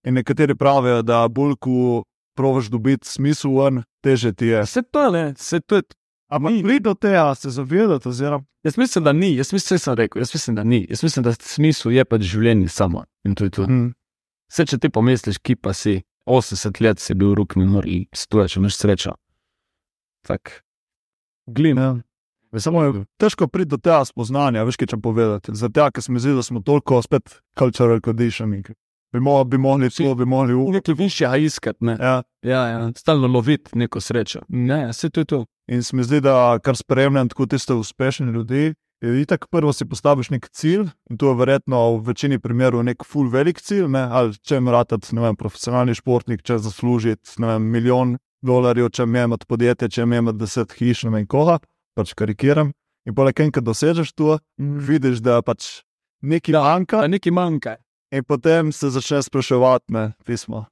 in 0.06 0.14
nekateri 0.14 0.56
pravijo, 0.56 1.02
da 1.02 1.28
bolj 1.28 1.56
ko 1.60 2.04
provaš 2.38 2.66
dobiti 2.70 3.08
smisel, 3.08 3.82
teže 4.04 4.34
ti 4.34 4.46
je. 4.46 4.62
Vse 4.62 4.82
to 4.92 5.16
je, 5.16 5.34
vse 5.34 5.60
to 5.60 5.76
je. 5.76 5.82
Ampak 6.36 6.58
pridi 6.63 6.84
do 6.84 6.93
tega, 7.00 7.30
se 7.36 7.50
zavedati, 7.50 8.10
oziroma 8.12 8.43
Jaz 8.65 8.78
mislim, 8.78 9.04
da 9.04 9.13
ni, 9.13 9.36
jaz 9.36 9.54
mislim, 9.54 9.80
sem 9.80 9.93
rekel, 9.95 10.21
jaz 10.21 10.32
mislim, 10.34 10.56
da 10.56 10.63
ni. 10.63 10.86
Jaz 10.89 11.04
mislim, 11.04 11.24
da 11.24 11.34
smisel 11.34 11.91
je 11.93 12.06
pač 12.06 12.21
življenje 12.26 12.67
samo. 12.74 13.04
In 13.24 13.36
to 13.38 13.45
je 13.45 13.54
to. 13.54 13.65
hm, 13.69 13.91
Vse, 14.50 14.65
če 14.65 14.80
ti 14.82 14.89
pomisliš, 14.89 15.38
ki 15.41 15.56
pa 15.56 15.74
si, 15.74 16.00
80 16.26 16.82
let 16.82 17.02
si 17.02 17.13
bil 17.17 17.36
rok 17.38 17.56
minor 17.60 17.86
in 17.89 18.08
stoje, 18.13 18.50
če 18.50 18.60
imaš 18.60 18.80
srečo. 18.80 19.13
Tak. 20.26 20.63
Glim. 21.45 21.78
Ja. 21.78 21.93
Samo 22.58 22.84
je 22.84 23.04
težko 23.21 23.48
priti 23.52 23.74
do 23.74 23.78
tega 23.78 24.00
spoznanja, 24.08 24.63
veš, 24.65 24.80
kaj 24.82 24.93
če 24.95 25.00
povedati. 25.04 25.54
Zato, 25.58 25.86
ker 25.91 26.04
se 26.04 26.13
mi 26.13 26.21
zdi, 26.24 26.34
da 26.38 26.43
smo 26.45 26.62
toliko 26.65 27.02
spet 27.06 27.38
cultural 27.60 28.02
conditioning. 28.02 28.69
Bi, 29.15 29.19
mo 29.23 29.43
bi 29.43 29.58
mogli 29.58 29.89
to, 29.89 30.15
bi 30.15 30.25
mogli 30.25 30.54
v. 30.54 30.71
Nekaj 30.75 30.95
višjega 30.99 31.38
iskati, 31.38 31.86
ne. 31.88 31.93
Ja. 31.99 32.15
Ja, 32.43 32.63
ja, 32.67 32.80
stalno 32.97 33.28
loviti 33.32 33.78
neko 33.80 34.01
srečo. 34.04 34.41
Ne, 34.49 34.89
vse 34.89 35.10
to 35.10 35.23
je 35.23 35.25
to. 35.25 35.45
In 35.71 35.84
se 35.84 35.95
mi 35.95 36.04
zdi, 36.04 36.19
da 36.21 36.60
kar 36.63 36.75
spremljam 36.75 37.30
tako 37.32 37.45
tiste 37.45 37.73
uspešne 37.73 38.32
ljudi, 38.32 38.73
itak 39.01 39.47
prvo 39.51 39.73
si 39.73 39.88
postaviš 39.88 40.30
nek 40.30 40.49
cilj 40.51 40.89
in 41.10 41.17
to 41.17 41.32
je 41.32 41.38
verjetno 41.39 41.80
v 41.95 42.04
večini 42.10 42.39
primerov 42.39 42.84
nek 42.84 43.08
full 43.08 43.32
velik 43.32 43.62
cilj, 43.62 43.88
ne? 43.88 44.04
ali 44.12 44.36
če 44.36 44.60
imaš, 44.60 45.12
ne 45.12 45.23
vem, 45.23 45.39
profesionalni 45.39 45.95
športnik, 45.95 46.43
če 46.43 46.60
zaslužiti, 46.60 47.38
ne 47.39 47.54
vem, 47.54 47.71
milijon 47.71 48.17
dolarjev, 48.43 48.91
če 48.91 49.08
imeti 49.08 49.47
podjetje, 49.47 49.89
če 49.89 50.04
imeti 50.04 50.38
deset 50.43 50.75
hiš, 50.75 51.06
ne 51.08 51.15
vem 51.15 51.28
koga, 51.28 51.62
pač 51.95 52.13
karikiram. 52.13 52.75
In 53.06 53.15
poleg 53.15 53.38
tega, 53.38 53.54
ko 53.58 53.63
dosežeš 53.63 54.12
to, 54.17 54.38
vidiš, 54.60 55.21
da 55.23 55.39
pač 55.45 55.86
nekaj 56.25 56.58
manjka, 56.58 57.04
A 57.06 57.08
nekaj 57.08 57.32
manjka. 57.32 57.78
In 58.17 58.23
potem 58.23 58.71
se 58.71 58.89
začneš 58.89 59.25
spraševati, 59.25 59.93
ne, 59.93 60.12
pismo. 60.25 60.65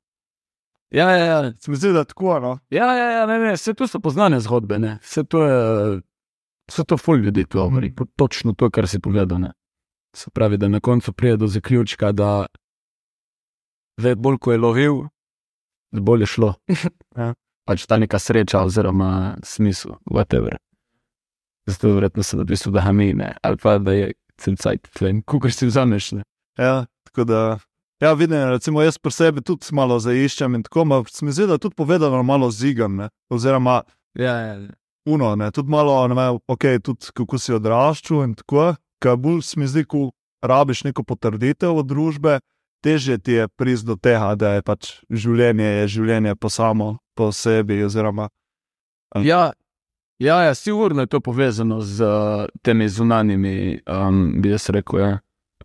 Ja, 0.94 1.12
ja, 1.12 1.26
ja. 1.26 1.54
Se 1.60 1.72
mi 1.72 1.78
zdi, 1.78 1.92
da 1.94 2.00
je 2.00 2.06
tako, 2.06 2.40
no. 2.40 2.60
Ja, 2.70 2.94
ja, 2.96 3.12
ja 3.12 3.26
ne, 3.26 3.40
ne, 3.40 3.54
vse 3.58 3.74
to 3.74 3.88
so 3.88 4.00
poznane 4.00 4.40
zgodbe, 4.40 4.80
ne. 4.80 4.98
Vse 5.02 5.24
to 5.24 5.44
je, 5.46 6.02
vse 6.70 6.86
to 6.86 6.98
ful 6.98 7.18
ljudi 7.18 7.46
to 7.46 7.58
govori, 7.58 7.90
mm. 7.90 8.12
točno 8.16 8.54
to, 8.54 8.70
kar 8.70 8.88
si 8.88 9.00
povedal, 9.00 9.40
ne. 9.40 9.52
Se 10.16 10.30
pravi, 10.30 10.58
da 10.58 10.68
na 10.68 10.80
koncu 10.80 11.14
pride 11.14 11.38
do 11.38 11.48
zaključka, 11.48 12.12
da 12.12 12.46
ve, 14.02 14.16
bolj 14.16 14.38
ko 14.38 14.52
je 14.52 14.58
lovil, 14.58 15.02
bolj 15.92 16.22
je 16.22 16.26
šlo. 16.26 16.54
Ja. 17.18 17.34
Pač 17.64 17.86
ta 17.88 17.96
neka 17.98 18.20
sreča 18.20 18.60
oziroma 18.66 19.38
smisel, 19.44 19.94
whatever. 20.12 20.58
Zato 21.70 21.94
verjetno 21.96 22.24
se 22.24 22.38
da 22.38 22.44
v 22.44 22.50
bistvu 22.52 22.72
da 22.76 22.82
hamine, 22.82 23.36
ali 23.42 23.58
pa 23.58 23.78
da 23.78 23.94
je 23.94 24.12
celcajt, 24.42 24.90
kukor 25.26 25.54
si 25.54 25.70
vzameš, 25.70 26.12
ne. 26.18 26.24
Ja, 26.60 26.86
tako 27.14 27.28
da. 27.30 27.44
Ja, 28.02 28.14
vidim, 28.18 28.50
recimo 28.50 28.82
jaz 28.82 28.98
pri 28.98 29.14
sebi 29.16 29.42
tudi 29.46 29.70
malo 29.72 29.96
zaiščem 30.02 30.58
in 30.58 30.64
tako, 30.66 30.82
ampak 30.84 31.12
se 31.14 31.26
mi 31.26 31.32
zdi, 31.32 31.46
da 31.48 31.60
tudi 31.62 31.78
povedano 31.78 32.24
malo 32.24 32.50
zigam, 32.52 32.98
ne? 33.00 33.10
oziroma 33.32 33.84
Ja, 34.20 34.34
ja, 34.34 34.54
ja. 34.54 34.74
uno, 35.06 35.36
ne? 35.36 35.52
tudi 35.52 35.70
malo, 35.70 35.96
ne 36.08 36.16
vem, 36.16 36.40
ok, 36.48 36.66
tudi 36.84 37.14
kako 37.16 37.40
si 37.40 37.54
odraščal 37.54 38.26
in 38.26 38.36
tako, 38.36 38.74
ker 39.02 39.16
bolj 39.18 39.42
se 39.46 39.60
mi 39.60 39.70
zdi, 39.70 39.86
ko 39.86 40.10
rabiš 40.44 40.84
neko 40.90 41.06
potrditev 41.08 41.80
od 41.80 41.88
družbe, 41.88 42.40
težje 42.84 43.18
ti 43.18 43.40
je 43.40 43.48
priti 43.48 43.88
do 43.88 43.96
tega, 43.96 44.36
da 44.36 44.58
je 44.58 44.66
pač 44.68 44.92
življenje 45.10 45.70
je 45.70 45.88
življenje 45.96 46.36
po 46.36 46.52
samo, 46.52 46.98
po 47.16 47.32
sebi, 47.32 47.84
oziroma 47.86 48.28
Ja, 49.22 49.54
ja, 50.20 50.42
ja 50.42 50.54
sigurno 50.56 51.02
je 51.02 51.08
to 51.08 51.20
povezano 51.22 51.82
z 51.82 52.02
uh, 52.02 52.46
temi 52.62 52.90
zunanjimi, 52.90 53.80
um, 53.86 54.42
bi 54.42 54.50
jaz 54.50 54.70
rekel, 54.74 55.00
ja, 55.00 55.20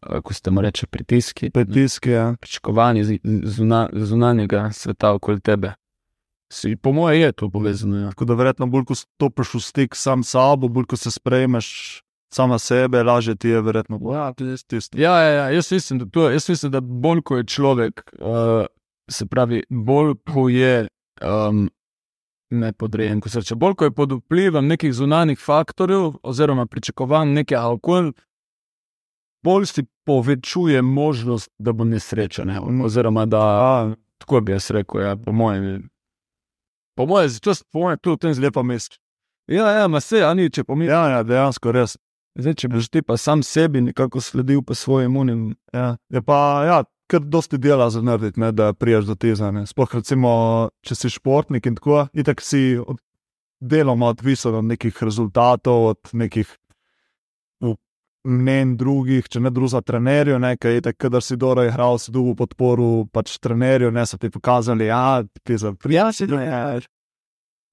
uh, 0.07 0.21
ko 0.23 0.35
se 0.35 0.43
temu 0.43 0.61
reče, 0.61 0.87
pritiski. 0.87 1.51
pritiski. 1.51 2.11
Ja. 2.11 2.35
Pričakovanje 2.41 3.19
zuna, 3.45 3.89
zunanjega 3.93 4.71
sveta 4.73 5.13
okoli 5.13 5.41
tebe. 5.41 5.73
Si, 6.53 6.77
po 6.77 6.93
mojem, 6.93 7.21
je 7.21 7.33
to 7.33 7.51
povezano. 7.51 7.97
Ja. 7.97 8.09
Tako 8.09 8.25
da 8.25 8.35
verjetno 8.35 8.67
bolj, 8.67 8.85
ko 8.85 8.95
stopiš 8.95 9.55
v 9.55 9.61
stik 9.61 9.97
sam 9.97 10.25
s 10.25 10.31
sabo, 10.33 10.69
bolj, 10.69 10.87
ko 10.89 10.97
se 10.97 11.11
sprejmeš 11.11 12.01
sama 12.31 12.59
sebe, 12.59 13.03
lažje 13.03 13.35
ti 13.37 13.49
je 13.49 13.61
verjetno. 13.61 14.01
Ja, 14.13 14.33
tisto. 14.33 14.99
Ja, 14.99 15.21
ja, 15.21 15.31
ja, 15.31 15.51
jaz 15.51 15.73
mislim, 15.73 15.99
da, 15.99 16.07
to, 16.07 16.31
jaz 16.31 16.49
mislim, 16.49 16.73
da 16.73 16.81
bolj 16.81 17.23
ko 17.23 17.37
je 17.37 17.45
človek, 17.45 18.03
uh, 18.21 18.67
se 19.11 19.27
pravi, 19.27 19.63
bolj 19.69 20.15
ko 20.33 20.49
je 20.49 20.89
um, 21.23 21.69
nepodrejen, 22.51 23.21
ko 23.21 23.29
se 23.29 23.41
reče, 23.41 23.55
bolj 23.55 23.75
ko 23.75 23.85
je 23.85 23.91
pod 23.91 24.13
vplivom 24.13 24.67
nekih 24.67 24.93
zunanjih 24.95 25.41
faktorjev 25.41 26.13
oziroma 26.23 26.67
pričakovanj 26.67 27.33
nekega 27.33 27.67
okolja, 27.69 28.13
bolj 29.43 29.67
si 29.67 29.85
povečuje 30.05 30.83
možnost, 30.83 31.51
da 31.59 31.73
bo 31.73 31.85
nesrečen. 31.85 32.49
ne, 32.49 32.85
Oziroma, 32.85 33.27
da 33.27 33.41
A, 33.41 33.95
tako 34.19 34.41
bi 34.41 34.53
jaz 34.53 34.71
rekel, 34.71 35.01
ja, 35.01 35.17
po 35.17 35.33
mojem. 35.33 35.89
Po 36.97 37.07
mojem, 37.07 37.31
to 37.43 37.51
je 37.51 37.57
po 37.73 37.79
mojem, 37.79 37.99
to 38.03 38.11
je 38.11 38.15
v 38.15 38.19
tem 38.19 38.35
zelo. 38.35 38.47
lepa 38.47 38.63
mest. 38.63 39.01
Ja, 39.47 39.71
ja, 39.71 39.89
ma 39.89 40.01
se, 40.01 40.25
a 40.25 40.35
ni, 40.35 40.51
če 40.51 40.65
pomisliš. 40.65 40.93
Ja, 40.93 41.09
ja, 41.09 41.23
dejansko 41.23 41.73
res. 41.73 41.97
Zdaj, 42.39 42.55
če 42.55 42.69
boš 42.69 42.89
ti 42.93 43.03
pa 43.03 43.17
sam 43.17 43.43
sebi 43.43 43.81
nekako 43.81 44.21
sledil 44.21 44.61
pa 44.63 44.75
svojim 44.75 45.17
unim. 45.17 45.57
Ja. 45.73 45.97
Je 46.13 46.23
pa, 46.23 46.39
ja, 46.69 46.83
kar 47.09 47.25
dosti 47.25 47.59
dela 47.59 47.89
za 47.91 48.03
narediti, 48.05 48.41
ne, 48.41 48.53
da 48.53 48.73
priješ 48.73 49.09
do 49.09 49.17
tega. 49.17 49.51
Sploh, 49.67 49.95
recimo, 49.95 50.31
če 50.85 50.95
si 50.95 51.11
športnik 51.11 51.67
in 51.67 51.79
tako, 51.81 52.05
itak 52.13 52.45
si 52.45 52.77
od, 52.79 53.01
deloma 53.61 54.13
odvisen 54.13 54.61
od 54.61 54.69
nekih 54.69 55.03
rezultatov, 55.03 55.87
od 55.95 56.13
nekih 56.13 56.51
mnenj 58.27 58.77
drugih, 58.77 59.29
če 59.29 59.41
ne 59.41 59.51
druga 59.55 59.81
trenerjev, 59.85 60.39
nekaj 60.43 60.75
je 60.75 60.85
tako, 60.89 61.09
da 61.09 61.21
si 61.21 61.37
dobro 61.37 61.65
igral, 61.65 61.99
si 61.99 62.13
dobil 62.13 62.35
podporo 62.39 63.07
pač 63.13 63.39
trenerjev, 63.39 63.93
ne 63.95 64.07
so 64.07 64.19
ti 64.19 64.31
pokazali, 64.31 64.89
ja, 64.91 65.23
ti 65.43 65.59
za 65.59 65.73
prijatelj. 65.73 66.35
Ja, 66.35 66.81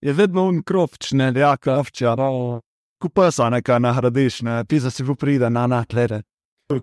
Je 0.01 0.13
vedno 0.13 0.43
un 0.45 0.61
krovč, 0.61 1.11
ne, 1.17 1.31
ja, 1.35 1.55
kravča, 1.57 2.15
no. 2.19 2.61
Kupesa 3.01 3.49
nekaj 3.49 3.79
nagradiš, 3.79 4.41
ne, 4.45 4.63
ti 4.69 4.79
za 4.79 4.91
si 4.91 5.03
v 5.03 5.15
pride, 5.17 5.49
na 5.49 5.65
na, 5.67 5.83
glede. 5.89 6.21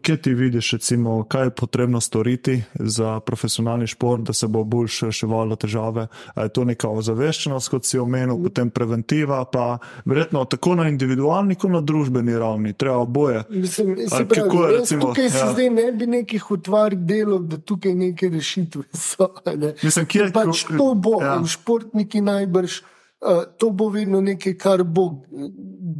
Kje 0.02 0.16
ti 0.22 0.34
vidiš, 0.34 0.72
recimo, 0.72 1.24
kaj 1.24 1.44
je 1.46 1.50
potrebno 1.50 2.00
storiti 2.00 2.62
za 2.74 3.20
profesionalni 3.20 3.86
šport, 3.86 4.22
da 4.22 4.32
se 4.32 4.46
bo 4.46 4.64
bolj 4.64 4.86
reševalo 5.02 5.56
težave? 5.56 6.06
A 6.34 6.42
je 6.42 6.52
to 6.54 6.64
neka 6.64 6.88
ozaveščenost, 6.88 7.70
kot 7.70 7.86
si 7.86 7.98
omenil, 7.98 8.38
potem 8.44 8.70
preventiva, 8.70 9.40
pa 9.44 9.78
verjetno 10.04 10.44
tako 10.44 10.76
na 10.78 10.86
individualni, 10.88 11.58
kot 11.58 11.74
na 11.74 11.80
družbeni 11.82 12.38
ravni, 12.38 12.76
treba 12.78 13.00
oboje. 13.02 13.42
Mislim, 13.50 13.96
pravi, 14.10 14.28
kako 14.28 14.64
je, 14.64 14.78
recimo, 14.78 15.08
tukaj 15.08 15.30
se 15.30 15.38
ja. 15.38 15.50
zdaj 15.52 15.70
ne 15.70 15.88
bi 15.92 16.06
nekih 16.06 16.50
utvar 16.50 16.94
delal, 16.94 17.42
da 17.42 17.58
tukaj 17.58 17.94
neke 17.94 18.30
rešitve 18.30 18.86
so. 18.94 19.32
Ne. 19.56 19.74
Mislim, 19.82 20.06
kje 20.06 20.22
je 20.28 20.32
pač 20.32 20.64
to 20.78 20.92
bo, 20.94 21.18
Ja. 21.22 21.40
športniki 21.46 22.20
najbrž. 22.20 22.80
Uh, 23.22 23.44
to 23.58 23.70
bo 23.70 23.90
vedno 23.90 24.20
nekaj, 24.20 24.54
kar 24.58 24.82
bo, 24.84 25.10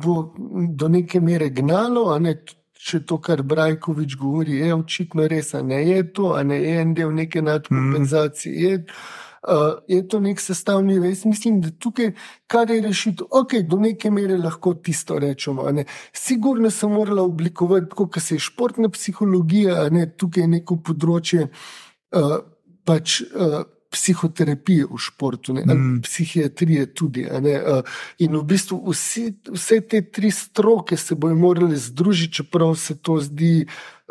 bo 0.02 0.34
do 0.70 0.88
neke 0.88 1.20
mere 1.20 1.50
gnalo. 1.50 2.18
Ne, 2.18 2.38
če 2.82 3.02
to, 3.06 3.18
kar 3.22 3.42
Brajkovič 3.46 4.16
govori, 4.18 4.58
je 4.62 4.74
očitno 4.74 5.26
res, 5.30 5.52
ne 5.62 5.82
je 5.86 6.04
to, 6.12 6.34
ne 6.44 6.58
je 6.58 6.78
en 6.80 6.94
del 6.98 7.12
neke 7.14 7.42
nadkompenzacije. 7.42 8.54
Je, 8.62 8.78
uh, 9.48 9.78
je 9.88 10.00
to 10.08 10.20
nek 10.20 10.40
sestavni 10.42 10.96
del. 10.98 11.10
Jaz 11.12 11.24
mislim, 11.28 11.60
da 11.62 11.70
tukaj, 11.70 12.12
kar 12.50 12.70
je 12.70 12.80
rešitev, 12.82 13.28
ok, 13.30 13.56
do 13.70 13.78
neke 13.82 14.10
mere 14.10 14.38
lahko 14.38 14.74
tisto 14.74 15.18
rečemo. 15.22 15.70
ne. 15.70 15.84
Sigurno 16.12 16.70
se 16.70 16.86
morala 16.86 17.22
oblikovati, 17.22 17.94
kot 17.94 18.18
se 18.20 18.34
je 18.34 18.46
športna 18.48 18.88
psihologija, 18.88 19.88
ne 19.90 20.08
tukaj 20.16 20.42
je 20.42 20.54
neko 20.58 20.80
področje. 20.82 21.48
Uh, 22.12 22.40
pač, 22.84 23.20
uh, 23.22 23.62
Psihoterapije 23.92 24.86
v 24.88 24.98
športu, 24.98 25.52
ne, 25.52 25.62
ali 25.68 25.78
Mm. 25.78 26.00
psihiatrije 26.02 26.86
tudi. 26.94 27.26
Ne, 27.42 27.60
in 28.18 28.36
v 28.36 28.42
bistvu 28.42 28.78
vsi, 28.90 29.34
vse 29.52 29.80
te 29.80 30.00
tri 30.02 30.30
stroke 30.30 30.96
se 30.96 31.14
bodo 31.14 31.34
morali 31.34 31.76
združiti, 31.76 32.32
čeprav 32.32 32.74
se 32.74 32.96
to 32.96 33.20
zdi 33.20 33.66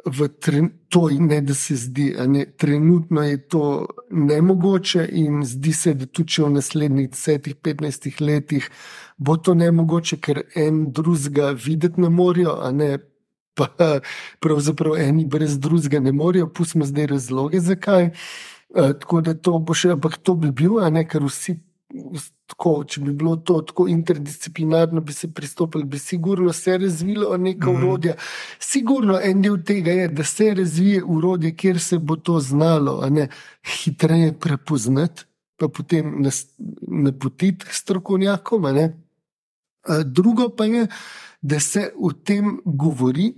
v 0.05 0.27
tren, 0.39 0.69
to, 0.89 1.09
ne 1.19 1.41
da 1.41 1.53
se 1.53 1.75
zdi. 1.75 2.13
Ne, 2.27 2.45
trenutno 2.45 3.23
je 3.23 3.37
to 3.47 3.87
nemogoče 4.11 5.07
in 5.11 5.41
zdi 5.45 5.73
se, 5.73 5.93
da 5.93 6.05
tudi 6.05 6.29
če 6.29 6.43
v 6.43 6.49
naslednjih 6.49 7.09
10-15 7.09 8.21
letih 8.21 8.69
bo 9.17 9.37
to 9.37 9.53
nemogoče, 9.53 10.17
ker 10.17 10.43
en 10.55 10.91
drugega 10.91 11.51
videti 11.51 12.01
ne 12.01 12.09
morejo, 12.09 12.59
a 12.61 12.71
ne 12.71 12.97
pa 13.53 13.67
pravzaprav 14.39 14.95
eni 14.97 15.25
brez 15.25 15.59
drugega 15.59 15.99
ne 15.99 16.11
morejo. 16.11 16.47
Pustimo 16.53 16.85
zdaj 16.85 17.05
razloge, 17.17 17.59
zakaj. 17.59 18.05
Uh, 18.05 18.11
tako 18.73 19.21
da 19.21 19.33
to 19.33 19.59
bo 19.59 19.73
še, 19.73 19.91
ampak 19.91 20.17
to 20.17 20.35
bi 20.35 20.51
bil, 20.51 20.79
a 20.79 20.89
ne, 20.89 21.05
ker 21.05 21.23
vsi. 21.23 21.59
vs- 21.91 22.31
Tako, 22.51 22.83
če 22.83 23.01
bi 23.01 23.13
bilo 23.13 23.35
to 23.37 23.61
tako 23.61 23.85
interdisciplinarno, 23.87 24.99
bi 25.01 25.13
se 25.13 25.29
pristopili, 25.29 25.83
bi 25.85 25.99
sigurno 25.99 26.51
se 26.53 26.77
razvilo 26.77 27.37
neka 27.37 27.71
Mhm. 27.71 27.77
urodja. 27.77 28.13
Sigurno 28.59 29.19
en 29.19 29.41
del 29.41 29.57
tega 29.63 29.91
je, 29.91 30.07
da 30.07 30.23
se 30.23 30.53
razvije 30.53 31.03
urodje, 31.03 31.55
kjer 31.55 31.79
se 31.79 31.97
bo 31.97 32.15
to 32.15 32.39
znalo 32.39 33.09
ne, 33.09 33.29
hitreje 33.65 34.33
prepoznati, 34.33 35.23
pa 35.57 35.67
potem 35.69 36.23
napotiti 36.81 37.65
k 37.65 37.69
strokovnjakom. 37.71 38.61
ne. 38.63 38.97
A 39.83 40.03
Drugo 40.03 40.49
pa 40.49 40.65
je, 40.65 40.87
da 41.41 41.59
se 41.59 41.93
o 41.97 42.11
tem 42.13 42.59
govori, 42.65 43.33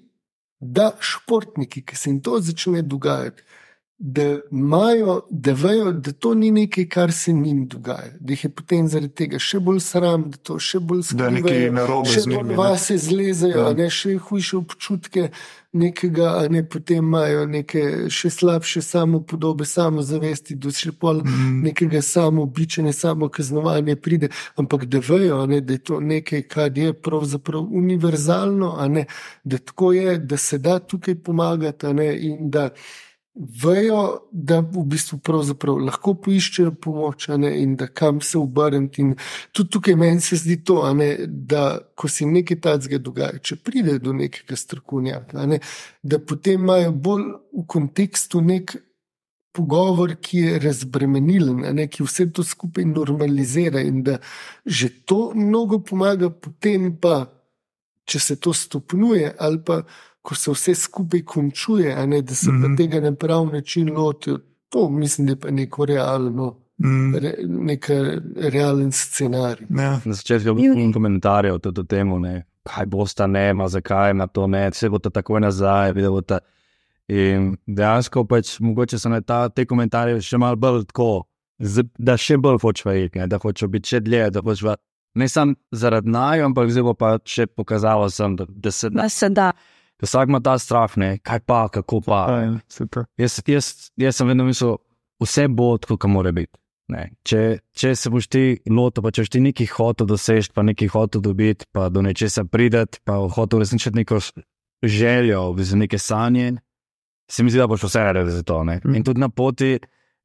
da 0.60 0.92
športniki, 1.00 1.82
ki 1.82 1.96
se 1.96 2.10
jim 2.10 2.22
to 2.22 2.40
začne 2.40 2.82
dogajati, 2.82 3.44
da, 3.98 4.22
imajo, 4.52 5.22
da 5.30 5.54
vejo, 5.54 5.92
da 5.94 6.12
to 6.14 6.34
ni 6.34 6.52
nekaj, 6.52 6.86
kar 6.88 7.12
se 7.14 7.34
njim 7.34 7.68
dogaja, 7.68 8.12
da 8.20 8.34
jih 8.34 8.44
je 8.44 8.50
potem 8.52 8.88
zaradi 8.88 9.14
tega 9.16 9.40
še 9.40 9.60
bolj 9.60 9.80
sram, 9.82 10.26
da 10.26 10.38
to 10.40 10.60
še 10.60 10.80
bolj 10.82 11.02
Da 11.12 11.26
je 11.26 11.32
nekaj 11.32 11.72
narobe 11.72 12.10
še 12.10 12.20
z 12.20 12.28
njimi, 12.28 12.38
bolj 12.38 12.50
ne. 12.50 12.56
vase 12.56 12.98
zlezejo, 13.00 13.60
Ja. 13.60 13.74
ne, 13.74 13.90
še 13.92 14.18
hujše 14.20 14.58
občutke. 14.58 15.30
Nekega, 15.74 16.28
ne 16.50 16.62
potem 16.64 16.98
imajo 17.00 17.46
neke 17.48 17.82
še 18.08 18.30
slabše 18.30 18.82
samopodobe, 18.84 19.66
samozavesti, 19.66 20.56
do 20.56 20.70
še 20.72 20.92
pol 20.94 21.24
Mm. 21.24 21.62
nekega 21.64 22.02
samoobičanja, 22.04 22.94
samo 22.94 23.30
kaznovanje 23.30 23.96
pride, 23.98 24.30
ampak 24.56 24.86
da 24.86 25.00
vejo, 25.02 25.46
ne, 25.48 25.62
da 25.62 25.74
je 25.74 25.80
to 25.82 26.00
nekaj, 26.02 26.42
kar 26.44 26.78
je 26.78 26.94
pravzaprav 26.96 27.64
univerzalno, 27.64 28.70
ne, 28.88 29.06
da 29.44 29.58
tako 29.60 29.94
je, 29.94 30.18
da 30.20 30.38
se 30.40 30.58
da 30.60 30.80
tukaj 30.80 31.16
pomagati, 31.18 31.88
ne, 31.90 32.12
in 32.22 32.50
da 32.50 32.70
vejo, 33.36 34.30
da 34.32 34.60
v 34.62 34.84
bistvu 34.86 35.20
lahko 35.82 36.14
poiščejo 36.14 36.76
pomoč, 36.82 37.28
ne, 37.38 37.50
in 37.62 37.76
da 37.76 37.88
kam 37.88 38.22
se 38.22 38.38
obrniti. 38.38 39.02
In 39.02 39.16
tudi 39.52 39.70
tukaj 39.70 39.96
meni 39.96 40.22
se 40.22 40.38
zdi 40.38 40.64
to, 40.64 40.94
ne, 40.94 41.18
da 41.28 41.80
ko 41.96 42.08
se 42.08 42.24
jim 42.24 42.34
nekaj 42.34 42.60
takega 42.62 42.98
dogaja, 42.98 43.40
če 43.40 43.56
pride 43.56 43.98
do 44.00 44.14
nekega 44.14 44.56
strokovnjaka, 44.56 45.48
ne, 45.50 45.60
da 46.04 46.20
potem 46.20 46.62
imajo 46.62 46.92
bolj 46.92 47.30
v 47.54 47.66
kontekstu 47.68 48.42
nek 48.42 48.76
pogovor, 49.54 50.16
ki 50.22 50.38
je 50.38 50.60
razbremenilen, 50.60 51.66
ne, 51.78 51.88
ki 51.88 52.06
vse 52.06 52.30
to 52.34 52.46
skupaj 52.46 52.86
normalizira 52.90 53.82
in 53.82 54.02
da 54.04 54.18
že 54.66 54.90
to 55.06 55.34
mnogo 55.36 55.80
pomaga, 55.80 56.30
potem 56.30 56.96
pa, 57.02 57.28
če 58.06 58.20
se 58.20 58.36
to 58.36 58.54
stopnjuje 58.54 59.36
ali 59.40 59.62
pa 59.64 59.84
ko 60.24 60.36
se 60.36 60.52
vse 60.52 60.76
skupaj 60.76 61.22
končuje, 61.28 61.94
ne, 62.08 62.22
da 62.22 62.36
se 62.36 62.52
mm. 62.52 62.64
-hmm. 62.64 62.78
tega 62.78 63.00
na 63.00 63.16
prav 63.16 63.46
način 63.54 63.94
lotijo. 63.94 64.40
To 64.70 64.90
mislim, 64.90 65.28
da 65.28 65.34
je 65.34 65.40
pa 65.40 65.52
neko 65.52 65.86
realno, 65.86 66.64
Mm. 66.78 67.16
re, 67.16 67.36
nek 67.48 67.86
realen 68.36 68.92
scenarij. 68.92 69.68
Ja. 69.70 70.00
Na 70.06 70.14
začetku 70.14 70.48
je 70.48 70.54
bilo 70.54 70.94
komentarjev 70.94 71.60
tudi 71.60 71.82
o 71.82 71.84
tem, 71.84 72.10
ne, 72.22 72.46
kaj 72.64 72.86
bo 72.86 73.06
sta 73.06 73.28
nema, 73.28 73.68
zakaj 73.68 74.14
na 74.14 74.28
to 74.28 74.48
ne, 74.48 74.70
vse 74.70 74.90
bo 74.90 75.00
to 75.00 75.10
takoj 75.10 75.42
nazaj. 75.42 75.94
boste. 75.94 76.40
In 77.08 77.58
dejansko 77.68 78.26
pač 78.26 78.60
mogoče 78.60 79.00
so 79.00 79.22
ta, 79.22 79.50
te 79.50 79.66
komentarje 79.66 80.22
še 80.22 80.38
malo 80.38 80.56
bolj 80.56 80.86
tako, 80.86 81.24
da 81.98 82.18
še 82.18 82.38
bolj 82.38 82.58
hočejo 82.62 82.96
iti, 83.06 83.20
ne, 83.20 83.28
da 83.28 83.38
hočejo 83.38 83.70
biti 83.70 83.90
še 83.90 84.00
dlje, 84.00 84.30
da 84.32 84.42
hočejo 84.42 84.76
ne 85.16 85.28
samo 85.28 85.54
zaradi 85.72 86.10
naju, 86.10 86.46
ampak 86.46 86.72
zdaj 86.72 86.84
bo 86.84 86.94
pa 86.94 87.18
še 87.26 87.46
pokazalo, 87.48 88.10
sem, 88.10 88.36
da, 88.36 88.48
da 88.50 88.72
se 88.72 88.90
da. 88.90 89.02
Da 89.04 89.10
se 89.10 89.30
da. 89.30 89.52
Vsak 90.04 90.28
ima 90.30 90.40
ta 90.44 90.58
strah, 90.60 90.98
ne, 91.00 91.18
kaj 91.24 91.40
pa, 91.48 91.68
kako 91.72 92.02
pa. 92.04 92.26
Super. 92.70 93.06
Jaz, 93.18 93.40
jaz, 93.48 93.70
jaz 93.98 94.18
sem 94.20 94.28
vedno 94.28 94.44
mislil, 94.44 94.76
vse 95.24 95.48
bo 95.48 95.78
tako, 95.80 95.98
kot 95.98 96.12
mora 96.12 96.32
biti. 96.36 96.52
Ne. 96.92 97.06
Če, 97.24 97.60
če 97.72 97.94
se 97.96 98.10
boš 98.12 98.28
ti 98.28 98.42
lotil, 98.68 99.04
pa 99.06 99.14
če 99.16 99.24
boš 99.24 99.30
ti 99.32 99.40
nekaj 99.40 99.70
hotel 99.78 100.10
doseči, 100.10 100.52
pa 100.54 100.66
nekaj 100.68 100.92
hotel 100.92 101.24
dobiti, 101.24 101.66
pa 101.72 101.88
do 101.90 102.04
nečesa 102.04 102.44
prideti, 102.44 103.00
pa 103.08 103.16
hotel 103.32 103.62
uresničiti 103.62 103.96
neko 104.02 104.20
željo, 104.84 105.56
z 105.58 105.76
neke 105.80 105.98
sanje, 105.98 106.54
se 107.32 107.44
mi 107.44 107.50
zdi, 107.50 107.60
da 107.64 107.68
boš 107.72 107.88
vse 107.88 108.04
naredil 108.04 108.36
za 108.36 108.44
to. 108.44 108.64
Ne. 108.68 108.82
In 108.84 109.04
tudi 109.04 109.24
na 109.24 109.30
poti 109.30 109.78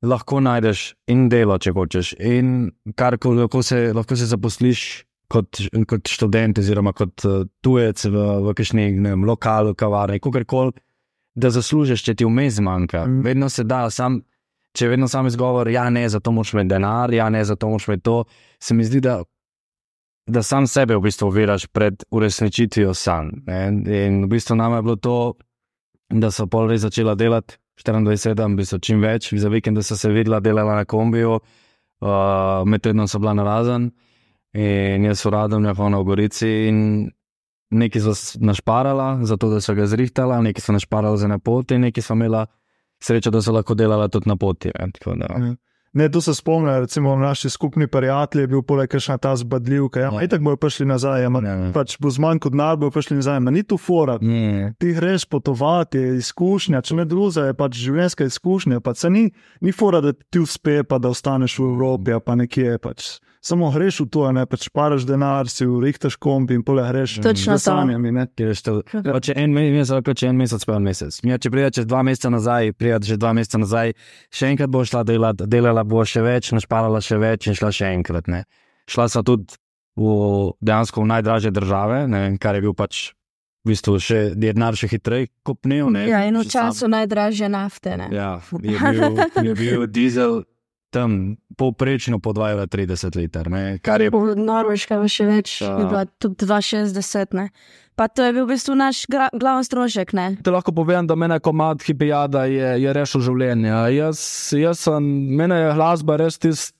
lahko 0.02 0.40
najdeš 0.42 0.94
in 1.10 1.28
delo, 1.30 1.58
če 1.58 1.72
hočeš, 1.72 2.14
in 2.18 2.72
kar 2.98 3.16
ko- 3.18 3.34
lahko 3.38 3.62
se, 3.62 3.92
lahko 3.94 4.16
se 4.16 4.26
zaposliš. 4.26 5.04
Kot, 5.28 5.60
kot 5.84 6.08
študent, 6.08 6.58
oziroma 6.58 6.94
kot 6.96 7.24
uh, 7.28 7.42
tujec 7.60 8.00
v, 8.08 8.26
v 8.46 8.54
vem, 8.72 9.24
lokalu, 9.28 9.74
kavarni, 9.76 10.22
kakorkoli, 10.24 10.72
da 11.36 11.50
zaslužiš, 11.52 12.04
če 12.06 12.14
ti 12.18 12.24
vmes 12.24 12.60
manjka. 12.64 13.04
Mm. 13.06 13.24
Vedno 13.26 13.48
se 13.52 13.64
da, 13.68 13.90
sam, 13.90 14.22
če 14.72 14.86
je 14.86 14.92
vedno 14.94 15.08
sam 15.08 15.26
izgovor, 15.28 15.68
ja, 15.68 15.90
ne, 15.90 16.06
zato 16.08 16.32
moraš 16.32 16.54
imeti 16.56 16.72
denar, 16.72 17.12
ja, 17.14 17.28
ne, 17.28 17.44
zato 17.44 17.68
moraš 17.68 17.88
imeti 17.88 18.06
to. 18.08 18.22
Se 18.60 18.74
mi 18.74 18.86
zdi, 18.88 19.02
da, 19.04 19.18
da 20.26 20.42
sam 20.42 20.66
sebe 20.66 20.96
v 20.96 21.04
bistvu 21.06 21.28
oviraš 21.28 21.66
pred 21.66 22.02
uresničitvijo 22.10 22.94
sanj. 22.94 23.30
In 23.84 24.24
v 24.24 24.32
bistvu 24.32 24.56
nam 24.56 24.78
je 24.78 24.82
bilo 24.82 24.96
to, 24.96 25.18
da 26.08 26.32
so 26.32 26.48
pol 26.48 26.70
res 26.72 26.82
začela 26.86 27.14
delati 27.14 27.58
24-7, 27.84 28.42
v 28.42 28.58
bistvu 28.58 28.80
čim 28.82 29.02
več, 29.04 29.30
za 29.34 29.48
vikend 29.52 29.80
so 29.84 29.96
se 29.96 30.10
videla, 30.10 30.40
delala 30.40 30.80
na 30.80 30.84
kombiju, 30.88 31.38
uh, 31.38 32.64
med 32.66 32.82
tednom 32.82 33.08
so 33.08 33.20
bila 33.22 33.36
na 33.38 33.46
razen. 33.46 33.90
In 34.54 35.04
jaz 35.04 35.26
uradom 35.26 35.64
je 35.64 35.74
pa 35.74 35.88
na 35.88 36.02
Gorici 36.02 36.48
in 36.68 37.10
neki 37.70 38.00
so 38.00 38.14
našparala, 38.40 39.18
zato 39.22 39.50
da 39.50 39.60
so 39.60 39.74
ga 39.74 39.86
zrihtala, 39.86 40.40
neki 40.42 40.60
so 40.60 40.72
našparala 40.72 41.16
za 41.16 41.28
na 41.28 41.38
poti, 41.38 41.78
neki 41.78 42.00
so 42.02 42.14
imela 42.14 42.46
srečo, 43.00 43.30
da 43.30 43.42
so 43.42 43.52
lahko 43.52 43.74
delala 43.74 44.08
tudi 44.08 44.28
na 44.28 44.36
poti. 44.36 44.70
Ne, 44.78 45.16
da. 45.16 45.34
Ja. 45.46 45.54
Ne, 45.92 46.10
tu 46.10 46.20
se 46.20 46.34
spomnim, 46.34 46.68
recimo 46.80 47.16
naši 47.16 47.50
skupni 47.50 47.86
prijatelji, 47.86 48.42
je 48.42 48.46
bil 48.46 48.62
poleg 48.62 48.90
tega 48.90 49.16
ta 49.18 49.36
zbadljivka. 49.36 50.00
Ja, 50.00 50.10
Ja. 50.12 50.20
ja. 50.22 50.28
Tako 50.28 50.44
bojo 50.44 50.56
prišli 50.56 50.86
nazaj, 50.86 51.22
ja, 51.22 51.30
Ja, 51.44 51.54
ja. 51.54 51.72
pač 51.72 51.96
bo 52.00 52.10
zmanj 52.10 52.38
kot 52.38 52.52
denar, 52.52 52.76
bojo 52.76 52.90
prišli 52.90 53.16
nazaj. 53.16 53.40
Ma, 53.40 53.50
ni 53.50 53.62
tu 53.62 53.76
fora. 53.76 54.18
Mm. 54.22 54.74
Ti 54.78 54.92
greš 54.92 55.24
potovati, 55.24 55.98
je 55.98 56.16
izkušnja, 56.16 56.80
če 56.80 56.94
ne 56.94 57.04
druga, 57.04 57.46
je 57.46 57.54
pač 57.54 57.76
življenjska 57.76 58.24
izkušnja. 58.24 58.80
Pač 58.80 58.96
se 58.96 59.10
ni, 59.10 59.30
ni 59.60 59.72
fora, 59.72 60.00
da 60.00 60.12
ti 60.12 60.38
uspe, 60.38 60.82
pa 60.84 60.98
da 60.98 61.08
ostaneš 61.08 61.58
v 61.58 61.72
Evropi, 61.72 62.12
pa 62.24 62.34
nekje. 62.34 62.78
Pač. 62.78 63.18
Samo 63.40 63.70
greš 63.70 64.00
v 64.00 64.06
to, 64.08 64.24
a 64.24 64.32
ne 64.32 64.42
pač 64.44 64.66
paraš 64.68 65.06
denar, 65.06 65.46
si 65.46 65.62
urihtaš 65.62 66.16
kombi 66.16 66.54
in 66.54 66.62
pole 66.62 66.82
greš 66.82 67.20
Točno 67.20 67.54
sanjami. 67.54 68.10
ne. 68.10 68.26
Pa 69.04 69.20
Če 69.20 69.32
en 69.36 69.52
mesec, 69.52 69.92
lahko 69.92 70.12
če 70.12 70.26
en 70.26 70.36
mesec, 70.36 70.64
pa 70.64 70.74
en 70.74 70.82
mesec. 70.82 71.20
Ja, 71.22 71.38
če 71.38 71.48
prideš 71.48 71.74
čez 71.74 71.86
dva 71.86 72.02
meseca 72.02 72.30
nazaj, 72.30 72.72
prideš 72.72 73.08
že 73.08 73.16
dva 73.16 73.32
meseca 73.32 73.58
nazaj, 73.58 73.94
še 74.28 74.44
enkrat 74.48 74.68
boš 74.68 74.90
šla 74.90 75.04
delati, 75.04 75.46
delala 75.46 75.84
bo 75.84 76.02
še 76.02 76.20
več, 76.20 76.50
našparala 76.50 76.98
še 77.00 77.16
več 77.16 77.46
in 77.46 77.54
šla 77.54 77.70
še 77.70 77.92
enkrat. 77.92 78.26
Ne. 78.26 78.42
Šla 78.86 79.06
sem 79.08 79.22
tudi 79.22 79.54
v 79.94 80.10
dejansko 80.60 81.02
v 81.02 81.06
najdražje 81.08 81.50
države, 81.50 82.06
ne, 82.06 82.36
kar 82.38 82.54
je 82.54 82.62
bil 82.62 82.74
pač 82.74 83.14
v 83.64 83.70
bistvu 83.70 83.98
še 83.98 84.18
denar 84.34 84.74
še 84.74 84.86
hitreje 84.88 85.30
kopnil. 85.42 85.90
Ne, 85.90 86.06
Ja, 86.06 86.22
in 86.24 86.34
v 86.34 86.42
Že 86.42 86.50
sam- 86.50 86.70
času 86.70 86.84
najdražje 86.88 87.48
nafte. 87.48 87.96
Ne? 87.96 88.06
Ja, 88.10 88.40
je 88.52 88.78
bil, 88.92 89.18
je 89.44 89.54
bil 89.54 89.86
dizel 89.86 90.42
tam 90.90 91.36
povprečno 91.56 92.18
po 92.18 92.32
2,30 92.32 93.16
liter, 93.16 93.50
ne, 93.50 93.78
kar 93.78 94.00
je 94.00 94.10
Norveška 94.36 95.00
je 95.02 95.08
še 95.08 95.26
več, 95.28 95.60
Ja. 95.62 95.74
je 95.78 95.84
bila 95.84 96.04
tudi 96.06 96.46
2,60. 96.46 97.34
Ne? 97.34 97.50
Pa 97.98 98.06
to 98.08 98.22
je 98.22 98.32
bil 98.32 98.46
v 98.46 98.54
bistvu 98.54 98.76
naš 98.78 99.04
glavni 99.10 99.66
strošek. 99.66 100.12
Ne? 100.14 100.26
Te 100.38 100.50
lahko 100.54 100.70
povem, 100.72 101.06
da 101.06 101.16
mene 101.18 101.40
komad 101.42 101.82
hipijada 101.82 102.46
je, 102.46 102.78
je 102.78 102.92
rešil 102.94 103.20
življenje. 103.20 103.74
Jaz, 103.96 104.18
jaz 104.54 104.86
sem, 104.86 105.02
mene 105.34 105.58
je 105.58 105.72
glasba 105.74 106.16
res 106.16 106.38
tisti 106.38 106.78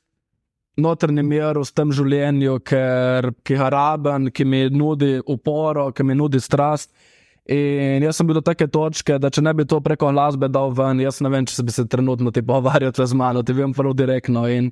notrni 0.79 1.25
mir 1.27 1.59
v 1.59 1.67
tem 1.75 1.91
življenju, 1.91 2.61
ker, 2.63 3.33
ki 3.43 3.57
ga 3.59 3.69
rabim, 3.75 4.31
ki 4.31 4.45
mi 4.47 4.61
nudi 4.71 5.19
uporo, 5.27 5.89
ki 5.91 6.07
mi 6.07 6.15
nudi 6.15 6.39
strast. 6.39 6.93
In 7.49 8.05
jaz 8.05 8.19
sem 8.19 8.29
bil 8.29 8.37
do 8.37 8.43
take 8.45 8.67
točke, 8.69 9.17
da 9.17 9.31
če 9.33 9.41
ne 9.41 9.55
bi 9.57 9.65
to 9.65 9.79
preko 9.81 10.11
glasbe 10.13 10.51
dal 10.53 10.69
ven, 10.77 11.01
jaz 11.01 11.23
ne 11.25 11.31
vem, 11.33 11.47
če 11.49 11.65
bi 11.65 11.73
se 11.73 11.87
trenutno 11.89 12.29
ti 12.29 12.43
pogovarjal 12.45 12.93
z 12.93 13.17
mano, 13.17 13.41
ti 13.41 13.57
vem 13.57 13.73
prav 13.73 13.95
direktno. 13.97 14.45
In, 14.53 14.69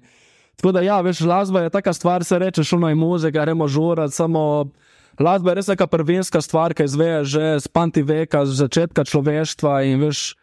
tako 0.60 0.74
da, 0.76 0.82
ja, 0.84 0.98
veš, 1.00 1.22
glasba 1.24 1.64
je 1.64 1.72
taka 1.72 1.94
stvar, 1.96 2.24
se 2.28 2.36
reče, 2.38 2.66
šuno 2.68 2.92
je 2.92 2.98
muzika, 3.00 3.46
gremo 3.46 3.68
žurat, 3.68 4.12
samo. 4.12 4.68
Glasba 5.16 5.54
je 5.54 5.56
res 5.56 5.70
neka 5.72 5.86
prvinska 5.88 6.42
stvar, 6.44 6.74
ki 6.76 6.84
izveja 6.84 7.22
že 7.24 7.54
z 7.64 7.72
panti 7.72 8.02
veka, 8.04 8.44
z 8.44 8.60
začetka 8.60 9.06
človeštva 9.08 9.80
in 9.88 10.04
veš. 10.04 10.34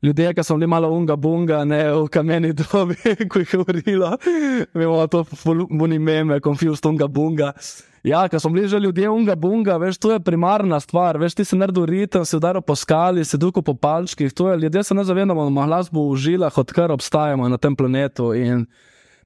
Ljudje, 0.00 0.30
ki 0.32 0.40
so 0.40 0.56
bili 0.56 0.64
malo 0.64 0.88
unga 0.96 1.12
bunga, 1.20 1.58
ne 1.68 1.82
v 1.92 2.08
kameni 2.08 2.54
dobi, 2.62 2.96
ko 3.28 3.42
jih 3.42 3.52
je 3.52 3.58
urilo, 3.60 4.14
imamo 4.72 5.04
to 5.12 5.26
buni 5.68 6.00
meme, 6.00 6.40
confused 6.40 6.88
unga 6.88 7.04
bunga. 7.04 7.52
Ja, 8.02 8.22
ker 8.28 8.40
so 8.40 8.48
bili 8.48 8.68
že 8.68 8.78
ljudje 8.80 9.10
unga 9.10 9.34
bunga, 9.36 9.76
veš, 9.76 9.98
to 10.00 10.12
je 10.12 10.20
primarna 10.20 10.80
stvar, 10.80 11.18
veš, 11.20 11.34
ti 11.34 11.44
se 11.44 11.56
naredil 11.56 11.84
ritem, 11.84 12.24
se 12.24 12.36
udaro 12.36 12.60
po 12.60 12.76
skali, 12.76 13.24
se 13.24 13.36
duko 13.36 13.62
po 13.62 13.74
palčkih, 13.74 14.32
to 14.32 14.50
je, 14.50 14.56
ljudje 14.58 14.82
se 14.84 14.94
ne 14.94 15.04
zavedamo, 15.04 15.44
da 15.44 15.50
ima 15.50 15.66
glasbo 15.66 16.08
v 16.10 16.16
žilah, 16.16 16.58
odkar 16.58 16.92
obstajamo 16.92 17.48
na 17.48 17.58
tem 17.58 17.76
planetu 17.76 18.32
in 18.34 18.66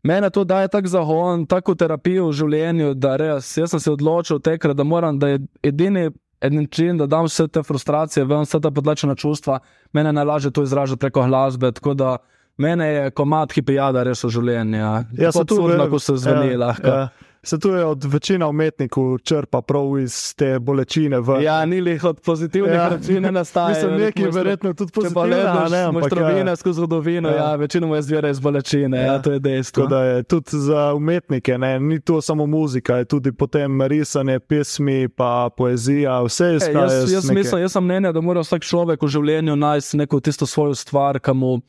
Mene 0.05 0.29
to 0.31 0.43
daje 0.45 0.69
tak 0.69 0.85
zagon, 0.87 1.47
tako 1.49 1.73
terapijo 1.75 2.27
v 2.29 2.33
življenju, 2.37 2.91
da 2.95 3.15
res, 3.17 3.47
jaz 3.57 3.71
sem 3.73 3.81
se 3.81 3.89
odločil 3.89 4.37
tekrat, 4.45 4.77
da 4.77 4.85
moram, 4.85 5.17
da 5.19 5.31
je 5.31 5.39
edini 5.65 6.11
edini 6.45 6.63
način, 6.63 6.99
da 6.99 7.07
dam 7.07 7.25
vse 7.25 7.49
te 7.49 7.63
frustracije, 7.63 8.25
ven, 8.25 8.45
vse 8.45 8.61
ta 8.61 8.71
podlačena 8.71 9.15
čustva, 9.15 9.59
mene 9.93 10.13
najlažje 10.13 10.51
to 10.51 10.63
izražati 10.63 11.01
preko 11.01 11.27
glasbe, 11.27 11.73
tako 11.73 11.95
da 11.95 12.17
mene 12.57 12.89
je 12.89 13.11
komat 13.11 13.53
hipijada 13.53 14.03
res 14.03 14.25
v 14.25 14.31
življenju. 14.31 14.79
Ja, 14.79 15.33
se 15.33 15.45
tu 15.45 15.57
absurdno, 15.57 15.89
ko 15.91 15.99
se 15.99 16.17
zveni 16.17 16.53
ja, 16.53 16.59
lahko. 16.59 16.89
Ja. 16.89 17.09
Se 17.45 17.59
tu 17.59 17.69
je 17.69 17.85
od 17.85 18.05
večina 18.05 18.49
umetnikov 18.49 19.19
črpa 19.19 19.63
prav 19.63 19.99
iz 19.99 20.35
te 20.35 20.59
bolečine. 20.59 21.21
V, 21.21 21.43
Ja, 21.43 21.65
ni 21.65 21.81
lih 21.81 22.05
od 22.05 22.21
pozitivnih 22.21 22.75
Ja. 22.75 22.91
ja. 23.09 23.21
ne 23.21 23.33
nastaja. 23.33 23.69
Mislim, 23.69 23.97
neki 23.97 24.25
verjetno 24.25 24.73
tudi 24.75 24.93
pozitivne, 24.93 25.27
gledaš 25.27 25.71
ne, 25.71 25.79
ampak, 25.81 26.03
mojstrovine 26.03 26.51
ja. 26.51 26.57
skozi 26.57 26.77
zgodovino, 26.77 27.29
Ja. 27.29 27.35
ja, 27.35 27.43
ja 27.43 27.57
večinoma 27.57 27.99
izvira 27.99 28.29
iz 28.29 28.41
bolečine, 28.41 28.99
ja. 28.99 29.05
ja, 29.05 29.19
to 29.19 29.33
je 29.33 29.39
dejstvo. 29.41 29.83
Tako 29.83 29.91
da 29.91 30.03
je 30.03 30.23
tudi 30.23 30.51
za 30.53 30.95
umetnike, 30.95 31.59
ne, 31.59 31.81
ni 31.81 32.01
to 32.01 32.21
samo 32.21 32.47
muzika, 32.47 32.97
je 32.97 33.05
tudi 33.05 33.33
potem 33.33 33.83
risanje, 33.83 34.39
pesmi, 34.41 35.09
pa 35.09 35.49
poezija, 35.51 36.23
vse 36.23 36.45
E, 36.45 36.57
izhaja 36.57 36.81
jaz, 36.83 37.13
jaz, 37.13 37.25
neke- 37.25 37.35
mislim, 37.35 37.61
jaz 37.61 37.73
sem 37.73 37.85
mnenja, 37.85 38.13
da 38.13 38.21
mora 38.21 38.41
vsak 38.41 38.63
človek 38.63 39.03
v 39.03 39.09
življenju 39.09 39.57
najti 39.57 39.97
neko 39.97 40.21
tisto 40.21 40.47
svojo 40.47 40.75
stvar, 40.75 41.19
ki 41.19 41.33
mu 41.33 41.61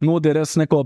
nudi 0.00 0.32
res 0.32 0.56
neko 0.56 0.84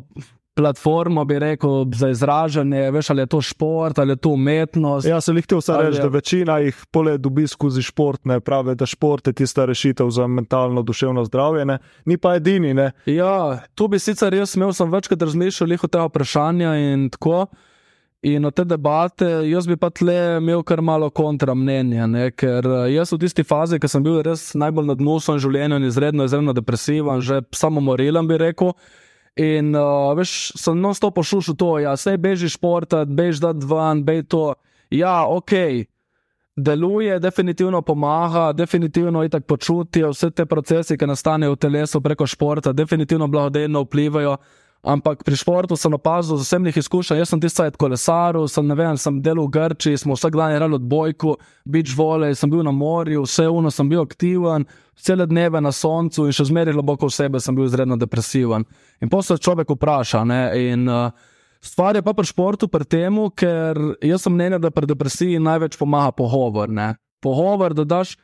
platformo, 0.55 1.25
bi 1.25 1.39
rekel, 1.39 1.85
za 1.95 2.09
izražanje. 2.11 2.91
Veš, 2.91 3.11
ali 3.11 3.23
je 3.23 3.27
to 3.27 3.41
šport, 3.41 3.99
ali 3.99 4.13
je 4.13 4.17
to 4.17 4.29
umetnost. 4.29 5.07
Ja, 5.07 5.21
se 5.21 5.33
jih 5.33 5.47
te 5.47 5.57
vse 5.57 5.77
reči, 5.79 5.97
je- 5.99 6.03
da 6.03 6.09
večina 6.09 6.59
jih 6.59 6.77
pole 6.91 7.19
dobi 7.19 7.47
skozi 7.47 7.83
šport, 7.83 8.25
ne 8.25 8.41
pravi, 8.41 8.75
da 8.75 8.87
šport 8.87 9.27
je 9.27 9.33
tista 9.33 9.65
rešitev 9.65 10.11
za 10.11 10.27
mentalno, 10.27 10.83
duševno 10.83 11.25
zdravje, 11.25 11.65
ne. 11.65 11.79
ni 12.05 12.17
pa 12.17 12.35
edini. 12.35 12.75
Ne. 12.75 12.93
Ja, 13.07 13.59
to 13.75 13.89
bi 13.89 13.99
sicer 13.99 14.35
jaz 14.35 14.57
imel, 14.57 14.73
sem 14.73 14.93
večkrat 14.93 15.23
razmišljal 15.23 15.73
o 15.83 15.89
tega 15.89 16.05
vprašanja 16.05 16.75
in 16.77 17.11
tako. 17.11 17.47
In 18.23 18.45
od 18.45 18.55
te 18.55 18.65
debate, 18.65 19.25
jaz 19.49 19.67
bi 19.67 19.77
pa 19.81 19.89
tle 19.91 20.37
imel 20.39 20.63
kar 20.63 20.83
malo 20.83 21.11
kontra 21.11 21.55
mnenja, 21.55 22.07
ne? 22.07 22.31
ker 22.31 22.67
eh, 22.67 22.91
jaz 22.93 23.13
v 23.13 23.19
tisti 23.19 23.43
fazi, 23.43 23.79
ki 23.81 23.89
sem 23.89 24.03
bil 24.05 24.19
res 24.23 24.53
najbolj 24.55 24.87
na 24.87 24.95
dnu 24.95 25.15
v 25.17 25.23
svojem 25.25 25.41
življenju 25.41 25.77
in 25.81 25.87
izredno, 25.89 26.25
izredno 26.29 26.53
depresiven, 26.53 27.21
že 27.25 27.41
samomorilen 27.57 28.29
bi 28.29 28.37
rekel. 28.37 28.75
In 29.39 29.74
uh, 29.76 30.11
veš, 30.18 30.53
sem 30.59 30.81
non 30.81 30.95
stop 30.95 31.14
pošušal 31.14 31.55
to, 31.57 31.70
ja, 31.78 31.95
sej 31.97 32.18
beži 32.18 32.51
športat, 32.51 33.09
beži 33.09 33.41
da 33.41 33.53
dvan, 33.53 34.03
bej 34.05 34.24
to. 34.26 34.55
Ja, 34.91 35.22
ok, 35.31 35.53
deluje, 36.57 37.18
definitivno 37.22 37.83
pomaga, 37.83 38.53
definitivno 38.53 39.22
je 39.22 39.28
tako 39.28 39.47
počutje, 39.47 40.09
vse 40.11 40.31
te 40.31 40.47
procesi, 40.47 40.99
ki 40.99 41.07
nastanejo 41.07 41.55
v 41.55 41.61
telesu 41.62 42.01
preko 42.01 42.26
športa, 42.26 42.72
definitivno 42.72 43.28
blagodejno 43.28 43.85
vplivajo. 43.87 44.37
Ampak 44.81 45.20
pri 45.28 45.37
športu 45.37 45.76
sem 45.76 45.93
opazil 45.93 46.39
z 46.41 46.47
osebnih 46.47 46.76
izkušenj, 46.81 47.18
jaz 47.20 47.28
sem 47.28 47.41
tisti 47.41 47.68
kolesaril, 47.76 48.47
sem, 48.49 48.64
ne 48.64 48.72
vem, 48.72 48.97
sem 48.97 49.18
delal 49.20 49.45
v 49.45 49.53
Grčiji, 49.53 49.99
smo 50.01 50.16
vsak 50.16 50.33
dan 50.33 50.55
igrali 50.55 50.78
odbojko, 50.78 51.35
beach 51.68 51.93
volley, 51.93 52.33
sem 52.33 52.49
bil 52.49 52.64
na 52.64 52.72
morju, 52.72 53.26
vse 53.28 53.45
uno 53.53 53.68
sem 53.68 53.89
bil 53.89 54.01
aktiven, 54.01 54.64
cele 54.97 55.26
dneve 55.28 55.61
na 55.61 55.68
soncu 55.68 56.24
in 56.24 56.33
še 56.33 56.49
zmeraj 56.49 56.78
globoko 56.78 57.11
v 57.11 57.12
sebe 57.12 57.43
sem 57.45 57.53
bil 57.53 57.68
izredno 57.68 58.01
depresiven. 58.01 58.64
In 59.05 59.12
potem 59.12 59.37
se 59.37 59.45
človek 59.45 59.76
vpraša. 59.76 60.24
Ne, 60.24 60.41
in, 60.57 60.89
uh, 60.89 61.12
stvar 61.61 62.01
je 62.01 62.05
pa 62.07 62.16
pri 62.16 62.33
športu, 62.33 62.72
pri 62.72 62.89
tem, 62.89 63.20
ker 63.37 63.76
jaz 64.01 64.24
sem 64.24 64.33
mnenja, 64.33 64.62
da 64.64 64.72
pri 64.72 64.89
depresiji 64.89 65.45
največ 65.45 65.76
pomaga 65.76 66.16
pogovor. 66.16 66.72
Ne. 66.72 66.95
Pogovor, 67.20 67.76
da 67.76 67.85
daš. 67.85 68.16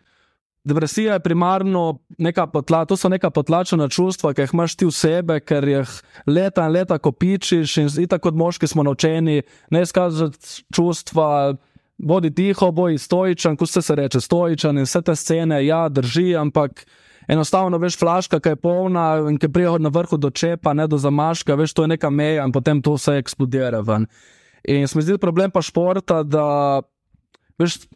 Depresija 0.67 1.13
je 1.13 1.23
primarno 1.23 1.99
neka 2.19 2.47
potla, 2.51 2.85
to 2.85 2.97
so 2.99 3.09
neka 3.09 3.31
potlačena 3.31 3.87
čustva, 3.89 4.33
ki 4.35 4.43
jih 4.43 4.55
imaš 4.55 4.75
ti 4.75 4.87
v 4.89 4.91
sebi, 4.91 5.37
ker 5.39 5.63
jih 5.69 5.93
leta 6.27 6.65
in 6.67 6.75
leta 6.75 6.99
kopičiš. 6.99 7.77
In 7.85 8.09
tako 8.11 8.31
kot 8.31 8.41
moški 8.41 8.67
smo 8.67 8.83
naučeni, 8.83 9.45
ne 9.71 9.83
izkazati 9.87 10.65
čustva, 10.75 11.55
bodi 11.99 12.33
tiho, 12.35 12.71
bodi 12.75 12.99
stoičen, 12.99 13.57
ko 13.57 13.67
se 13.67 13.83
se 13.83 13.95
reče 13.95 14.21
stoičen 14.21 14.79
in 14.79 14.89
vse 14.89 15.03
te 15.07 15.15
scene, 15.17 15.61
ja, 15.67 15.87
drži, 15.89 16.35
ampak 16.37 16.83
enostavno 17.29 17.79
veš, 17.79 17.99
flaška, 17.99 18.41
ki 18.41 18.57
je 18.57 18.57
polna 18.57 19.07
in 19.31 19.39
ki 19.39 19.53
prije 19.53 19.79
na 19.79 19.89
vrhu 19.95 20.19
do 20.19 20.31
čepa, 20.31 20.75
ne 20.75 20.89
do 20.91 20.99
zamaška, 20.99 21.55
veš, 21.55 21.75
to 21.79 21.87
je 21.87 21.95
neka 21.95 22.11
meja 22.11 22.45
in 22.45 22.53
potem 22.53 22.83
to 22.83 22.99
vse 22.99 23.21
eksplodira 23.23 23.81
ven. 23.87 24.11
In 24.67 24.89
se 24.89 24.99
mi 24.99 25.07
zdi 25.07 25.19
problem 25.19 25.51
pa 25.55 25.63
športa, 25.63 26.25
da 26.27 26.83
veš. 27.59 27.87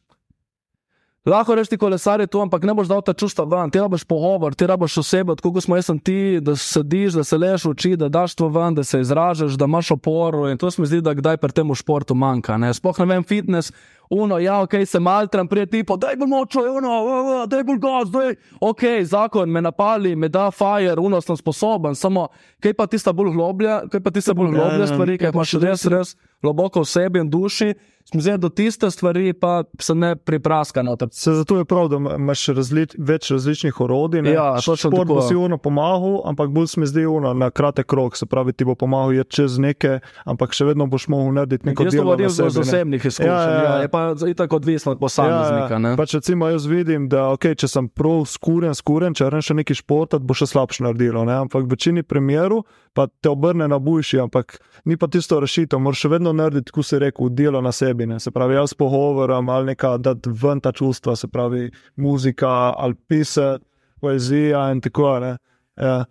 Lahko 1.27 1.55
rečeš, 1.55 1.79
kolesar 1.79 2.21
je 2.21 2.27
to, 2.27 2.41
ampak 2.41 2.63
ne 2.65 2.73
boš 2.75 2.89
dal 2.89 3.03
ta 3.05 3.13
čustva 3.13 3.45
ven, 3.45 3.69
ti 3.71 3.77
rabiš 3.77 4.07
pogovor, 4.09 4.55
ti 4.57 4.65
rabiš 4.67 5.03
osebo, 5.03 5.35
tako 5.37 5.53
kot 5.53 5.67
smo 5.67 5.77
jaz 5.77 5.91
in 5.93 5.99
ti, 6.01 6.39
da 6.41 6.55
sediš, 6.57 7.19
da 7.21 7.25
se 7.25 7.37
leš 7.37 7.65
v 7.65 7.73
oči, 7.75 7.91
da 8.01 8.09
daš 8.09 8.35
to 8.35 8.49
ven, 8.49 8.75
da 8.75 8.85
se 8.85 9.01
izražaš, 9.01 9.59
da 9.61 9.69
imaš 9.69 9.91
oporo. 9.91 10.49
In 10.49 10.57
to 10.57 10.71
se 10.71 10.81
mi 10.81 10.89
zdi, 10.89 11.03
da 11.05 11.13
kdaj 11.15 11.37
pri 11.37 11.53
tem 11.53 11.75
športu 11.75 12.17
manjka. 12.17 12.57
Ne? 12.57 12.73
Sploh 12.75 13.03
ne 13.05 13.07
vem, 13.13 13.25
fitness, 13.25 13.73
uno, 14.11 14.39
ja, 14.39 14.63
ok, 14.63 14.81
se 14.87 15.01
maltram, 15.01 15.49
prije 15.49 15.67
tipo, 15.67 15.97
daj 15.97 16.17
bolj 16.17 16.29
močno, 16.29 16.63
uno, 16.81 17.45
daj 17.47 17.65
bolj 17.69 17.79
gas, 17.85 18.09
daj. 18.09 18.35
Ok, 18.61 18.81
zakon 19.05 19.53
me 19.53 19.61
napali, 19.61 20.17
me 20.17 20.29
da 20.29 20.49
fire, 20.51 20.97
uno 21.01 21.21
sem 21.21 21.37
sposoben, 21.37 21.95
samo 21.95 22.29
kaj 22.65 22.75
pa 22.75 22.87
tista 22.87 23.13
bolj 23.13 23.35
globlja, 23.37 23.83
kaj 23.93 24.01
pa 24.01 24.11
tista 24.11 24.35
bolj 24.35 24.57
globlja 24.57 24.89
stvari, 24.89 25.21
kaj 25.21 25.37
imaš 25.37 25.53
res, 25.61 25.85
res 25.85 26.17
globoko 26.43 26.81
v 26.81 26.89
sebi 26.89 27.19
in 27.19 27.31
duši. 27.31 27.75
Zmizje 28.13 28.39
do 28.39 28.49
tiste 28.49 28.91
stvari, 28.91 29.33
pa 29.33 29.65
se 29.79 29.95
ne 29.95 30.17
pripraska 30.17 30.83
na 30.83 30.97
to. 30.97 31.07
Se 31.13 31.33
zato 31.33 31.59
je 31.59 31.65
prav, 31.65 31.89
da 31.89 31.97
imaš 32.17 32.47
različ, 32.47 32.97
več 32.99 33.31
različnih 33.31 33.81
orodij. 33.81 34.23
ne. 34.23 34.33
Ja, 34.33 34.57
točno 34.57 34.91
Šport 34.91 35.09
bo 35.09 35.15
tako. 35.15 35.29
si 35.29 35.37
uno 35.37 35.59
pomagal, 35.59 36.23
ampak 36.25 36.51
bolj 36.51 36.67
mi 36.77 36.87
zdi 36.87 37.07
uno 37.07 37.35
na 37.35 37.51
kratek 37.51 37.93
rok, 37.93 38.17
se 38.17 38.27
pravi, 38.27 38.53
ti 38.53 38.65
bo 38.65 38.75
pomagal 38.75 39.15
je 39.15 39.25
čez 39.25 39.59
neke, 39.59 40.01
ampak 40.25 40.53
še 40.53 40.65
vedno 40.65 40.87
boš 40.87 41.07
mogel 41.09 41.33
narediti 41.33 41.67
neko 41.67 41.87
Jaz 41.87 41.93
delo. 41.93 42.05
govorim 42.05 42.27
na 42.27 42.31
sebi, 42.31 42.49
iz 42.49 42.59
osebnih 42.59 43.05
izkušenj, 43.05 43.31
ja, 43.31 43.43
ja, 43.43 43.63
ja. 43.63 43.77
je 43.83 43.89
pa 43.89 44.15
itak 44.29 44.53
odvisno 44.53 44.93
od 44.93 44.99
posameznika. 44.99 45.79
Ja, 45.79 45.89
ja. 45.91 45.97
Pač 45.97 46.15
recimo 46.15 46.49
jaz 46.49 46.67
vidim, 46.67 47.09
da 47.09 47.29
okay, 47.31 47.55
če 47.55 47.69
sem 47.69 47.89
prav 47.89 48.25
skuren, 48.27 48.75
skuren, 48.75 49.15
če 49.15 49.31
rečem 49.31 49.43
še 49.43 49.55
neki 49.63 49.75
športat, 49.75 50.25
bo 50.25 50.35
še 50.35 50.51
slabše 50.51 50.83
naredilo. 50.83 51.23
Ne? 51.25 51.45
Ampak 51.47 51.69
v 51.69 51.77
večini 51.77 52.03
primerov 52.03 52.65
pa 52.93 53.07
te 53.21 53.29
obrne 53.31 53.69
na 53.69 53.79
bujši, 53.79 54.21
ampak 54.21 54.59
ni 54.85 54.97
pa 54.97 55.09
tisto 55.09 55.41
rešitev. 55.41 55.79
Moraš 55.81 56.05
še 56.05 56.13
vedno 56.17 56.33
narediti, 56.33 56.73
kot 56.75 56.87
si 56.87 56.99
rekel, 56.99 57.31
delo 57.35 57.61
na 57.63 57.73
sebi. 57.73 58.07
Ne? 58.07 58.21
Se 58.21 58.31
pravi, 58.35 58.57
jaz 58.59 58.75
pogovorim 58.75 59.49
ali 59.49 59.73
neka 59.73 59.97
dati 59.99 60.33
ven 60.43 60.61
ta 60.61 60.73
čustva, 60.73 61.17
se 61.17 61.29
pravi, 61.29 61.71
muzika 61.97 62.75
ali 62.77 62.95
pisati, 62.95 63.65
poezija 64.01 64.71
in 64.73 64.81
tako 64.81 65.13
naprej. 65.21 65.39
Ja. 65.81 66.05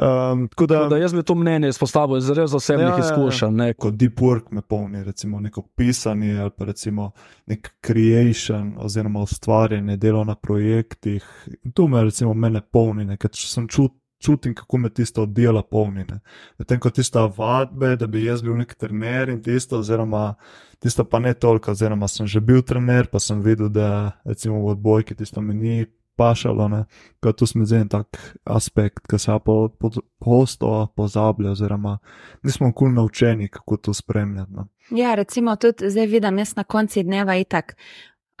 Um, 0.00 0.48
tako 0.48 0.66
da, 0.66 0.74
Tako 0.74 0.88
da 0.88 0.96
jaz 0.96 1.14
bi 1.14 1.22
to 1.22 1.34
mnenje 1.34 1.68
izpostavil 1.68 2.18
iz 2.18 2.30
res 2.30 2.52
osebnih 2.54 2.86
Ja, 2.86 2.90
ja, 2.90 2.96
ja. 2.96 3.04
izkušenj. 3.04 3.54
Ne, 3.56 3.72
Kot 3.74 3.94
deep 3.94 4.20
work 4.20 4.42
me 4.50 4.62
polni, 4.62 5.04
recimo 5.04 5.40
neko 5.40 5.62
pisanje 5.76 6.38
ali 6.40 6.50
pa 6.56 6.64
recimo 6.64 7.10
nek 7.46 7.72
creation 7.86 8.74
oziroma 8.78 9.20
ustvarjanje, 9.20 9.96
delo 9.96 10.24
na 10.24 10.34
projektih. 10.34 11.26
In 11.64 11.72
to 11.72 11.88
me 11.88 12.04
recimo 12.04 12.34
mene 12.34 12.60
polni, 12.60 13.16
ker 13.16 13.30
sem 13.34 13.68
čut, 13.68 13.92
čutim, 14.20 14.54
kako 14.54 14.78
me 14.78 14.90
tisto 14.90 15.26
dela 15.26 15.62
polni. 15.62 16.04
ne. 16.08 16.20
Medtem 16.58 16.80
ko 16.80 16.90
tista 16.90 17.26
vadbe, 17.36 17.96
da 17.96 18.06
bi 18.06 18.24
jaz 18.24 18.42
bil 18.42 18.56
nek 18.56 18.74
trener 18.74 19.28
in 19.28 19.42
tisto, 19.42 19.78
oziroma 19.78 20.34
tisto 20.78 21.04
pa 21.04 21.18
ne 21.18 21.34
toliko, 21.34 21.70
oziroma 21.70 22.08
sem 22.08 22.26
že 22.26 22.40
bil 22.40 22.62
trener, 22.62 23.06
pa 23.06 23.18
sem 23.18 23.42
videl, 23.42 23.68
da 23.68 24.12
recimo 24.24 24.60
v 24.60 24.76
odbojki 24.76 25.14
tisto 25.14 25.40
mi 25.40 25.54
ni 25.54 25.86
pašalo. 26.16 26.68
ne. 26.68 26.84
Ko 27.20 27.32
tu 27.32 27.46
smo 27.46 27.64
zdaj 27.64 27.80
en 27.80 27.88
tak 27.88 28.18
aspekt, 28.44 29.06
ki 29.08 29.18
se 29.18 29.32
pa 29.32 29.38
po, 29.78 29.90
posto 30.18 30.92
pozablja, 30.96 31.50
oziroma 31.50 31.98
nismo 32.42 32.72
kul 32.72 32.92
naučeni, 32.92 33.48
kako 33.48 33.76
to 33.76 33.94
spremljati. 33.94 34.52
No. 34.52 34.68
Ja, 34.90 35.14
recimo 35.14 35.56
tudi 35.56 35.90
zdaj 35.90 36.06
vidim, 36.06 36.38
jaz 36.38 36.56
na 36.56 36.64
koncu 36.64 37.02
dneva 37.02 37.36
itak. 37.36 37.76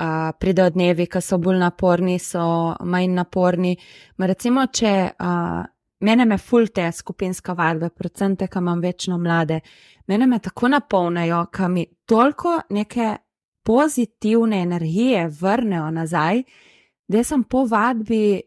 Uh, 0.00 0.30
pridejo 0.40 0.70
dnevi, 0.72 1.04
ki 1.12 1.20
so 1.20 1.36
bolj 1.36 1.58
naporni, 1.60 2.14
so 2.18 2.42
manj 2.88 3.10
naporni. 3.12 3.74
Ma 4.16 4.28
recimo, 4.30 4.62
če 4.72 4.92
uh, 5.12 5.58
mene 6.00 6.24
me 6.24 6.38
fulte 6.40 6.86
skupinska 6.92 7.52
vadbe, 7.52 7.90
predvsem 7.92 8.38
te, 8.40 8.48
ki 8.48 8.62
imam 8.62 8.80
večno 8.80 9.18
mlade, 9.20 9.60
mene 10.08 10.26
me 10.26 10.38
tako 10.40 10.70
napolnijo, 10.72 11.42
ki 11.52 11.68
mi 11.68 11.84
toliko 12.08 12.54
neke 12.70 13.10
pozitivne 13.66 14.62
energije 14.62 15.28
vrnejo 15.40 15.90
nazaj, 15.90 16.42
da 17.08 17.24
sem 17.24 17.44
po 17.44 17.66
vadbi 17.68 18.40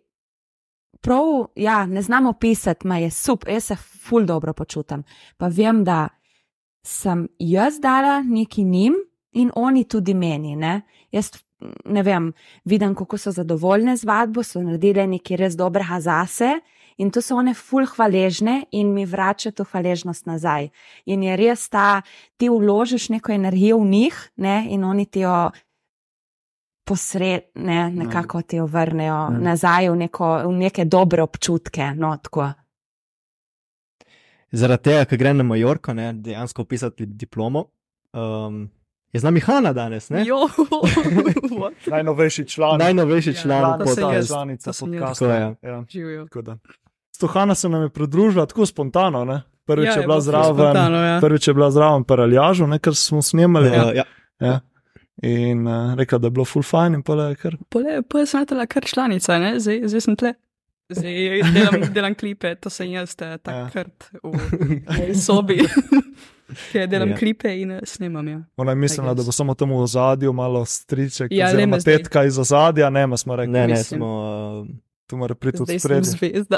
prav, 1.03 1.47
ja, 1.55 1.85
ne 1.85 2.01
znam 2.01 2.27
opisati, 2.27 2.87
ma 2.87 2.97
je 2.97 3.11
super, 3.11 3.53
jaz 3.53 3.63
se 3.63 3.75
ful 3.75 4.25
dobro 4.25 4.53
počutim. 4.53 5.03
Pa 5.37 5.47
vem, 5.47 5.83
da 5.83 6.07
sem 6.85 7.27
jaz 7.39 7.79
dala 7.79 8.21
neki 8.23 8.63
njim 8.63 8.93
in 9.31 9.51
oni 9.55 9.83
tudi 9.83 10.13
meni. 10.13 10.55
Ne? 10.55 10.81
Jaz 11.13 11.31
ne 11.85 12.03
vem, 12.03 12.31
vidim, 12.65 12.95
kako 12.95 13.17
so 13.17 13.31
zadovoljne 13.31 13.95
z 13.97 14.07
vadbo, 14.09 14.43
so 14.43 14.61
naredile 14.61 15.05
nekaj 15.07 15.37
res 15.37 15.57
dobrega 15.59 15.99
zase. 16.01 16.57
In 17.01 17.09
to 17.09 17.21
so 17.25 17.37
one 17.39 17.55
ful 17.57 17.85
hvaležne 17.89 18.65
in 18.71 18.91
mi 18.93 19.05
vračajo 19.05 19.55
to 19.57 19.63
hvaležnost 19.65 20.27
nazaj. 20.29 20.67
In 21.09 21.23
je 21.25 21.37
res 21.39 21.69
ta, 21.69 22.01
ti 22.37 22.49
vložiš 22.49 23.09
neko 23.09 23.31
energijo 23.33 23.79
v 23.81 23.87
njih, 23.89 24.19
ne, 24.37 24.57
in 24.69 24.83
oni 24.83 25.05
ti 25.05 25.23
jo 25.23 25.51
posredne, 26.85 27.89
nekako 27.91 28.41
ti 28.41 28.59
jo 28.59 28.65
vrnejo 28.65 29.29
Mm. 29.29 29.43
nazaj 29.43 29.89
v, 29.89 29.95
neko, 29.95 30.27
v 30.47 30.53
neke 30.53 30.85
dobre 30.85 31.23
občutke. 31.23 31.93
No, 31.95 32.17
tako. 32.17 32.51
Zaradi 34.51 34.83
tega, 34.83 35.05
ker 35.05 35.17
grem 35.17 35.37
na 35.37 35.43
Majorko, 35.43 35.93
ne, 35.93 36.13
dejansko 36.13 36.65
pisati 36.65 37.05
diplomo. 37.05 37.65
Um, 38.13 38.69
je 39.13 39.19
z 39.19 39.23
nami 39.23 39.39
Hanna 39.39 39.73
danes, 39.73 40.09
ne? 40.09 40.25
Jo, 40.25 40.49
Najnovejši 41.91 42.45
član. 42.47 42.79
Najnovejši 42.79 43.33
član 43.33 43.59
Član, 43.59 43.79
To 43.79 43.85
sem 43.85 43.95
podcasta, 43.95 44.15
jaz, 44.15 44.27
članica 44.27 44.71
to 44.71 44.85
podcasta. 44.85 45.25
Tako 45.25 45.33
je. 45.33 45.55
Ja. 45.71 45.83
živijo. 45.89 46.23
Tako 46.23 46.41
da. 46.41 46.57
Stohana 47.15 47.55
se 47.55 47.69
nam 47.69 47.81
je 47.81 47.89
pridružila 47.89 48.45
tako 48.45 48.65
spontano. 48.65 49.25
Ne? 49.25 49.41
Prvič 49.65 49.85
Ja, 49.85 49.91
je 49.91 49.99
je 49.99 50.07
bila 50.07 50.21
zraven, 50.21 50.55
spontano, 50.55 50.97
ja. 50.97 51.19
prvič 51.21 51.47
je 51.47 51.53
bila 51.53 51.71
zraven 51.71 52.03
paraljažu, 52.03 52.67
ker 52.81 52.95
smo 52.95 53.21
snemali. 53.21 53.67
Ja, 53.67 53.91
ja. 53.93 54.03
Ja. 54.39 54.59
In 55.23 55.67
uh, 55.67 55.93
rekla, 55.95 56.17
da 56.17 56.27
je 56.27 56.31
bilo 56.31 56.45
full 56.45 56.63
fajn, 56.63 56.93
in 56.93 57.03
pa 57.03 57.13
je 57.13 57.35
kar. 57.35 57.55
Pole, 57.69 58.01
pole 58.01 58.25
sem 58.25 58.39
letela 58.39 58.65
kar 58.65 58.83
članica, 58.83 59.39
ne? 59.39 59.59
zdaj, 59.59 59.81
zdaj 59.85 60.01
sem 60.01 60.15
tle. 60.15 60.33
Zdaj 60.89 61.41
delam, 61.53 61.93
delam 61.93 62.15
klipe, 62.15 62.55
to 62.55 62.69
sem 62.69 62.91
jaz, 62.91 63.15
eh, 63.21 63.25
Ja. 63.25 63.37
takrat 63.37 64.09
v 64.23 64.33
moji 64.97 65.15
sobi, 65.15 65.61
kjer 66.71 66.87
delam 66.87 67.09
Ja. 67.09 67.13
ja. 67.13 67.17
klipe 67.19 67.51
in 67.61 67.71
eh, 67.71 67.79
snemam. 67.83 68.27
Ja. 68.27 68.41
Ona 68.57 68.71
je 68.71 68.75
mislila, 68.75 69.13
da 69.13 69.23
bo 69.23 69.31
samo 69.31 69.53
tam 69.53 69.71
v 69.73 69.87
zadju 69.87 70.33
malo 70.33 70.65
striček, 70.65 71.31
Ja, 71.31 71.37
ja, 71.37 71.53
oziroma 71.53 71.77
tetka 71.79 72.23
iz 72.23 72.37
ozadja, 72.39 72.89
ne, 72.89 73.07
smo 73.17 73.35
rekli, 73.35 73.51
Ne, 73.53 73.67
ne, 73.67 73.73
Mislim. 73.73 73.99
smo. 73.99 74.09
Uh, 74.61 74.67
tu 75.07 75.17
mora 75.17 75.35
priti 75.35 75.61
od 75.61 75.67
spredja. 75.79 76.01
zvezda. 76.03 76.57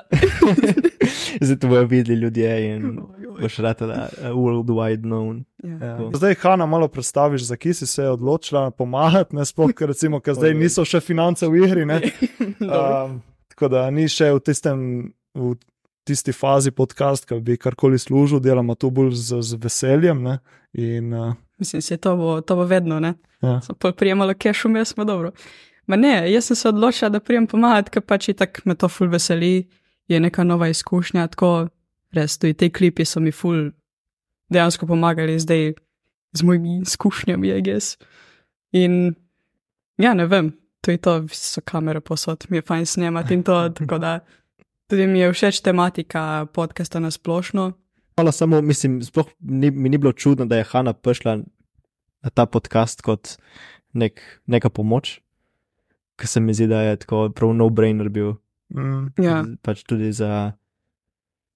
zdaj 1.41 1.59
to 1.59 1.67
bojo 1.67 1.83
videli 1.85 2.19
ljudje 2.19 2.75
in 2.75 2.99
boš 3.41 3.57
ratela 3.57 4.07
uh, 4.21 4.27
worldwide 4.29 5.01
known. 5.01 5.43
Ja. 5.63 5.87
Ja. 5.87 5.97
Tako. 5.97 6.11
Zdaj, 6.17 6.35
Hanna, 6.35 6.65
malo 6.65 6.87
predstaviš, 6.87 7.41
za 7.41 7.55
ki 7.55 7.73
si 7.73 7.87
se 7.87 8.03
odločila 8.03 8.71
pomagati, 8.71 9.35
ne 9.35 9.45
sploh, 9.45 9.73
ker, 9.73 9.87
recimo, 9.87 10.19
ker 10.19 10.33
zdaj 10.33 10.53
niso 10.53 10.85
še 10.85 10.99
finance 10.99 11.47
v 11.47 11.63
igri. 11.65 11.85
ne. 11.85 12.01
Um, 12.61 13.21
tako 13.51 13.67
da 13.67 13.89
ni 13.91 14.07
še 14.07 14.31
v, 14.31 14.39
tistem, 14.39 14.79
v 15.33 15.55
tisti 16.05 16.33
fazi 16.33 16.71
podcast, 16.71 17.25
ki 17.25 17.39
bi 17.41 17.57
karkoli 17.57 17.99
služil, 17.99 18.39
delamo 18.39 18.75
to 18.75 18.89
bolj 18.93 19.15
z, 19.17 19.41
z 19.41 19.59
veseljem. 19.61 20.21
Ne? 20.23 20.37
In, 20.73 21.13
uh, 21.13 21.33
Mislim, 21.57 21.81
se 21.81 21.97
to 21.97 22.15
bo, 22.17 22.41
to 22.41 22.55
bo 22.55 22.65
vedno, 22.69 22.99
ne? 22.99 23.13
ja. 23.41 23.59
Pa 23.79 23.91
prijemala 23.91 24.33
cash 24.33 24.65
vmes, 24.65 24.93
smo 24.93 25.05
dobro. 25.05 25.31
Ma 25.87 25.95
ne, 25.95 26.31
jaz 26.31 26.45
sem 26.45 26.55
se 26.55 26.69
odločila, 26.69 27.09
da 27.09 27.19
prijem 27.19 27.47
pomagati, 27.47 27.91
ker 27.93 28.01
pač 28.01 28.29
itak 28.33 28.61
me 28.65 28.75
to 28.75 28.89
ful 28.89 29.09
veseli, 29.09 29.67
je 30.07 30.19
neka 30.19 30.43
nova 30.43 30.67
izkušnja, 30.69 31.27
tako 31.33 31.67
res, 32.13 32.37
tudi 32.37 32.53
te 32.53 32.69
klipi 32.69 33.05
so 33.05 33.21
mi 33.21 33.31
ful 33.31 33.69
dejansko 34.49 34.87
pomagali 34.87 35.39
zdaj 35.39 35.73
z 36.35 36.43
mojimi 36.45 36.79
izkušnjami, 36.81 37.47
je 37.47 37.61
gess. 37.61 37.97
In 38.71 39.15
ja, 39.97 40.13
ne 40.13 40.25
vem, 40.25 40.51
to 40.81 40.91
je 40.91 40.97
to, 40.97 41.19
so 41.33 41.61
kamere 41.65 42.01
posod, 42.01 42.45
mi 42.49 42.57
je 42.57 42.65
fajn 42.65 42.85
snemati 42.85 43.33
in 43.33 43.43
to, 43.43 43.69
tako 43.69 43.97
da 43.97 44.19
tudi 44.87 45.07
mi 45.07 45.19
je 45.19 45.31
všeč 45.33 45.61
tematika 45.61 46.45
podcasta 46.53 46.99
na 46.99 47.11
splošno. 47.11 47.71
Hvala 48.15 48.31
samo, 48.31 48.61
mislim, 48.61 49.01
sploh 49.03 49.27
ni, 49.39 49.71
mi 49.71 49.89
ni 49.89 49.97
bilo 49.97 50.11
čudno, 50.13 50.45
da 50.45 50.57
je 50.57 50.63
Hanna 50.63 50.93
prišla 50.93 51.37
na 52.23 52.29
ta 52.33 52.45
podcast 52.45 53.01
kot 53.01 53.37
nek, 53.93 54.21
neka 54.47 54.69
pomoč, 54.69 55.19
ker 56.15 56.27
se 56.27 56.39
mi 56.39 56.53
zdi, 56.53 56.67
da 56.67 56.81
je 56.81 56.95
tako 57.03 57.29
prav 57.29 57.53
no-brainer 57.53 58.09
bil. 58.09 58.33
Mm, 58.73 59.13
Ja. 59.21 59.43
Pač 59.61 59.83
tudi 59.83 60.11
za, 60.11 60.51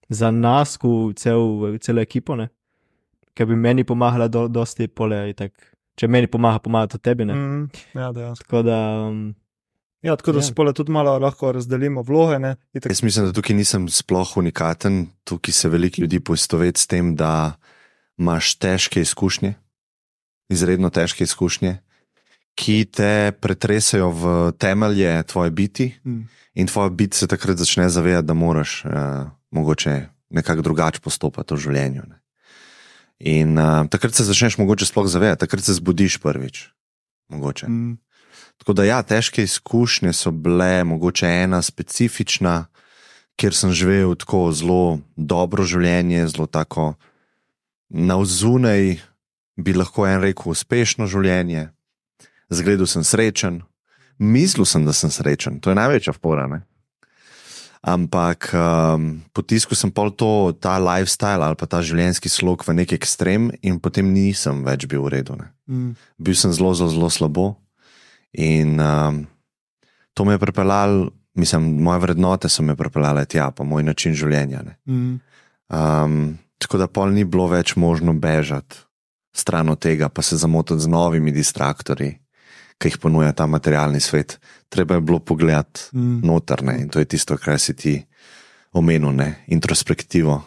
za 0.09 0.31
nas, 0.31 0.77
cel, 1.15 1.77
celo 1.79 2.01
ekipo, 2.01 2.35
ne? 2.35 2.49
ker 3.39 3.47
bi 3.47 3.55
meni 3.55 3.85
pomagala, 3.87 4.27
do, 4.27 4.47
dosti 4.51 4.89
pole. 4.91 5.29
Itak. 5.31 5.53
Če 5.95 6.07
meni 6.11 6.27
pomaga, 6.27 6.59
pomaga 6.59 6.91
tudi 6.93 7.05
tebi. 7.07 7.27
Ne? 7.29 7.35
mm, 7.35 7.83
ja, 7.95 8.11
dejansko. 8.15 8.43
Tako 8.43 8.63
da. 8.67 8.79
Um, 9.07 9.21
Ja, 10.01 10.15
tako 10.15 10.31
da 10.31 10.37
Ja. 10.37 10.43
se 10.43 10.53
pole 10.53 10.73
tudi 10.73 10.91
malo 10.91 11.17
lahko 11.19 11.51
razdelimo 11.51 12.01
vloge. 12.01 12.39
Ne? 12.39 12.55
Itak, 12.73 12.91
Jaz 12.91 13.03
mislim, 13.03 13.25
da 13.25 13.33
tukaj 13.33 13.55
nisem 13.55 13.89
sploh 13.89 14.37
unikaten, 14.37 15.07
tukaj 15.23 15.53
se 15.53 15.69
veliko 15.69 16.01
ljudi 16.01 16.19
poistoveti 16.19 16.79
s 16.79 16.87
tem, 16.87 17.15
da 17.15 17.53
imaš 18.17 18.55
težke 18.55 19.01
izkušnje, 19.01 19.53
izredno 20.49 20.89
težke 20.89 21.23
izkušnje, 21.23 21.77
ki 22.55 22.85
te 22.85 23.11
pretresajo 23.33 24.09
v 24.09 24.23
temelje 24.53 25.23
tvoje 25.23 25.51
biti 25.51 25.95
Mm. 26.03 26.27
in 26.53 26.67
tvoja 26.67 26.89
bit 26.89 27.13
se 27.13 27.27
takrat 27.27 27.57
začne 27.57 27.89
zavedati, 27.89 28.27
da 28.27 28.33
moraš 28.33 28.85
uh, 28.85 28.91
mogoče 29.51 30.01
nekako 30.29 30.61
drugače 30.61 30.99
postopati 30.99 31.53
v 31.53 31.57
življenju. 31.57 32.01
Ne. 32.07 32.21
In 33.19 33.57
uh, 33.57 33.87
takrat 33.87 34.13
se 34.13 34.23
začneš 34.23 34.57
mogoče 34.57 34.85
sploh 34.85 35.07
zavedati, 35.07 35.39
takrat 35.39 35.63
se 35.63 35.73
zbudiš 35.73 36.17
prvič. 36.17 36.69
Mogoče. 37.29 37.67
mm, 37.67 37.97
Tako 38.59 38.75
da, 38.75 38.83
ja, 38.83 38.99
težke 39.03 39.43
izkušnje 39.43 40.13
so 40.13 40.31
bile, 40.35 40.83
mogoče 40.83 41.27
ena 41.45 41.61
specifična, 41.63 42.65
kjer 43.39 43.55
sem 43.55 43.71
živel 43.71 44.17
tako 44.19 44.49
zelo 44.51 44.99
dobro 45.15 45.63
življenje, 45.63 46.25
zelo 46.27 46.47
tako 46.47 46.93
navzunaj, 47.89 48.97
bi 49.59 49.73
lahko 49.73 50.07
en 50.07 50.19
rekel, 50.23 50.51
uspešno 50.51 51.07
življenje. 51.07 51.69
Zgledal 52.51 52.89
sem 52.89 53.05
srečen, 53.05 53.61
mislil 54.19 54.67
sem, 54.67 54.83
da 54.85 54.93
sem 54.95 55.11
srečen, 55.13 55.61
to 55.63 55.71
je 55.71 55.79
največja 55.79 56.15
fora. 56.17 56.47
Ne? 56.51 56.63
Ampak 57.79 58.49
um, 58.51 59.07
potiskal 59.31 59.79
sem 59.79 59.91
pol 59.95 60.11
to, 60.11 60.51
ta 60.59 60.75
lifestyle 60.83 61.45
ali 61.47 61.55
pa 61.55 61.69
ta 61.69 61.79
življenjski 61.85 62.27
slog 62.27 62.65
v 62.67 62.75
nek 62.81 62.91
ekstrem, 62.97 63.53
in 63.63 63.79
potem 63.79 64.11
nisem 64.11 64.65
več 64.67 64.83
bil 64.89 65.05
v 65.07 65.15
redu. 65.15 65.39
Ne? 65.39 65.47
mm, 65.71 65.91
bil 66.19 66.35
sem 66.35 66.51
zelo, 66.51 66.75
zelo, 66.75 66.91
zelo 66.91 67.11
slabo. 67.13 67.47
In 68.33 68.79
um, 68.79 69.27
to 70.13 70.25
me 70.25 70.33
je 70.33 70.39
pripeljalo, 70.39 71.09
mislim, 71.33 71.81
moje 71.83 71.99
vrednote 71.99 72.49
so 72.49 72.63
me 72.63 72.75
pripeljale 72.75 73.25
tja, 73.25 73.51
pa 73.51 73.63
moj 73.63 73.83
način 73.83 74.13
življenja. 74.13 74.61
ne. 74.61 74.77
mm, 74.85 75.19
Um, 75.69 76.37
tako 76.57 76.77
da 76.77 76.87
pol 76.87 77.11
ni 77.13 77.23
bilo 77.23 77.45
več 77.47 77.75
možno 77.75 78.13
bežati 78.13 78.75
stran 79.33 79.69
od 79.69 79.79
tega, 79.79 80.09
pa 80.09 80.21
se 80.21 80.37
zamotiti 80.37 80.81
z 80.81 80.89
novimi 80.89 81.31
distraktorji, 81.31 82.15
ki 82.81 82.87
jih 82.89 82.97
ponuja 82.97 83.33
ta 83.33 83.45
materialni 83.45 83.99
svet. 83.99 84.39
Treba 84.69 84.95
je 84.97 85.01
bilo 85.01 85.19
pogledati 85.19 85.81
mm, 85.93 86.21
notrne 86.25 86.79
in 86.81 86.89
to 86.89 86.99
je 86.99 87.05
tisto, 87.05 87.37
kar 87.37 87.59
si 87.59 87.75
ti 87.75 87.93
omenil, 88.73 89.13
ne? 89.15 89.43
introspektivo. 89.47 90.41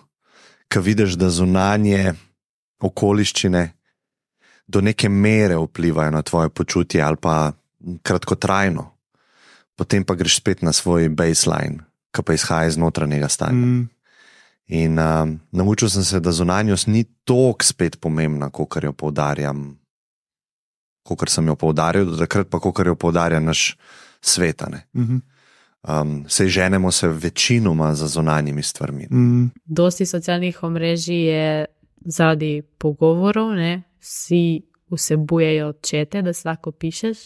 Ko 0.73 0.81
vidiš, 0.81 1.15
da 1.15 1.31
zunanje 1.31 2.15
okoliščine 2.81 3.63
do 4.67 4.81
neke 4.81 5.09
mere 5.09 5.57
vplivajo 5.57 6.11
na 6.11 6.23
tvoje 6.23 6.49
počutje 6.49 7.03
ali 7.03 7.17
pa 7.17 7.53
kratkotrajno, 8.03 8.87
potem 9.77 10.05
pa 10.05 10.15
greš 10.15 10.39
spet 10.41 10.63
na 10.63 10.73
svoj 10.73 11.09
baseline, 11.09 11.83
ki 12.13 12.23
pa 12.23 12.37
izhaja 12.37 12.69
iz 12.69 12.77
notranjega 12.77 13.29
stanja. 13.29 13.67
mm, 13.67 13.89
In 14.73 14.99
um, 14.99 15.41
naučil 15.53 15.89
sem 15.91 16.05
se, 16.05 16.21
da 16.21 16.33
zunanjost 16.33 16.87
ni 16.87 17.05
tako 17.25 17.65
spet 17.65 18.01
pomembna, 18.01 18.51
kot 18.51 18.79
jo 18.83 18.93
poudarjam, 18.93 19.79
kot 21.03 21.29
sem 21.29 21.47
jo 21.47 21.57
poudarjal, 21.57 22.07
do 22.07 22.17
takrat 22.17 22.49
pa 22.49 22.61
kot 22.61 22.87
jo 22.87 22.95
poudarja 22.95 23.41
naš 23.41 23.77
svet. 24.21 24.63
a 24.63 24.69
ne. 24.71 24.87
mhm, 24.95 25.19
um, 25.89 26.25
se 26.29 26.49
ženemo 26.49 26.91
se 26.91 27.09
večinoma 27.09 27.95
za 27.95 28.07
zonanjimi 28.07 28.63
stvarmi. 28.63 29.07
Mm. 29.11 29.51
Dosti 29.65 30.07
socialnih 30.07 30.63
omrežij 30.63 31.27
je 31.27 31.65
zaradi 32.05 32.63
pogovorov, 32.79 33.55
ne? 33.55 33.83
vsi 34.01 34.63
vsebujejo 34.91 35.73
čete, 35.73 36.23
da 36.23 36.33
se 36.33 36.49
lahko 36.49 36.73
pišeš. 36.73 37.19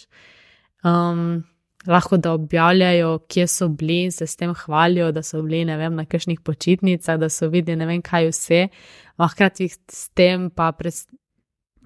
Um, 0.87 1.45
lahko 1.87 2.17
da 2.17 2.33
objavljajo, 2.33 3.19
kje 3.29 3.47
so 3.47 3.69
bili 3.69 4.03
in 4.05 4.13
se 4.13 4.27
s 4.27 4.37
tem 4.37 4.55
hvalijo, 4.55 5.13
da 5.13 5.23
so 5.23 5.43
bili 5.43 5.65
vem, 5.65 5.95
na 5.95 6.05
kakšnih 6.05 6.41
počitnicah, 6.41 7.19
da 7.19 7.29
so 7.29 7.49
videli 7.49 7.77
ne 7.77 7.87
vem 7.87 8.03
kaj 8.03 8.31
vse. 8.31 8.69
A 9.17 9.29
hkrati 9.29 9.69
s 9.69 10.09
tem 10.15 10.51
pa 10.51 10.73
pres, 10.73 11.07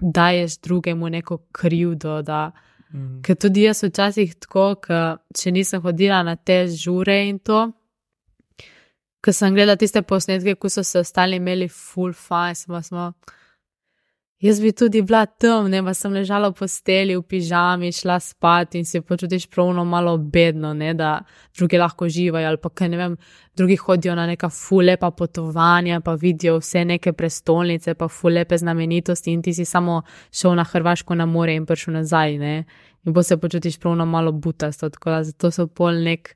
daješ 0.01 0.57
drugemu 0.61 1.09
neko 1.09 1.37
krivdo. 1.51 2.21
Da, 2.21 2.51
mm. 2.93 3.21
Ker 3.23 3.35
tudi 3.35 3.65
jaz 3.67 3.83
včasih 3.83 4.35
tako, 4.35 4.73
če 5.37 5.51
nisem 5.51 5.81
hodila 5.81 6.23
na 6.23 6.35
te 6.35 6.65
žure 6.67 7.21
in 7.29 7.39
to. 7.39 7.69
Ko 9.21 9.33
sem 9.33 9.53
gledala 9.53 9.77
tiste 9.77 10.01
posnetke, 10.01 10.55
ko 10.55 10.69
so 10.69 10.83
se 10.83 10.99
ostali 10.99 11.37
imeli 11.37 11.67
full 11.69 12.13
fine, 12.13 12.55
smo, 12.55 12.81
smo 12.81 13.11
Jaz 14.41 14.61
bi 14.61 14.71
tudi 14.71 15.01
bila 15.01 15.25
tam, 15.25 15.67
ne 15.69 15.83
pa 15.85 15.93
sem 15.93 16.13
ležala 16.17 16.49
v 16.49 16.55
posteli, 16.57 17.13
v 17.13 17.21
pižami, 17.21 17.91
šla 17.93 18.15
spat 18.19 18.73
in 18.75 18.85
se 18.89 19.01
počutiš 19.05 19.45
pravno 19.53 19.83
malo 19.85 20.15
bedno, 20.17 20.71
ne, 20.73 20.95
da 20.97 21.19
drugi 21.57 21.77
lahko 21.77 22.07
živajo 22.09 22.47
ali 22.49 22.57
pa 22.57 22.69
kaj 22.69 22.89
ne 22.89 22.97
vem, 22.97 23.17
drugi 23.55 23.75
hodijo 23.75 24.15
na 24.15 24.25
neka 24.25 24.49
fulepa 24.49 25.11
potovanja, 25.11 25.99
pa 26.01 26.15
vidijo 26.17 26.55
vse 26.57 26.81
neke 26.85 27.13
prestolnice, 27.13 27.93
pa 27.93 28.07
fulepe 28.07 28.57
znamenitosti 28.57 29.31
in 29.31 29.43
ti 29.45 29.53
si 29.53 29.65
samo 29.65 30.01
šel 30.31 30.55
na 30.57 30.63
Hrvaško 30.63 31.15
na 31.15 31.25
more 31.25 31.53
in 31.55 31.65
prišel 31.65 31.93
nazaj, 31.93 32.37
ne, 32.37 32.63
in 33.05 33.13
bo 33.13 33.23
se 33.23 33.37
počutiš 33.37 33.77
pravno 33.77 34.05
malo 34.05 34.31
butasto, 34.31 34.89
tako 34.89 35.09
da 35.09 35.23
zato 35.23 35.51
so 35.51 35.67
pol 35.67 36.01
nek 36.01 36.33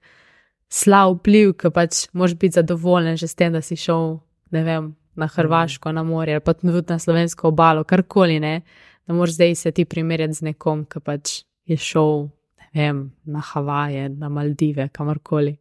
slab 0.70 1.18
vpliv, 1.18 1.56
ki 1.58 1.74
pač 1.74 2.06
moš 2.14 2.38
biti 2.38 2.62
zadovoljen 2.62 3.18
že 3.18 3.28
s 3.28 3.36
tem, 3.36 3.54
da 3.54 3.62
si 3.66 3.76
šel, 3.76 4.20
ne 4.52 4.64
vem, 4.64 4.94
na 5.16 5.28
Hrvaško, 5.28 5.92
na 5.92 6.04
morje, 6.04 6.36
ali 6.36 6.44
pa 6.44 6.54
tudi 6.54 6.84
na 6.90 7.00
slovensko 7.00 7.48
obalo, 7.48 7.84
karkoli 7.84 8.40
ne. 8.40 8.62
Da 9.08 9.14
moraš 9.14 9.36
zdaj 9.38 9.56
se 9.56 9.72
ti 9.72 9.86
primerjati 9.86 10.34
z 10.34 10.42
nekom, 10.52 10.86
ki 10.86 11.00
pač 11.00 11.44
je 11.66 11.78
šel 11.78 12.28
vem, 12.76 13.12
na 13.24 13.40
Havaje, 13.40 14.10
na 14.10 14.30
Maldive, 14.30 14.90
kamorkoli. 14.90 15.56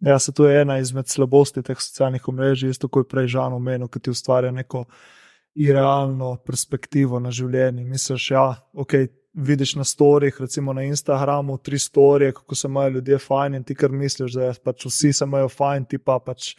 Ja, 0.00 0.18
se 0.18 0.32
to 0.32 0.48
je 0.48 0.60
ena 0.60 0.78
izmed 0.78 1.08
slabosti 1.08 1.62
teh 1.62 1.78
socialnih 1.80 2.28
omrežij, 2.28 2.70
isto 2.70 2.88
kot 2.88 3.08
prej 3.08 3.32
žano 3.36 3.56
omenil, 3.56 3.88
ki 3.88 4.00
ti 4.00 4.12
ustvarja 4.12 4.52
neko 4.52 4.84
irealno 5.60 6.36
perspektivo 6.46 7.20
na 7.20 7.32
življenje. 7.34 7.84
Misliš, 7.84 8.30
ja, 8.36 8.52
ok. 8.72 9.02
Vidiš 9.30 9.76
na 9.78 9.84
storjih, 9.86 10.34
recimo 10.42 10.72
na 10.74 10.82
Instagramu, 10.82 11.54
tri 11.62 11.78
storije, 11.78 12.32
kako 12.34 12.54
se 12.54 12.66
imajo 12.66 12.96
ljudje 12.96 13.18
fajn, 13.22 13.54
in 13.54 13.64
ti 13.64 13.76
kar 13.78 13.92
misliš, 13.94 14.34
da 14.34 14.48
pač 14.64 14.88
vsi 14.88 15.12
se 15.14 15.24
imajo 15.24 15.48
fajn, 15.48 15.84
ti 15.86 16.00
pa 16.02 16.16
pač 16.18 16.56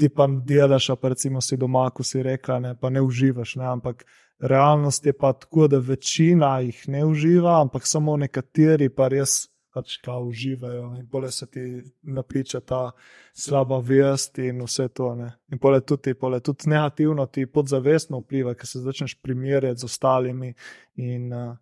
ti 0.00 0.08
pa 0.08 0.26
delaš, 0.26 0.90
pa 1.00 1.08
recimo 1.08 1.40
si 1.40 1.56
doma, 1.56 1.88
ko 1.90 2.02
si 2.02 2.22
rekla, 2.22 2.58
ne, 2.60 2.74
pa 2.80 2.90
ne 2.90 3.02
uživaš. 3.02 3.56
Ne, 3.56 3.66
ampak 3.66 4.04
realnost 4.38 5.06
je 5.06 5.12
pa 5.12 5.32
tako, 5.32 5.68
da 5.68 5.78
večina 5.78 6.58
jih 6.60 6.88
ne 6.88 7.04
uživa, 7.04 7.60
ampak 7.60 7.86
samo 7.86 8.16
nekateri 8.16 8.88
pa 8.88 9.08
res. 9.08 9.48
Pač 9.74 9.96
kaj 9.98 10.20
uživajo, 10.22 10.84
in 11.00 11.06
bolje 11.10 11.32
se 11.34 11.46
ti 11.50 11.62
napiče 12.06 12.60
ta 12.62 12.92
slaba 13.34 13.80
vest, 13.82 14.38
in 14.38 14.60
vse 14.62 14.86
to. 14.94 15.08
Ne. 15.18 15.32
In 15.50 15.58
bolje 15.58 15.80
tudi, 15.80 16.14
bolje 16.14 16.38
tudi 16.46 16.70
negativno 16.70 17.26
ti 17.26 17.46
podzavestno 17.50 18.20
vpliva, 18.22 18.54
ker 18.54 18.70
se 18.70 18.84
začneš 18.84 19.16
primerjati 19.18 19.82
z 19.82 19.88
ostalimi. 19.90 20.52
In, 20.94 21.32
uh, 21.32 21.56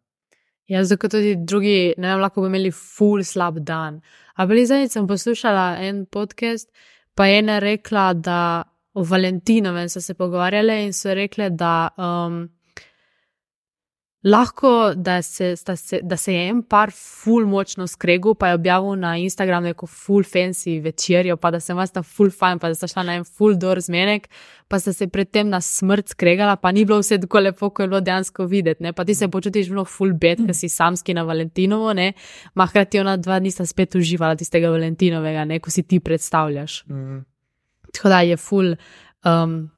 Ja, 0.66 0.84
zato 0.84 1.08
tudi 1.08 1.34
drugi, 1.36 1.94
ne 1.98 2.08
vem, 2.08 2.20
lahko 2.20 2.40
bi 2.40 2.48
imeli 2.48 2.70
full 2.72 3.24
slab 3.26 3.58
dan. 3.66 3.98
Ampak 4.40 4.62
zdaj 4.64 4.88
sem 4.94 5.08
poslušala 5.10 5.64
en 5.84 6.04
podcast, 6.06 6.70
pa 7.14 7.26
je 7.26 7.38
ena 7.38 7.58
rekla, 7.58 8.12
da 8.12 8.62
o 8.94 9.04
Valentinovem 9.04 9.88
so 9.88 10.00
se 10.00 10.14
pogovarjali 10.14 10.84
in 10.84 10.92
so 10.92 11.14
rekli, 11.14 11.50
da 11.50 11.88
um, 11.96 12.48
lahko, 14.24 14.92
da 14.96 15.22
se, 15.22 15.56
se, 15.56 16.00
da 16.02 16.16
se 16.16 16.34
je 16.34 16.48
en 16.48 16.62
par 16.62 16.90
full 16.94 17.46
močno 17.46 17.86
skregal, 17.86 18.34
pa 18.34 18.48
je 18.48 18.54
objavil 18.54 18.94
na 18.96 19.16
Instagramu 19.18 19.66
neko 19.66 19.86
full 19.86 20.22
fancy 20.22 20.78
večerjo, 20.82 21.36
pa 21.36 21.50
da 21.50 21.60
se 21.60 21.74
vas 21.74 21.90
ta 21.90 22.02
full 22.02 22.30
fine, 22.30 22.58
pa 22.58 22.68
da 22.68 22.74
sta 22.74 22.86
šla 22.86 23.02
na 23.02 23.16
en 23.18 23.24
full 23.24 23.58
door 23.58 23.80
zmenek, 23.80 24.28
pa 24.68 24.78
sta 24.78 24.92
se 24.92 25.08
predtem 25.08 25.48
na 25.48 25.60
smrt 25.60 26.14
skregala, 26.14 26.56
pa 26.56 26.72
ni 26.72 26.84
bilo 26.84 27.00
vse 27.02 27.18
tako 27.20 27.40
lepo, 27.40 27.70
kot 27.70 27.84
je 27.84 27.88
bilo 27.88 28.00
dejansko 28.00 28.46
videti, 28.46 28.82
ne? 28.82 28.92
pa 28.92 29.04
ti 29.04 29.14
se 29.14 29.28
počutiš 29.28 29.68
bilo 29.68 29.84
full 29.84 30.14
bed, 30.14 30.46
ker 30.46 30.54
si 30.54 30.68
samski 30.68 31.14
na 31.14 31.26
Valentinovo, 31.26 31.92
ne, 31.92 32.12
ma 32.54 32.66
hkrati 32.66 33.02
ona 33.02 33.16
dva 33.16 33.38
nista 33.38 33.66
spet 33.66 33.94
uživala 33.98 34.38
tistega 34.38 34.70
Valentinovega, 34.70 35.44
ne, 35.44 35.58
ko 35.58 35.70
si 35.70 35.82
ti 35.82 36.00
predstavljaš. 36.00 36.84
Mm 36.86 36.94
-hmm. 36.94 37.22
Tako 37.92 38.08
da 38.08 38.20
je 38.20 38.36
full. 38.36 38.74
Um, 39.24 39.70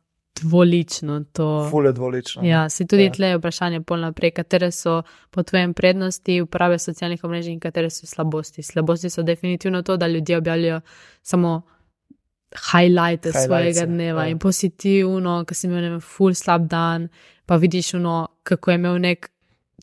dvolično. 0.42 1.24
To... 1.32 1.68
Fule 1.70 1.92
dvolično. 1.92 2.42
Ja, 2.44 2.68
si 2.68 2.86
tudi 2.86 3.04
ja. 3.04 3.12
tle 3.12 3.36
vprašanje 3.38 3.80
pol 3.82 4.00
naprej, 4.00 4.30
katere 4.30 4.70
so 4.72 5.02
po 5.30 5.42
tvojem 5.42 5.74
prednosti 5.74 6.40
uporabe 6.42 6.78
socialnih 6.78 7.24
omrežij 7.24 7.52
in 7.52 7.60
katere 7.60 7.90
so 7.90 8.06
slabosti. 8.06 8.62
Slabosti 8.62 9.10
so 9.10 9.22
definitivno 9.22 9.82
to, 9.82 9.96
da 9.96 10.06
ljudje 10.06 10.38
objavljajo 10.38 10.80
samo 11.22 11.62
highlighte 12.72 13.32
svojega 13.32 13.86
dneva 13.86 14.24
ja. 14.24 14.28
in 14.28 14.38
pozitivno, 14.38 15.42
ker 15.44 15.56
si 15.56 15.66
imel 15.66 15.82
ne 15.82 16.00
full 16.00 16.34
slab 16.34 16.68
dan, 16.70 17.08
pa 17.46 17.56
vidiš 17.56 17.94
uno, 17.94 18.28
kako 18.42 18.70
je 18.70 18.74
imel 18.74 19.00
nek 19.00 19.30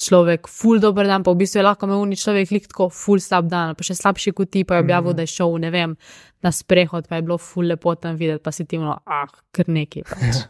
človek, 0.02 0.49
ful 0.49 0.82
dober 0.82 1.08
dan, 1.10 1.26
pa 1.26 1.34
v 1.34 1.43
bistvu 1.43 1.62
je 1.62 1.66
lahko 1.66 1.89
imel 1.89 2.04
ni 2.10 2.18
človek 2.20 2.54
lik 2.56 2.68
tako 2.72 2.89
ful 2.93 3.22
slab 3.22 3.49
dan, 3.52 3.76
pa 3.78 3.86
še 3.86 3.97
slabši 3.99 4.34
kot 4.38 4.52
ti, 4.54 4.66
pa 4.66 4.80
je 4.80 4.86
objavil, 4.88 5.14
mm. 5.14 5.20
da 5.20 5.28
je 5.28 5.34
šel, 5.36 5.56
ne 5.62 5.72
vem, 5.74 5.95
na 6.41 6.52
sprehod, 6.56 7.08
pa 7.10 7.20
je 7.20 7.28
bilo 7.28 7.38
ful 7.41 7.70
lepo 7.70 7.93
tam 7.95 8.18
videti, 8.20 8.43
pa 8.43 8.54
si 8.56 8.66
ti 8.66 8.80
imel, 8.80 8.97
ah, 9.06 9.30
kar 9.56 9.70
neki. 9.70 10.06
Pač. 10.10 10.45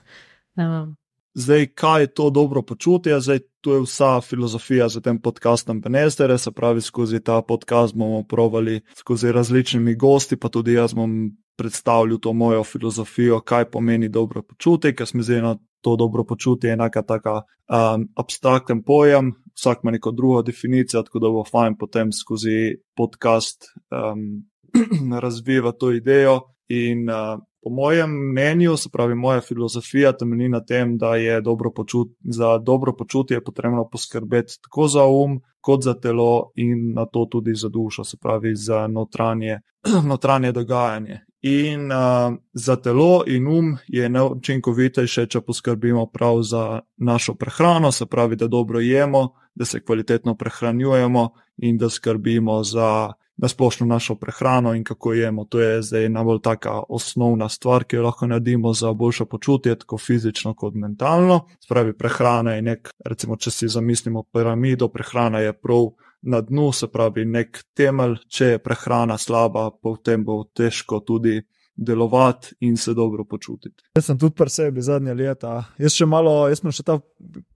Zdaj, 1.33 1.65
kaj 1.79 2.01
je 2.01 2.07
to 2.07 2.29
dobro 2.29 2.61
počutje? 2.61 3.15
Zdaj, 3.23 3.39
to 3.63 3.75
je 3.75 3.81
vsa 3.85 4.19
filozofija 4.21 4.89
za 4.89 4.99
tem 5.01 5.15
podcastom 5.21 5.79
Benestere, 5.81 6.35
se 6.37 6.51
pravi, 6.51 6.81
skozi 6.81 7.21
ta 7.23 7.41
podcast 7.41 7.95
bomo 7.95 8.23
provali 8.23 8.81
skozi 8.95 9.31
različnimi 9.31 9.95
gosti, 9.95 10.35
pa 10.35 10.49
tudi 10.49 10.73
jaz 10.73 10.93
bom 10.93 11.31
predstavljal 11.61 12.17
to 12.17 12.33
mojo 12.33 12.63
filozofijo, 12.63 13.39
kaj 13.39 13.69
pomeni 13.71 14.09
dobro 14.09 14.41
počutje, 14.41 14.95
ker 14.95 15.07
smo 15.07 15.21
zdaj 15.23 15.41
na 15.41 15.55
to 15.81 15.95
dobro 15.95 16.23
počutje 16.23 16.73
enaka 16.73 17.01
taka 17.01 17.33
um, 17.41 18.07
abstrakten 18.17 18.83
pojem, 18.83 19.33
vsak 19.55 19.83
ima 19.83 19.91
neko 19.91 20.11
drugo 20.11 20.41
definicijo, 20.41 21.03
tako 21.03 21.19
da 21.19 21.29
bo 21.29 21.43
fajn 21.51 21.77
potem 21.77 22.11
skozi 22.11 22.75
podcast 22.97 23.69
um, 23.91 24.41
razvijati 25.25 25.77
to 25.79 25.91
idejo. 25.91 26.41
In 26.67 27.09
uh, 27.09 27.39
po 27.63 27.69
mojem 27.69 28.09
mnenju, 28.31 28.77
se 28.77 28.89
pravi, 28.93 29.15
moja 29.15 29.41
filozofija 29.41 30.13
temelji 30.17 30.49
na 30.49 30.63
tem, 30.65 30.97
da 30.97 31.15
je 31.15 31.41
dobro 31.41 31.71
počut, 31.71 32.07
za 32.23 32.57
dobro 32.57 32.95
počutje 32.95 33.43
potrebno 33.43 33.89
poskrbeti 33.91 34.53
tako 34.63 34.87
za 34.87 35.05
um, 35.05 35.41
kot 35.61 35.83
za 35.83 35.93
telo 35.93 36.51
in 36.55 36.93
na 36.93 37.05
to 37.05 37.25
tudi 37.31 37.53
za 37.55 37.69
dušo, 37.69 38.03
se 38.03 38.17
pravi, 38.21 38.55
za 38.55 38.87
notranje, 38.87 39.59
notranje 40.09 40.51
dogajanje. 40.51 41.19
In 41.41 41.91
uh, 41.91 42.37
za 42.53 42.75
telo 42.75 43.23
in 43.27 43.47
um 43.47 43.77
je 43.87 44.09
neučinkovitejše, 44.09 45.25
če 45.25 45.41
poskrbimo 45.41 46.05
prav 46.05 46.41
za 46.41 46.81
našo 46.97 47.33
prehrano, 47.35 47.91
se 47.91 48.05
pravi, 48.05 48.35
da 48.35 48.47
dobro 48.47 48.79
jemo, 48.79 49.33
da 49.55 49.65
se 49.65 49.81
kvalitetno 49.81 50.35
prehranjujemo 50.35 51.29
in 51.57 51.77
da 51.77 51.89
skrbimo 51.89 52.63
za 52.63 53.13
nasplošno 53.41 53.85
našo 53.85 54.15
prehrano 54.15 54.73
in 54.73 54.83
kako 54.83 55.13
jemo. 55.13 55.45
To 55.45 55.59
je 55.59 55.81
zdaj 55.81 56.09
najbolj 56.09 56.39
taka 56.41 56.83
osnovna 56.89 57.49
stvar, 57.49 57.83
ki 57.83 57.95
jo 57.95 58.03
lahko 58.03 58.27
naredimo 58.27 58.73
za 58.73 58.93
boljše 58.93 59.25
počutje, 59.25 59.75
tako 59.75 59.97
fizično 59.97 60.53
kot 60.53 60.73
mentalno. 60.75 61.47
Spravi, 61.59 61.97
prehrana 61.97 62.53
je 62.53 62.61
nek, 62.61 62.89
recimo, 63.05 63.35
če 63.35 63.51
si 63.51 63.67
zamislimo 63.67 64.23
piramido, 64.23 64.87
prehrana 64.87 65.39
je 65.39 65.53
prav 65.53 65.89
na 66.21 66.41
dnu, 66.41 66.71
se 66.71 66.87
pravi, 66.87 67.25
nek 67.25 67.63
temelj, 67.77 68.19
če 68.29 68.53
je 68.53 68.61
prehrana 68.61 69.17
slaba, 69.17 69.69
potem 69.71 70.25
bo 70.25 70.43
težko 70.53 71.01
tudi 71.05 71.39
delovati 71.75 72.55
in 72.59 72.77
se 72.77 72.93
dobro 72.93 73.23
počutiti. 73.25 73.83
Jaz 73.95 74.05
sem 74.05 74.17
tudi 74.19 74.35
pri 74.35 74.49
sebi 74.49 74.81
zadnja 74.81 75.13
leta. 75.13 75.53
Jaz 75.79 75.95
še 75.95 76.05
malo, 76.05 76.33
jaz 76.51 76.61
imam 76.61 76.75
še 76.75 76.83
ta 76.85 76.97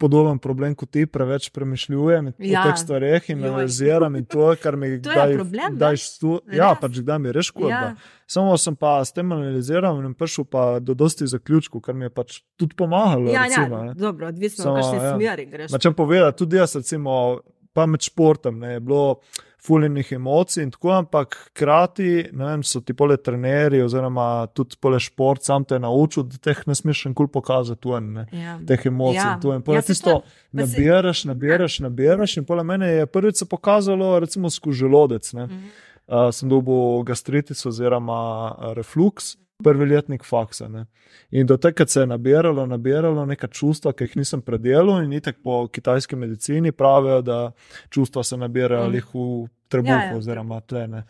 podoben 0.01 0.39
problem 0.41 0.75
kot 0.75 0.89
ti, 0.95 1.05
preveč 1.05 1.49
premišljujem 1.53 2.31
ja. 2.39 2.63
o 2.63 2.69
teh 2.69 2.79
stvareh 2.79 3.29
in 3.29 3.43
analiziram 3.43 4.15
in 4.15 4.25
to, 4.25 4.47
kar 4.61 4.79
mi 4.79 4.95
daj, 5.03 5.37
daš 5.77 6.07
tu. 6.21 6.39
Ja, 6.49 6.73
pač 6.79 7.01
kdaj 7.03 7.21
mi 7.21 7.33
reš 7.35 7.51
kot. 7.53 7.69
Ja. 7.69 7.93
Samo 8.25 8.55
sem 8.57 8.73
pa 8.79 8.97
s 9.05 9.13
tem 9.13 9.29
analiziral 9.35 9.99
in 10.01 10.15
prišel 10.17 10.47
pa 10.49 10.79
do 10.81 10.95
dosti 10.97 11.27
zaključkov, 11.29 11.83
kar 11.85 11.93
mi 11.93 12.07
je 12.07 12.15
pač 12.15 12.39
tudi 12.57 12.73
pomagalo. 12.77 13.29
Ja, 13.29 13.45
recimo, 13.45 13.83
ja. 13.91 13.93
dobro, 13.99 14.31
odvisno 14.31 14.71
od 14.71 14.79
kakšne 14.79 15.03
ja. 15.03 15.11
smeri 15.13 15.45
greš. 15.51 15.75
Če 15.83 15.91
povedati, 15.93 16.39
tudi 16.39 16.57
jaz 16.57 16.73
recimo, 16.79 17.19
pa 17.75 17.85
med 17.85 18.01
športom 18.07 18.59
ne, 18.59 18.77
je 18.77 18.79
bilo 18.79 19.19
fuljenih 19.65 20.11
emocij 20.11 20.63
in 20.63 20.71
tako, 20.71 20.91
ampak 20.93 21.35
hkrati 21.49 22.29
so 22.63 22.81
ti 22.81 22.93
pole 22.93 23.17
trenerji, 23.17 23.81
oziroma 23.81 24.47
tudi 24.53 24.77
pole 24.79 24.99
šport, 24.99 25.43
sam 25.43 25.65
te 25.65 25.79
naučil, 25.79 26.23
da 26.29 26.37
teh 26.37 26.61
ne 26.67 26.75
smeš 26.75 27.05
nikoli 27.11 27.31
pokazati, 27.33 27.81
tu 27.81 27.99
ne, 27.99 28.27
ja. 28.31 28.59
teh 28.67 28.85
emocij. 28.85 29.17
Ja. 29.17 29.55
In 29.55 29.63
pole 29.65 29.81
ja, 29.81 29.85
tisto 29.85 30.21
nabiraš, 30.51 31.25
nabiraš, 31.25 31.79
nabiraš. 31.87 32.37
In 32.37 32.45
pole 32.45 32.63
mene 32.63 32.91
je 32.91 33.05
prvič 33.05 33.41
se 33.41 33.49
pokazalo, 33.49 34.19
recimo, 34.19 34.49
skozi 34.49 34.85
želodec. 34.85 35.33
Ne. 35.33 35.45
Mhm. 35.45 35.65
uh, 36.07 36.29
sem 36.31 36.49
dobil 36.49 37.03
gastritis 37.03 37.65
oziroma 37.65 38.21
uh, 38.51 38.73
refluks, 38.77 39.35
prvi 39.63 39.85
letnik 39.85 40.23
faksa. 40.25 40.67
Ne. 40.67 40.85
In 41.31 41.47
do 41.47 41.57
takrat 41.57 41.89
se 41.89 41.99
je 41.99 42.05
nabiralo, 42.07 42.65
nabiralo 42.65 43.25
neka 43.25 43.47
čustva, 43.47 43.93
ki 43.93 44.03
jih 44.03 44.17
nisem 44.17 44.41
predelal, 44.41 45.03
in 45.03 45.13
itek 45.13 45.37
po 45.43 45.67
kitajski 45.67 46.15
medicini 46.15 46.71
pravijo, 46.71 47.21
da 47.21 47.51
čustva 47.89 48.23
se 48.23 48.37
nabirajo 48.37 48.89
Mm. 48.89 48.93
v 49.13 49.47
trebuhu 49.69 49.93
Ja, 49.93 50.03
ja, 50.11 50.17
oziroma 50.17 50.61
tlene. 50.61 51.03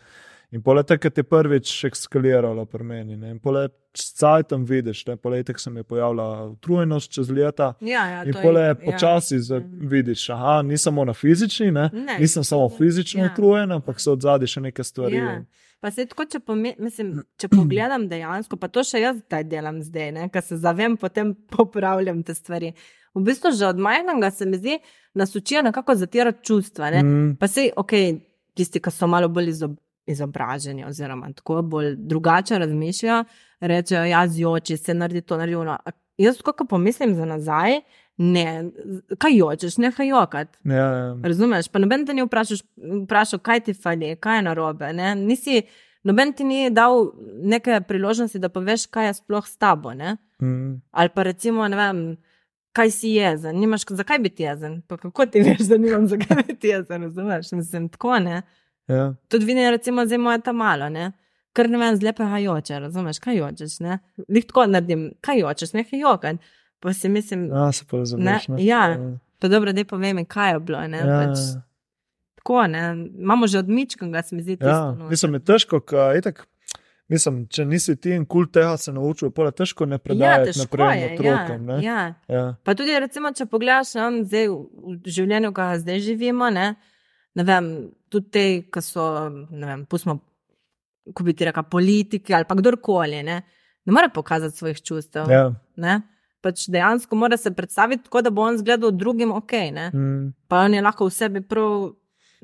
In 0.51 0.61
poleg 0.61 0.85
tega 0.85 1.09
je 1.15 1.23
prvič 1.23 1.83
ekskaliralo 1.83 2.65
pri 2.65 2.83
meni. 2.83 3.17
Ne. 3.17 3.31
In 3.31 3.39
poleg 3.39 3.71
cajtom 3.93 4.63
vidiš, 4.65 5.05
ne, 5.07 5.15
poleg 5.17 5.45
tega 5.45 5.59
se 5.59 5.69
mi 5.69 5.79
je 5.79 5.83
pojavila 5.83 6.45
utrujenost 6.45 7.11
čez 7.11 7.29
leta. 7.29 7.73
Ja, 7.81 8.07
ja, 8.09 8.23
in 8.23 8.33
poleg 8.41 8.77
ja. 8.79 8.91
počasi 8.91 9.35
ja. 9.35 9.61
vidiš, 9.81 10.27
da 10.27 10.61
ni 10.61 10.77
samo 10.77 11.05
na 11.05 11.13
fizični, 11.13 11.71
ne, 11.71 11.89
Ne. 11.93 12.17
nisem 12.19 12.43
samo 12.43 12.69
fizično 12.69 13.23
Ja. 13.23 13.29
utrujen, 13.33 13.71
ampak 13.71 13.99
so 13.99 14.11
od 14.13 14.21
zadaj 14.21 14.47
še 14.47 14.61
neke 14.61 14.83
stvari. 14.83 15.15
Ja. 15.15 15.43
Pa 15.86 15.91
se 15.93 16.07
tako, 16.09 16.25
če, 16.25 16.39
pome, 16.41 16.71
mislim, 16.81 17.19
če 17.38 17.45
pogledam 17.59 18.07
dejansko, 18.09 18.57
pa 18.57 18.71
to 18.73 18.81
še 18.81 19.03
jaz 19.03 19.19
zdaj 19.19 19.43
delam, 19.51 19.83
zdaj, 19.86 20.15
ker 20.33 20.41
se 20.41 20.57
zavem, 20.57 20.95
potem 20.97 21.36
popravljam 21.53 22.23
te 22.25 22.33
stvari. 22.33 22.71
V 23.15 23.21
bistvu 23.23 23.53
že 23.55 23.67
od 23.69 23.77
majhnega 23.79 24.31
se 24.33 24.47
mi 24.49 24.57
zdi, 24.57 24.79
nas 25.15 25.36
učijo 25.38 25.61
nekako 25.63 25.93
zatirati 25.95 26.41
čustva. 26.43 26.89
Ne? 26.91 27.03
Mm. 27.03 27.36
Pa 27.39 27.47
se, 27.47 27.69
ok, 27.77 27.93
tisti, 28.57 28.81
ki 28.81 28.91
so 28.91 29.07
malo 29.07 29.29
bolj 29.29 29.53
izob, 29.53 29.77
izobraženi, 30.09 30.88
oziroma 30.89 31.29
tako 31.38 31.61
bolj 31.61 31.93
drugače 32.01 32.57
razmišljajo, 32.65 33.21
rečejo, 33.61 34.03
ja, 34.09 34.25
zjoči 34.27 34.79
se, 34.81 34.97
naredi 34.97 35.21
to, 35.21 35.38
naredi 35.38 35.61
ono. 35.61 35.77
Jaz, 36.17 36.41
ko 36.41 36.65
pomislim 36.65 37.13
za 37.15 37.29
nazaj, 37.29 37.77
ne, 38.18 38.72
kaj 39.18 39.38
jočeš, 39.38 39.78
nehaj 39.78 40.07
jokati. 40.07 40.57
Ja, 40.63 40.76
ja. 40.76 41.18
Razumeš? 41.24 41.68
Pa 41.68 41.80
noben 41.80 42.05
te 42.05 42.13
ni 42.13 42.24
vprašal, 42.24 42.61
vprašal 43.03 43.39
kaj 43.43 43.66
ti 43.68 43.74
fali, 43.74 44.16
kaj 44.20 44.38
je 44.38 44.45
narobe. 44.47 44.93
Ne? 44.93 45.16
Nisi, 45.16 45.61
noben 46.03 46.34
ti 46.34 46.43
ni 46.43 46.70
dal 46.70 47.11
neke 47.43 47.82
priložnosti, 47.88 48.39
da 48.39 48.49
poveš, 48.49 48.88
kaj 48.88 49.09
je 49.09 49.18
sploh 49.20 49.47
s 49.47 49.57
tabo. 49.57 49.93
Ne? 49.93 50.18
Mm. 50.41 50.80
Ali 50.91 51.09
pa 51.16 51.24
recimo, 51.24 51.68
ne 51.68 51.80
vem, 51.80 52.01
kaj 52.76 52.91
si 52.91 53.16
jezen. 53.16 53.59
Nimaš, 53.59 53.86
zakaj 53.89 54.20
biti 54.20 54.43
jezen? 54.43 54.82
Pa 54.88 54.97
kako 54.97 55.26
ti 55.26 55.43
veš, 55.43 55.68
da 55.68 55.78
nimam 55.78 56.07
zakaj 56.13 56.43
biti 56.47 56.72
jezen? 56.72 57.03
Razumeš? 57.03 57.51
Mislim, 57.51 57.89
tako 57.89 58.20
ne. 58.20 58.41
Ja. 58.88 59.13
Tudi 59.28 59.45
vidim, 59.45 59.70
recimo, 59.70 60.05
zdaj 60.05 60.18
moja 60.18 60.39
ta 60.39 60.51
malo, 60.51 60.89
ne. 60.89 61.11
Ker 61.55 61.70
ne 61.72 61.80
vem, 61.80 61.95
zlepa 61.95 62.38
joče, 62.38 62.80
razumeš, 62.80 63.20
kaj 63.20 63.38
jočeš, 63.38 63.80
ne. 63.80 63.99
Lih 64.30 64.45
tako 64.45 64.66
naredim, 64.68 65.09
kaj 65.24 65.39
jočeš, 65.39 65.74
nekaj 65.74 65.99
jokaj. 65.99 66.38
Pa 66.86 66.93
si 66.93 67.09
mislim, 67.09 67.47
Ja, 67.49 67.71
se 67.71 67.86
pa 67.89 67.97
ne, 67.97 68.01
razumeš. 68.01 68.47
ne. 68.47 68.59
ja, 68.61 68.83
to 69.39 69.49
dobro, 69.49 69.73
da 69.73 69.81
povem, 69.86 70.21
kaj 70.25 70.53
je 70.53 70.59
bilo, 70.59 70.83
ne. 70.88 70.97
Ja, 70.99 71.21
Pač, 71.23 71.39
tako, 72.36 72.67
ne. 72.67 72.83
Imamo 73.17 73.47
že 73.47 73.59
odmička, 73.59 74.05
ga 74.07 74.21
se 74.21 74.36
mi 74.36 74.43
zdi. 74.43 74.57
Ja, 74.61 74.91
no. 74.91 75.09
mislim, 75.09 75.33
je 75.33 75.41
težko, 75.41 75.79
kaj, 75.81 76.19
itak, 76.19 76.43
mislim, 77.07 77.47
če 77.47 77.65
nisi 77.65 77.95
ti 77.97 78.13
en 78.13 78.25
kul 78.25 78.45
tega 78.47 78.77
se 78.77 78.93
naučil, 78.93 79.31
pa 79.33 79.49
je 79.49 79.55
težko 79.63 79.86
ne 79.86 79.97
predajati 79.97 80.51
težko 80.53 80.61
naprej 80.77 81.01
je, 81.01 81.09
otrokom. 81.11 81.69
ja, 81.69 81.75
ne. 81.75 81.81
ja. 81.83 82.05
Ja. 82.29 82.45
Pa 82.63 82.77
tudi, 82.77 82.93
recimo, 82.99 83.33
če 83.33 83.49
pogledaš 83.49 83.95
ne, 83.97 84.05
vem, 84.05 84.21
zdaj, 84.29 84.47
v 85.01 85.17
življenju, 85.17 85.49
ki 85.51 85.61
ga 85.63 85.67
zdaj 85.81 85.99
živimo, 86.05 86.53
ne, 86.53 86.69
ne 87.36 87.43
vem, 87.49 87.73
tudi 88.13 88.29
te, 88.29 88.45
ki 88.69 88.81
so, 88.86 89.09
ne 89.49 89.65
vem, 89.73 89.86
pustimo, 89.89 90.19
ko 91.13 91.23
bi 91.25 91.33
ti 91.33 91.49
rekel, 91.49 91.65
politiki 91.69 92.33
ali 92.33 92.45
pa 92.49 92.55
kdorkoli, 92.57 93.23
ne, 93.25 93.41
ne 93.86 93.93
more 93.93 94.09
pokazati 94.13 94.57
svojih 94.57 94.81
čustev. 94.86 95.29
Ja. 95.33 95.47
Ne? 95.77 96.01
Pač 96.45 96.67
dejansko 96.69 97.17
mora 97.17 97.37
se 97.37 97.49
predstaviti 97.51 98.03
tako, 98.03 98.21
da 98.21 98.29
bo 98.29 98.43
on 98.43 98.57
zgledal 98.57 98.91
drugim 98.93 99.31
ok, 99.33 99.51
ne. 99.73 99.89
Mm. 99.89 100.33
Pa 100.47 100.59
on 100.59 100.73
je 100.73 100.81
lahko 100.81 101.05
v 101.05 101.13
sebi 101.13 101.41
prav. 101.41 101.95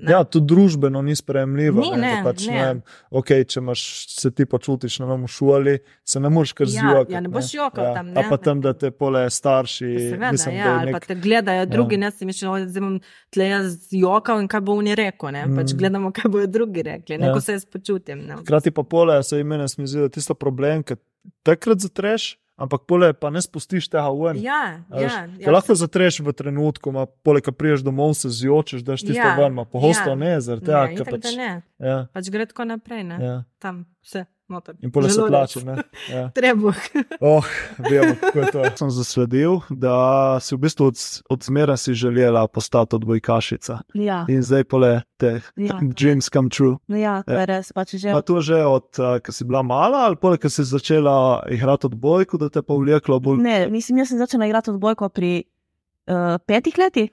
Ja, 0.02 0.24
tudi 0.24 0.48
družbeno 0.48 1.02
ni 1.02 1.14
sprejemljivo. 1.14 1.82
Ni, 1.82 1.90
ne, 1.92 1.98
ne, 2.00 2.22
pač, 2.24 2.48
ne. 2.48 2.54
ne. 2.54 2.62
Vem, 2.64 2.80
okay, 3.12 3.44
če 3.46 3.60
imaš, 3.60 3.82
se 4.10 4.32
ti 4.32 4.46
počutiš 4.46 4.96
na 5.00 5.12
v 5.12 5.28
šoli, 5.30 5.76
se 6.02 6.18
ne 6.18 6.30
moreš 6.30 6.54
kar 6.54 6.66
Ja, 6.66 6.72
zjokati. 6.72 7.14
ja, 7.14 7.20
ne 7.20 7.30
boš 7.30 7.52
jokal 7.54 7.92
tam, 7.94 8.08
ne. 8.08 8.18
A 8.18 8.26
pa 8.26 8.40
tam, 8.40 8.62
da 8.62 8.74
te 8.74 8.90
pole 8.92 9.30
starši. 9.30 9.92
Seveda, 10.00 10.32
mislim, 10.32 10.56
ja, 10.56 10.66
je 10.66 10.72
ali 10.72 10.92
pa 10.92 10.98
nek- 10.98 11.06
te 11.06 11.16
gledajo 11.18 11.66
drugi, 11.68 11.96
Ja. 11.96 12.00
ne 12.00 12.12
si 12.12 12.26
mišljeno, 12.26 12.66
da 12.66 12.82
bom 12.82 12.98
tle 13.30 13.46
jaz 13.46 13.78
jokal 13.92 14.42
in 14.42 14.48
kaj 14.48 14.62
bo 14.62 14.74
oni 14.74 14.96
rekel. 14.96 15.32
Ne? 15.32 15.46
Pač 15.52 15.70
Mm. 15.70 15.78
gledamo, 15.78 16.12
kaj 16.12 16.30
bodo 16.30 16.48
drugi 16.50 16.82
rekli, 16.84 17.18
ne 17.18 17.28
Ja. 17.28 17.34
ko 17.34 17.42
se 17.42 17.52
jaz 17.52 17.66
počutim. 17.68 18.26
Ne? 18.26 18.42
Hkrati 18.42 18.72
pa 18.72 18.82
pole, 18.84 19.22
se 19.24 19.38
da 19.94 20.00
je 20.00 20.10
tisto 20.10 20.34
problem, 20.34 20.82
ker 20.84 20.98
takrat 21.44 21.78
zatreš, 21.78 22.40
ampak 22.62 22.86
pole 22.90 23.12
pa 23.18 23.32
ne 23.34 23.42
spustiš 23.42 23.90
tega 23.92 24.10
ven. 24.14 24.40
Ja, 24.42 24.62
ja, 24.94 25.26
ker 25.40 25.50
ja, 25.50 25.54
lahko 25.56 25.76
zatreš 25.78 26.22
v 26.26 26.34
trenutku, 26.38 26.94
ma 26.96 27.08
pole, 27.26 27.42
ko 27.42 27.54
priješ 27.56 27.86
domov, 27.88 28.14
se 28.20 28.30
zjočeš, 28.30 28.86
daš 28.86 29.06
tisto 29.08 29.18
Ja, 29.18 29.34
ja, 29.34 29.38
ven, 29.40 29.56
ma 29.58 29.66
pogosto 29.66 30.12
ja. 30.12 30.16
ja. 30.16 30.20
ne, 30.20 30.34
zaradi 30.42 30.70
tega, 30.70 30.84
itak, 30.96 31.12
pač. 31.16 31.32
ne. 31.38 31.52
Ja. 31.82 31.98
Pač 32.14 32.30
gre 32.34 32.48
tako 32.50 32.70
naprej, 32.70 33.04
ne? 33.10 33.18
Ja. 33.22 33.36
tam 33.62 33.86
vse. 34.06 34.26
Noter. 34.52 34.76
In 34.82 34.92
pole 34.92 35.10
se 35.10 35.16
Želodec. 35.16 35.32
plače. 35.32 35.66
ne. 35.66 35.76
Ja. 36.10 36.30
Trebuh. 36.38 36.76
Oh, 37.22 37.46
vemo, 37.80 38.16
kako 38.16 38.40
je 38.40 38.52
to. 38.52 38.62
Sem 38.78 38.90
zasledil, 38.92 39.60
da 39.70 39.96
si 40.38 40.56
v 40.56 40.60
bistvu 40.60 40.86
od, 40.86 40.98
od 41.30 41.40
zmeraj 41.42 41.78
si 41.78 41.94
želela 41.94 42.48
postati 42.48 42.96
odbojkašica. 42.96 43.80
Ja. 43.94 44.26
In 44.28 44.44
zdaj 44.44 44.64
pole 44.64 45.02
te 45.18 45.40
Ja. 45.56 45.80
dreams 45.82 46.28
come 46.28 46.50
true. 46.50 46.76
No 46.88 46.98
ja, 46.98 47.24
to 47.24 47.32
je 47.32 47.46
res. 47.46 47.72
Pač 47.72 47.96
že 47.96 48.12
Pa 48.12 48.22
to 48.22 48.42
že 48.42 48.60
od, 48.60 48.90
uh, 48.98 49.20
ko 49.20 49.32
si 49.32 49.46
bila 49.46 49.62
mala, 49.62 50.06
ali 50.06 50.16
pa 50.16 50.36
ko 50.36 50.50
si 50.50 50.64
začela 50.64 51.44
igrati 51.48 51.86
odbojko, 51.86 52.38
da 52.38 52.50
te 52.50 52.62
pa 52.62 52.74
vleklo 52.74 53.20
bolj. 53.20 53.40
Ne, 53.40 53.68
mislim, 53.68 53.98
jaz 53.98 54.10
sem 54.10 54.18
začela 54.18 54.46
igrati 54.46 54.70
odbojko 54.70 55.10
pri 55.10 55.44
uh, 56.08 56.36
petih 56.42 56.76
letih 56.78 57.10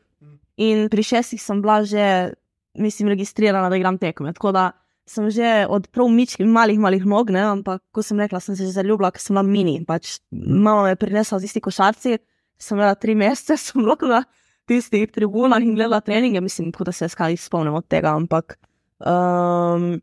in 0.57 0.89
pri 0.89 1.03
šestih 1.03 1.39
sem 1.39 1.63
bila 1.63 1.85
že, 1.85 2.33
mislim, 2.75 3.09
registrirana, 3.09 3.69
da 3.69 3.77
igram 3.77 3.99
tekme. 3.99 4.33
Tako 4.33 4.53
da 4.53 4.71
sem 5.09 5.31
že 5.33 5.67
od 5.69 5.89
prav 5.93 6.09
mičkih, 6.13 6.47
malih, 6.47 6.79
malih 6.79 7.05
nog, 7.09 7.31
ne, 7.35 7.43
ampak 7.49 7.83
ko 7.93 8.05
sem 8.05 8.21
rekla, 8.21 8.41
sem 8.41 8.57
se 8.57 8.69
že 8.69 8.77
zaljubila, 8.77 9.11
ker 9.11 9.23
sem 9.23 9.35
bila 9.35 9.45
mini. 9.47 9.81
Pač, 9.89 10.19
mama 10.31 10.85
me 10.85 10.93
je 10.93 11.01
prinesla 11.01 11.39
v 11.39 11.47
tisti 11.47 11.63
košarci, 11.65 12.19
sem 12.61 12.79
imela 12.79 12.95
tri 12.95 13.17
mesece, 13.19 13.57
sem 13.65 13.83
bila 13.83 13.97
na 14.03 14.21
tistih 14.69 15.09
tribunah 15.09 15.63
in 15.65 15.75
gledala 15.75 16.01
treninge, 16.05 16.41
mislim, 16.45 16.71
da 16.71 16.93
se 16.93 17.09
skaj 17.09 17.37
spomnim 17.37 17.75
od 17.75 17.89
tega, 17.89 18.13
ampak. 18.13 18.59
Um, 18.99 20.01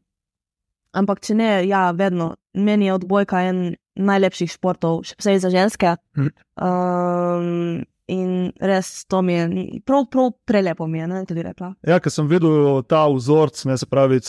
ampak 0.95 1.21
če 1.21 1.35
ne, 1.35 1.49
ja, 1.67 1.91
vedno, 1.91 2.35
meni 2.53 2.89
je 2.89 2.95
odbojka 2.95 3.43
en 3.45 3.75
najlepših 3.95 4.55
športov, 4.57 5.03
še 5.07 5.19
posebej 5.19 5.43
za 5.43 5.51
ženske. 5.53 5.95
Hm. 6.17 6.31
Um, 6.57 7.83
in 8.07 8.51
res 8.61 9.05
to 9.09 9.21
mi 9.25 9.33
je, 9.33 9.45
prav, 9.85 10.05
prav 10.11 10.29
prelepo 10.45 10.87
mi 10.87 10.99
je, 10.99 11.07
ne, 11.07 11.21
tudi 11.25 11.43
rekla. 11.45 11.71
Ja, 11.87 11.97
ker 12.03 12.13
sem 12.13 12.27
videl 12.29 12.83
ta 12.89 13.05
vzorc, 13.09 13.63
ne 13.69 13.77
se 13.81 13.87
pravi, 13.89 14.19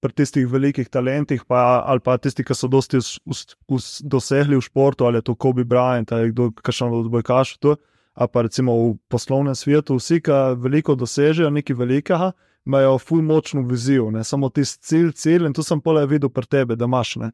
pri 0.00 0.16
tistih 0.16 0.48
velikih 0.50 0.90
talentih, 0.90 1.44
pa, 1.48 1.82
ali 1.86 2.02
pa 2.04 2.18
tisti, 2.18 2.44
ki 2.46 2.56
so 2.56 2.70
dosti 2.70 2.98
us, 2.98 3.12
us, 3.26 3.46
us, 3.68 3.90
dosegli 4.02 4.58
v 4.58 4.66
športu, 4.66 5.06
ali 5.06 5.20
je 5.20 5.28
to 5.30 5.36
Kobe 5.38 5.64
Bryant, 5.64 6.12
ali 6.12 6.34
kdo, 6.34 6.50
kakšen 6.58 6.90
od 6.90 7.06
odbojkašov, 7.06 7.62
to, 7.62 7.76
ali 8.14 8.32
pa 8.32 8.44
recimo 8.46 8.74
v 8.74 8.94
poslovnem 9.08 9.54
svetu, 9.54 10.00
vsi, 10.00 10.20
ki 10.26 10.40
veliko 10.58 10.98
dosežejo, 10.98 11.52
nekaj 11.54 11.78
velikega, 11.78 12.32
imajo 12.66 12.98
ful 12.98 13.22
močno 13.22 13.62
vizijo, 13.62 14.10
ne 14.10 14.24
samo 14.26 14.50
tisti 14.50 14.82
cilj, 14.90 15.14
cilj, 15.16 15.46
in 15.46 15.54
tu 15.56 15.62
sem 15.62 15.80
pole 15.80 16.02
videl 16.10 16.30
pri 16.34 16.46
tebi, 16.46 16.76
da 16.76 16.90
imaš, 16.90 17.16
ne. 17.22 17.32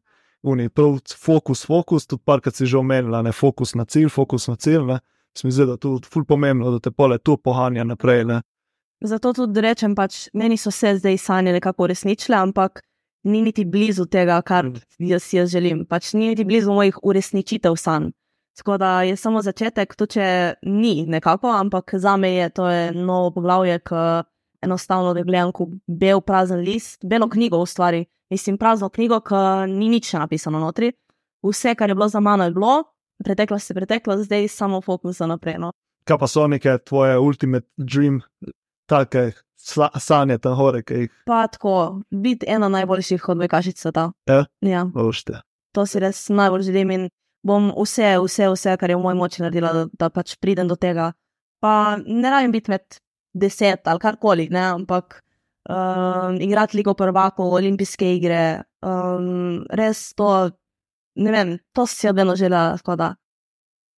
Prav 0.69 0.99
fokus, 1.17 1.65
fokus, 1.65 2.05
tudi 2.07 2.21
parkrat 2.23 2.55
si 2.55 2.69
že 2.69 2.77
omenila, 2.77 3.23
ne 3.25 3.33
fokus 3.33 3.73
na 3.75 3.85
cilj, 3.89 4.11
fokus 4.13 4.47
na 4.47 4.55
cilj, 4.55 4.85
ne. 4.85 4.99
Se 5.37 5.47
mi 5.47 5.51
zdi, 5.51 5.65
da 5.65 5.71
je 5.77 5.77
to 5.77 5.99
ful 6.09 6.25
pomembno, 6.25 6.71
da 6.71 6.79
te 6.79 6.91
pole 6.91 7.17
tu 7.17 7.37
pohanja 7.37 7.83
naprej, 7.85 8.23
ne. 8.25 8.41
Zato 9.05 9.33
tudi 9.37 9.61
rečem, 9.61 9.93
pač, 9.95 10.27
meni 10.33 10.57
so 10.57 10.71
se 10.73 10.95
zdaj 10.97 11.17
sanje 11.21 11.53
nekako 11.53 11.85
uresničile, 11.85 12.37
ampak 12.37 12.81
ni 13.29 13.43
niti 13.45 13.65
blizu 13.65 14.07
tega, 14.09 14.39
kar 14.41 14.71
jaz, 14.97 15.27
jaz 15.33 15.51
želim. 15.53 15.85
Pač 15.85 16.13
ni 16.17 16.31
niti 16.31 16.45
blizu 16.45 16.73
mojih 16.73 16.97
uresničitev 17.03 17.77
sanj. 17.77 18.09
Tako 18.57 18.77
da 18.81 19.01
je 19.05 19.15
samo 19.15 19.41
začetek, 19.45 19.93
to 19.95 20.07
če 20.09 20.55
ni 20.65 21.05
nekako, 21.05 21.51
ampak 21.53 21.93
za 22.01 22.15
me 22.17 22.31
je 22.33 22.49
to 22.49 22.69
je 22.69 22.91
novo 22.91 23.29
poglavje, 23.35 23.77
ki 23.85 24.05
enostavno 24.65 25.13
da 25.13 25.21
gledam 25.21 25.51
kot 25.53 25.75
bel 25.85 26.21
prazen 26.21 26.63
list, 26.65 27.05
belo 27.05 27.29
knjigo 27.29 27.61
v 27.61 27.69
stvari. 27.69 28.05
Mislim, 28.33 28.57
prazno 28.57 28.89
knjigo, 28.89 29.19
ki 29.21 29.69
ni 29.69 29.91
nič 29.93 30.13
napisano 30.17 30.59
notri. 30.59 30.91
Vse, 31.45 31.75
kar 31.77 31.89
je 31.89 31.95
bilo 31.95 32.09
za 32.09 32.19
mano, 32.19 32.43
je 32.49 32.55
bilo, 32.57 32.81
preteklost 33.23 33.69
je 33.69 33.75
preteklost, 33.75 34.23
zdaj 34.25 34.47
samo 34.47 34.81
fokus 34.81 35.17
za 35.17 35.25
naprej. 35.27 35.57
No. 35.59 35.71
kaj 36.07 36.17
pa 36.17 36.27
so 36.27 36.47
neke 36.47 36.77
tvoje 36.77 37.17
ultimate 37.19 37.67
dream, 37.77 38.21
take 38.87 39.31
sa, 39.55 39.89
sanje 39.99 40.37
tam 40.37 40.55
gore, 40.55 40.83
ki 40.83 40.93
jih 40.93 41.11
Pa 41.25 41.47
tako, 41.47 42.01
biti 42.11 42.45
ena 42.49 42.69
najboljših 42.69 43.29
odbojkašic 43.29 43.79
sveta. 43.79 44.11
ja, 44.29 44.45
Ja. 44.61 44.85
bošte. 44.85 45.41
to 45.75 45.85
si 45.85 45.99
res 45.99 46.29
najbolj 46.29 46.61
želim 46.61 46.91
in 46.91 47.09
bom 47.43 47.71
vse, 47.77 48.17
vse, 48.23 48.47
vse, 48.49 48.77
kar 48.77 48.89
je 48.89 48.95
v 48.95 48.99
moji 49.03 49.17
moči 49.17 49.41
naredila, 49.41 49.73
da, 49.73 49.85
da 49.93 50.09
pač 50.09 50.35
pridem 50.39 50.67
do 50.67 50.75
tega. 50.75 51.11
Pa 51.59 51.97
ne 52.05 52.29
rabim 52.29 52.51
biti 52.51 52.71
med 52.71 52.81
deset 53.33 53.87
ali 53.87 53.99
karkoli, 53.99 54.47
ne, 54.49 54.63
ampak 54.73 55.21
um, 55.69 56.35
igrati 56.41 56.77
ligo 56.77 56.93
prvakov, 56.93 57.53
olimpijske 57.53 58.15
igre, 58.15 58.63
um, 58.81 59.65
res 59.69 60.13
to, 60.13 60.49
ne 61.17 61.33
vem, 61.33 61.57
to 61.73 61.87
si 61.89 62.07
vedno 62.07 62.35
želela, 62.35 62.77
tako 62.77 62.95
da 62.95 63.15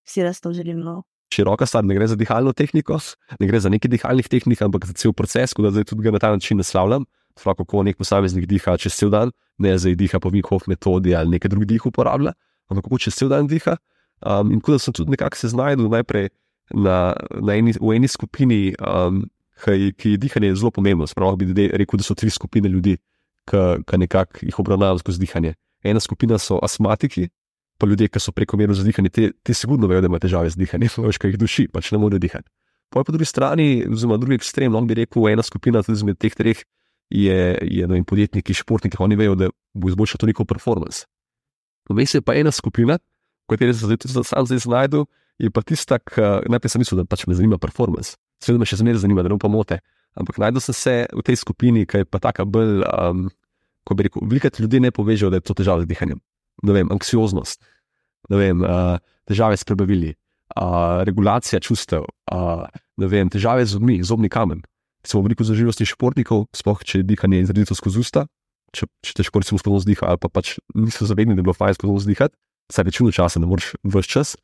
si 0.08 0.22
res 0.24 0.40
to 0.40 0.52
želim. 0.52 0.80
No. 0.80 1.02
Široka 1.34 1.66
stvar, 1.66 1.84
ne 1.84 1.94
gre 1.94 2.08
za 2.10 2.16
dihalno 2.18 2.52
tehniko, 2.52 2.98
ne 3.40 3.46
gre 3.46 3.60
za 3.60 3.70
nekaj 3.70 3.90
dihalnih 3.92 4.28
tehnik, 4.28 4.62
ampak 4.62 4.88
za 4.88 4.96
cel 4.98 5.12
proces, 5.12 5.52
tako 5.52 5.68
da 5.68 5.70
zdaj 5.70 5.86
tudi 5.92 6.02
ga 6.02 6.14
na 6.16 6.18
ta 6.18 6.30
način 6.34 6.58
naslavljam. 6.58 7.06
lahko 7.46 7.64
ko 7.64 7.82
nek 7.82 7.96
posameznik 7.96 8.46
diha 8.46 8.76
čez 8.76 8.92
cel 8.94 9.10
dan, 9.10 9.30
ne 9.58 9.78
zdaj 9.78 9.94
diha 9.96 10.18
po 10.20 10.28
Vinkoff 10.28 10.66
metodi 10.66 11.14
ali 11.14 11.30
nekaj 11.30 11.48
drugih 11.48 11.68
dih 11.68 11.86
uporablja, 11.86 12.32
ampak 12.68 12.84
kako 12.84 12.98
čez 12.98 13.14
cel 13.14 13.28
dan 13.28 13.46
diha. 13.46 13.76
Um, 14.20 14.52
in 14.52 14.60
tako 14.60 14.72
da 14.72 14.78
sem 14.78 14.92
tudi 14.92 15.10
nekako 15.10 15.36
se 15.36 15.48
znašel 15.48 15.88
najprej 15.88 16.28
na, 16.74 17.14
na 17.40 17.54
eni, 17.54 17.72
v 17.80 17.94
eni 17.96 18.08
skupini, 18.08 18.74
um, 18.80 19.22
ki, 19.64 19.92
ki 19.96 20.10
je 20.10 20.18
dihanje 20.18 20.54
zelo 20.54 20.70
pomembno. 20.70 21.06
Spravo 21.06 21.36
bi 21.36 21.46
rekel, 21.54 21.96
da 21.96 22.04
so 22.04 22.14
tri 22.14 22.30
skupine 22.30 22.68
ljudi, 22.68 22.98
ki 23.48 23.96
nekako 23.96 24.44
jih 24.44 24.58
obravnavajo 24.58 24.98
skozi 24.98 25.20
dihanje. 25.20 25.54
Ena 25.82 26.00
skupina 26.00 26.38
so 26.38 26.58
astmatiki, 26.62 27.28
pa 27.80 27.88
ljudje, 27.88 28.10
ki 28.12 28.20
so 28.20 28.32
prekomerno 28.36 28.74
zadihani, 28.76 29.08
te, 29.08 29.30
te 29.42 29.54
sigurno 29.56 29.88
vejo, 29.88 30.02
da 30.04 30.10
imajo 30.10 30.26
težave 30.26 30.50
z 30.52 30.60
dihanjem, 30.60 30.92
veš, 31.08 31.20
kaj 31.20 31.32
jih 31.32 31.40
duši, 31.40 31.68
pač 31.72 31.92
ne 31.94 32.00
morejo 32.02 32.20
dihati. 32.20 32.48
Po 32.90 33.04
drugi 33.06 33.24
strani, 33.24 33.86
oziroma 33.86 34.18
drugi 34.18 34.40
ekstrem, 34.40 34.74
lahko 34.74 34.90
bi 34.90 34.98
rekel, 34.98 35.28
ena 35.30 35.44
skupina 35.46 35.82
tudi 35.86 36.00
izmed 36.00 36.18
teh 36.18 36.34
treh 36.34 36.58
je, 37.10 37.38
je 37.62 37.86
vem, 37.86 38.04
podjetniki, 38.04 38.54
športniki, 38.54 38.98
oni 38.98 39.18
vejo, 39.18 39.36
da 39.38 39.50
bo 39.74 39.90
izboljšal 39.90 40.20
to 40.20 40.26
njihov 40.26 40.48
performance. 40.50 41.06
Vmes 41.90 42.14
je 42.14 42.22
pa 42.22 42.34
ena 42.38 42.50
skupina, 42.54 42.98
v 43.46 43.54
kateri 43.54 43.74
se 43.74 43.86
zdaj 43.86 44.24
sam 44.26 44.46
zdaj 44.46 44.58
znajdu, 44.66 45.06
je 45.38 45.50
pa 45.50 45.62
tista, 45.62 45.98
ki 45.98 46.50
najprej 46.50 46.74
sem 46.74 46.82
mislil, 46.82 47.00
da 47.00 47.08
pač 47.08 47.24
me 47.26 47.34
zanima 47.34 47.58
performance. 47.58 48.18
Seveda 48.42 48.62
me 48.62 48.68
še 48.68 48.78
zmeraj 48.82 49.02
zanima, 49.02 49.24
da 49.24 49.32
ne 49.32 49.38
pomote. 49.40 49.80
Ampak 50.18 50.40
najdel 50.42 50.62
sem 50.62 50.76
se 50.76 50.94
v 51.14 51.22
tej 51.24 51.38
skupini, 51.40 51.86
ki 51.86 52.02
je 52.02 52.08
pa 52.08 52.20
taka 52.22 52.44
bolj, 52.44 52.82
um, 52.84 53.28
ko 53.90 53.98
bi 53.98 54.06
rekel, 54.06 54.22
veliko 54.30 54.50
ljudi 54.62 54.80
ne 54.86 54.94
povežejo, 54.94 55.32
da 55.34 55.40
je 55.40 55.46
to 55.50 55.56
težava 55.58 55.82
z 55.82 55.90
dihanjem. 55.90 56.20
Ne 56.62 56.74
vem, 56.76 56.90
anksioznost, 56.94 57.58
ne 58.30 58.38
vem, 58.38 58.62
uh, 58.62 58.96
težave 59.26 59.58
s 59.58 59.66
prebavili, 59.66 60.14
uh, 60.54 61.02
regulacija 61.08 61.60
čustev, 61.64 62.06
uh, 62.30 62.66
ne 63.00 63.08
vem, 63.10 63.30
težave 63.32 63.66
z 63.66 63.74
zobmi, 63.74 64.00
zobni 64.06 64.30
kamen. 64.30 64.62
Smo 65.06 65.24
veliko 65.24 65.46
zaživosti 65.48 65.88
športnikov, 65.88 66.46
sploh 66.54 66.84
če 66.84 67.02
dihanje 67.08 67.40
je 67.40 67.46
izredno 67.48 67.76
skozi 67.76 68.02
usta, 68.04 68.26
če, 68.76 68.86
če 69.02 69.16
težko 69.22 69.42
recimo 69.42 69.58
skozi 69.58 69.74
nos 69.74 69.88
diha, 69.88 70.06
ali 70.06 70.20
pa 70.20 70.30
pač 70.30 70.58
niso 70.76 71.08
zavedni, 71.08 71.34
da 71.34 71.42
je 71.42 71.48
bilo 71.48 71.56
fajn 71.56 71.78
skozi 71.78 71.94
nos 71.96 72.06
dihati, 72.08 72.36
saj 72.70 72.86
večino 72.86 73.12
časa 73.14 73.42
ne 73.42 73.48
moreš 73.50 73.72
vse 73.82 74.10
čas, 74.10 74.34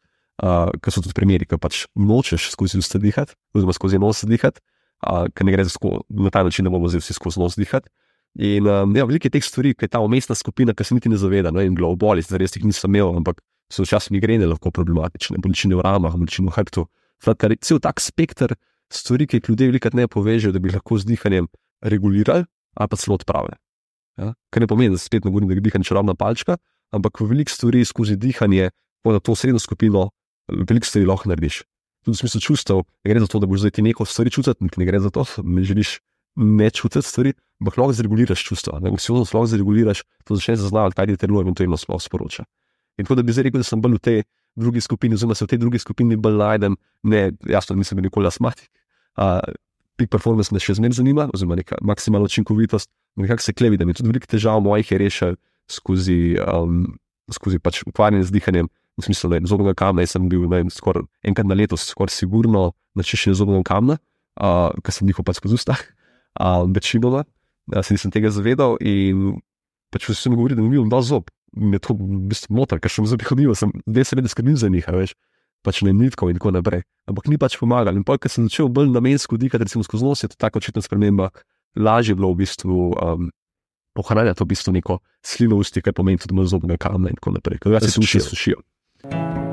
uh, 0.42 0.72
ker 0.82 0.94
so 0.94 1.04
tudi 1.04 1.16
primeri, 1.16 1.46
ki 1.46 1.60
pač 1.60 1.84
nočeš 1.94 2.50
skozi 2.54 2.80
usta 2.80 3.00
dihati, 3.02 3.36
oziroma 3.54 3.76
skozi 3.76 4.00
nos 4.02 4.24
dihati, 4.26 4.64
uh, 5.06 5.28
ker 5.30 5.46
ne 5.46 5.54
gre 5.54 5.68
za 5.68 5.76
sko, 5.76 6.00
na 6.08 6.32
ta 6.32 6.42
način, 6.46 6.66
da 6.66 6.72
bomo 6.72 6.90
zdaj 6.90 7.04
vsi 7.04 7.16
skozi 7.16 7.42
nos 7.42 7.58
dihati. 7.60 7.92
In 8.36 8.66
um, 8.68 8.92
ja, 8.96 9.06
veliko 9.08 9.30
je 9.30 9.32
teh 9.38 9.44
stvari, 9.44 9.72
ki 9.72 9.86
je 9.86 9.92
ta 9.94 10.02
umestna 10.04 10.34
skupina, 10.36 10.74
ki 10.76 10.84
se 10.84 10.96
niti 10.96 11.08
ne 11.08 11.16
zaveda, 11.16 11.52
no, 11.54 11.62
in 11.64 11.76
globoli, 11.76 12.24
zdaj 12.24 12.42
res 12.42 12.56
jih 12.56 12.66
nisem 12.68 12.92
imel, 12.92 13.14
ampak 13.22 13.40
so 13.72 13.84
včasih 13.86 14.12
migrene 14.12 14.44
lahko 14.44 14.70
problematične, 14.70 15.40
bolečine 15.42 15.78
v 15.78 15.84
ramah, 15.86 16.18
bolečine 16.20 16.50
v 16.50 16.56
hrbtu. 16.58 16.84
Skratka, 17.24 17.56
cel 17.64 17.80
tak 17.80 18.02
spekter 18.04 18.52
stvari, 18.92 19.26
ki 19.26 19.40
jih 19.40 19.48
ljudje 19.50 19.70
veliko 19.70 19.92
ne 19.96 20.04
povežejo, 20.12 20.52
da 20.52 20.60
bi 20.60 20.74
lahko 20.74 20.98
z 21.00 21.08
dihanjem 21.08 21.48
regulirali 21.80 22.44
ali 22.76 22.92
pa 22.92 22.96
celo 23.00 23.16
odpravili. 23.16 23.56
Ja? 24.20 24.34
Kar 24.52 24.60
ne 24.60 24.68
pomeni, 24.68 24.92
da 24.92 25.00
spet 25.00 25.24
ne 25.24 25.30
govorim, 25.30 25.48
da 25.48 25.56
je 25.56 25.64
dihanje 25.64 25.88
čarobna 25.88 26.12
palčka, 26.14 26.58
ampak 26.92 27.22
veliko 27.24 27.50
stvari 27.50 27.84
skozi 27.88 28.18
dihanje, 28.20 28.68
pa 29.00 29.16
na 29.16 29.20
to 29.20 29.32
srednjo 29.32 29.62
skupino, 29.64 30.10
veliko 30.52 30.84
stvari 30.84 31.08
lahko 31.08 31.32
narediš. 31.32 31.62
Tudi 32.04 32.18
v 32.18 32.20
smislu 32.20 32.40
čustev, 32.44 32.84
ne 32.84 33.10
gre 33.10 33.24
za 33.24 33.30
to, 33.32 33.40
da 33.40 33.48
boš 33.48 33.64
zdaj 33.64 33.78
ti 33.78 33.82
neko 33.82 34.04
stvari 34.04 34.30
čutiti, 34.30 34.68
ne 34.76 34.84
gre 34.84 35.00
za 35.00 35.10
to, 35.10 35.24
da 35.24 35.64
želiš 35.64 35.98
ne 36.36 36.68
čutiti 36.70 37.08
stvari, 37.08 37.32
ampak 37.60 37.78
lahko 37.80 37.96
zreguliraš 37.96 38.44
čustva. 38.44 38.80
Anksioznost 38.84 39.34
lahko 39.34 39.50
zreguliraš, 39.52 40.02
to 40.24 40.36
začneš 40.36 40.66
zaznavati, 40.66 40.96
kaj 40.96 41.12
ti 41.12 41.20
telo 41.24 41.40
eventualno 41.40 41.78
sploh 41.80 42.02
sporoča. 42.02 42.44
In 42.96 43.04
tako 43.04 43.20
da 43.20 43.22
bi 43.22 43.32
zdaj 43.32 43.48
rekel, 43.48 43.60
da 43.60 43.68
sem 43.68 43.80
bolj 43.80 43.98
v 43.98 44.02
tej 44.08 44.18
drugi 44.56 44.80
skupini, 44.80 45.14
oziroma 45.14 45.34
se 45.36 45.44
v 45.44 45.52
tej 45.52 45.60
drugi 45.60 45.78
skupini 45.78 46.16
bolj 46.16 46.38
najdem, 46.40 46.76
ne, 47.04 47.30
jasno, 47.48 47.76
nisem 47.76 48.00
nikoli 48.00 48.28
astmatik. 48.28 48.68
Uh, 49.16 49.40
Peak 49.96 50.10
performance 50.12 50.52
me 50.52 50.60
še 50.60 50.74
zmeraj 50.76 50.98
zanima, 50.98 51.24
oziroma 51.32 51.56
neka 51.56 51.78
maksimalna 51.80 52.28
učinkovitost. 52.28 52.90
Nekako 53.16 53.44
se 53.44 53.52
klevi, 53.56 53.78
da 53.80 53.86
mi 53.88 53.94
tudi 53.96 54.10
veliko 54.10 54.28
težav 54.28 54.60
mojih 54.60 54.90
je 54.92 54.98
rešil 55.00 55.36
skozi, 55.72 56.36
um, 56.44 56.82
skozi 57.32 57.60
pač 57.60 57.80
ukvarjanje 57.86 58.28
z 58.28 58.36
dihanjem. 58.36 58.68
V 58.96 59.04
smislu, 59.04 59.28
da 59.28 59.36
je 59.36 59.48
zobnega 59.48 59.74
kamna, 59.76 60.04
jaz 60.04 60.14
sem 60.16 60.28
bil 60.28 60.46
vem, 60.48 60.68
skoraj 60.72 61.04
enkrat 61.24 61.48
na 61.48 61.56
leto, 61.56 61.76
skoraj 61.76 62.14
sigurno 62.14 62.70
na 62.96 63.04
čiščenju 63.04 63.36
zobnega 63.36 63.64
kamna, 63.68 63.98
uh, 64.40 64.72
ker 64.84 64.92
sem 64.96 65.08
njihov 65.08 65.26
pač 65.28 65.40
skozi 65.40 65.58
usta, 65.58 65.76
uh, 66.40 66.64
večinoma, 66.64 67.26
uh, 67.74 67.82
se 67.82 67.94
nisem 67.94 68.12
tega 68.14 68.30
zavedal 68.34 68.76
in 68.80 69.40
pač 69.94 70.08
vsi 70.10 70.30
mi 70.30 70.38
govorijo, 70.38 70.60
da 70.60 70.62
mi 70.62 70.76
je 70.76 70.84
bil 70.84 71.02
zob. 71.02 71.30
Me 71.56 71.78
to 71.80 71.94
v 71.94 72.26
bistvu 72.28 72.52
moti, 72.52 72.76
ker 72.82 72.92
sem 72.92 73.06
zdaj 73.08 73.30
hodil, 73.30 73.54
sem 73.56 73.70
zdaj 73.86 74.10
seveda 74.10 74.28
skrbim 74.28 74.58
za 74.60 74.68
njih, 74.68 74.84
veš 74.92 75.14
pač 75.66 75.82
ne 75.82 75.94
nitkov 75.96 76.30
in 76.30 76.38
tako 76.38 76.52
naprej. 76.54 76.84
Ampak 77.10 77.26
ni 77.26 77.38
pač 77.40 77.56
pomagal. 77.58 77.96
In 77.98 78.06
pa, 78.06 78.18
ker 78.20 78.30
sem 78.30 78.46
začel 78.46 78.70
bolj 78.70 78.92
namensko 78.94 79.38
dihati, 79.40 79.64
recimo 79.66 79.82
skozi 79.82 80.06
nos, 80.06 80.22
je 80.22 80.30
to 80.30 80.38
tako 80.38 80.62
očitna 80.62 80.84
sprememba, 80.84 81.32
lažje 81.74 82.14
bilo 82.14 82.30
v 82.34 82.44
bistvu 82.44 82.92
um, 82.94 83.32
ohranjati 83.98 84.44
v 84.44 84.50
bistvu 84.52 84.76
neko 84.78 85.00
slino 85.24 85.58
usti, 85.58 85.82
kar 85.82 85.96
pomeni 85.96 86.22
tudi 86.22 86.36
zobnega 86.46 86.78
kamna 86.86 87.10
in 87.10 87.18
tako 87.18 87.34
naprej. 87.40 87.62
Ker 87.62 87.82
se 87.82 87.96
sušijo. 87.98 88.28
sušijo. 88.30 89.45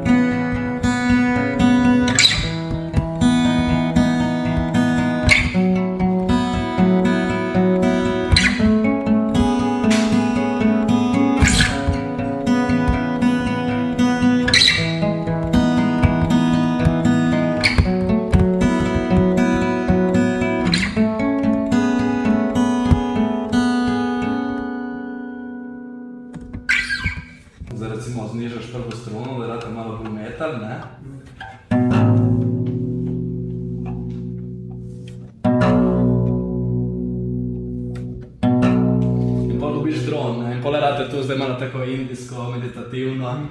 Pole 40.63 40.79
rade 40.79 41.09
tu 41.09 41.23
zdaj 41.23 41.37
malo 41.37 41.53
tako 41.53 41.83
indijsko, 41.83 42.51
meditativno, 42.51 43.47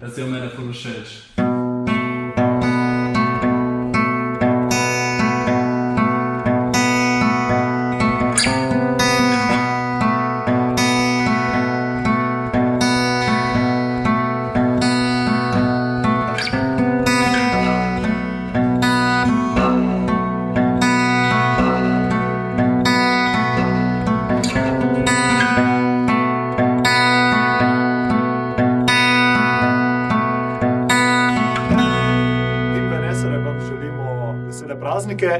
recimo 0.00 0.26
mene 0.26 0.48
ful 0.48 0.72
všeč. 0.72 1.36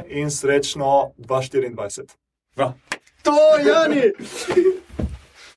In 0.07 0.31
srečno 0.31 1.11
2024. 1.17 2.15
To, 3.23 3.33
Jani! 3.65 4.11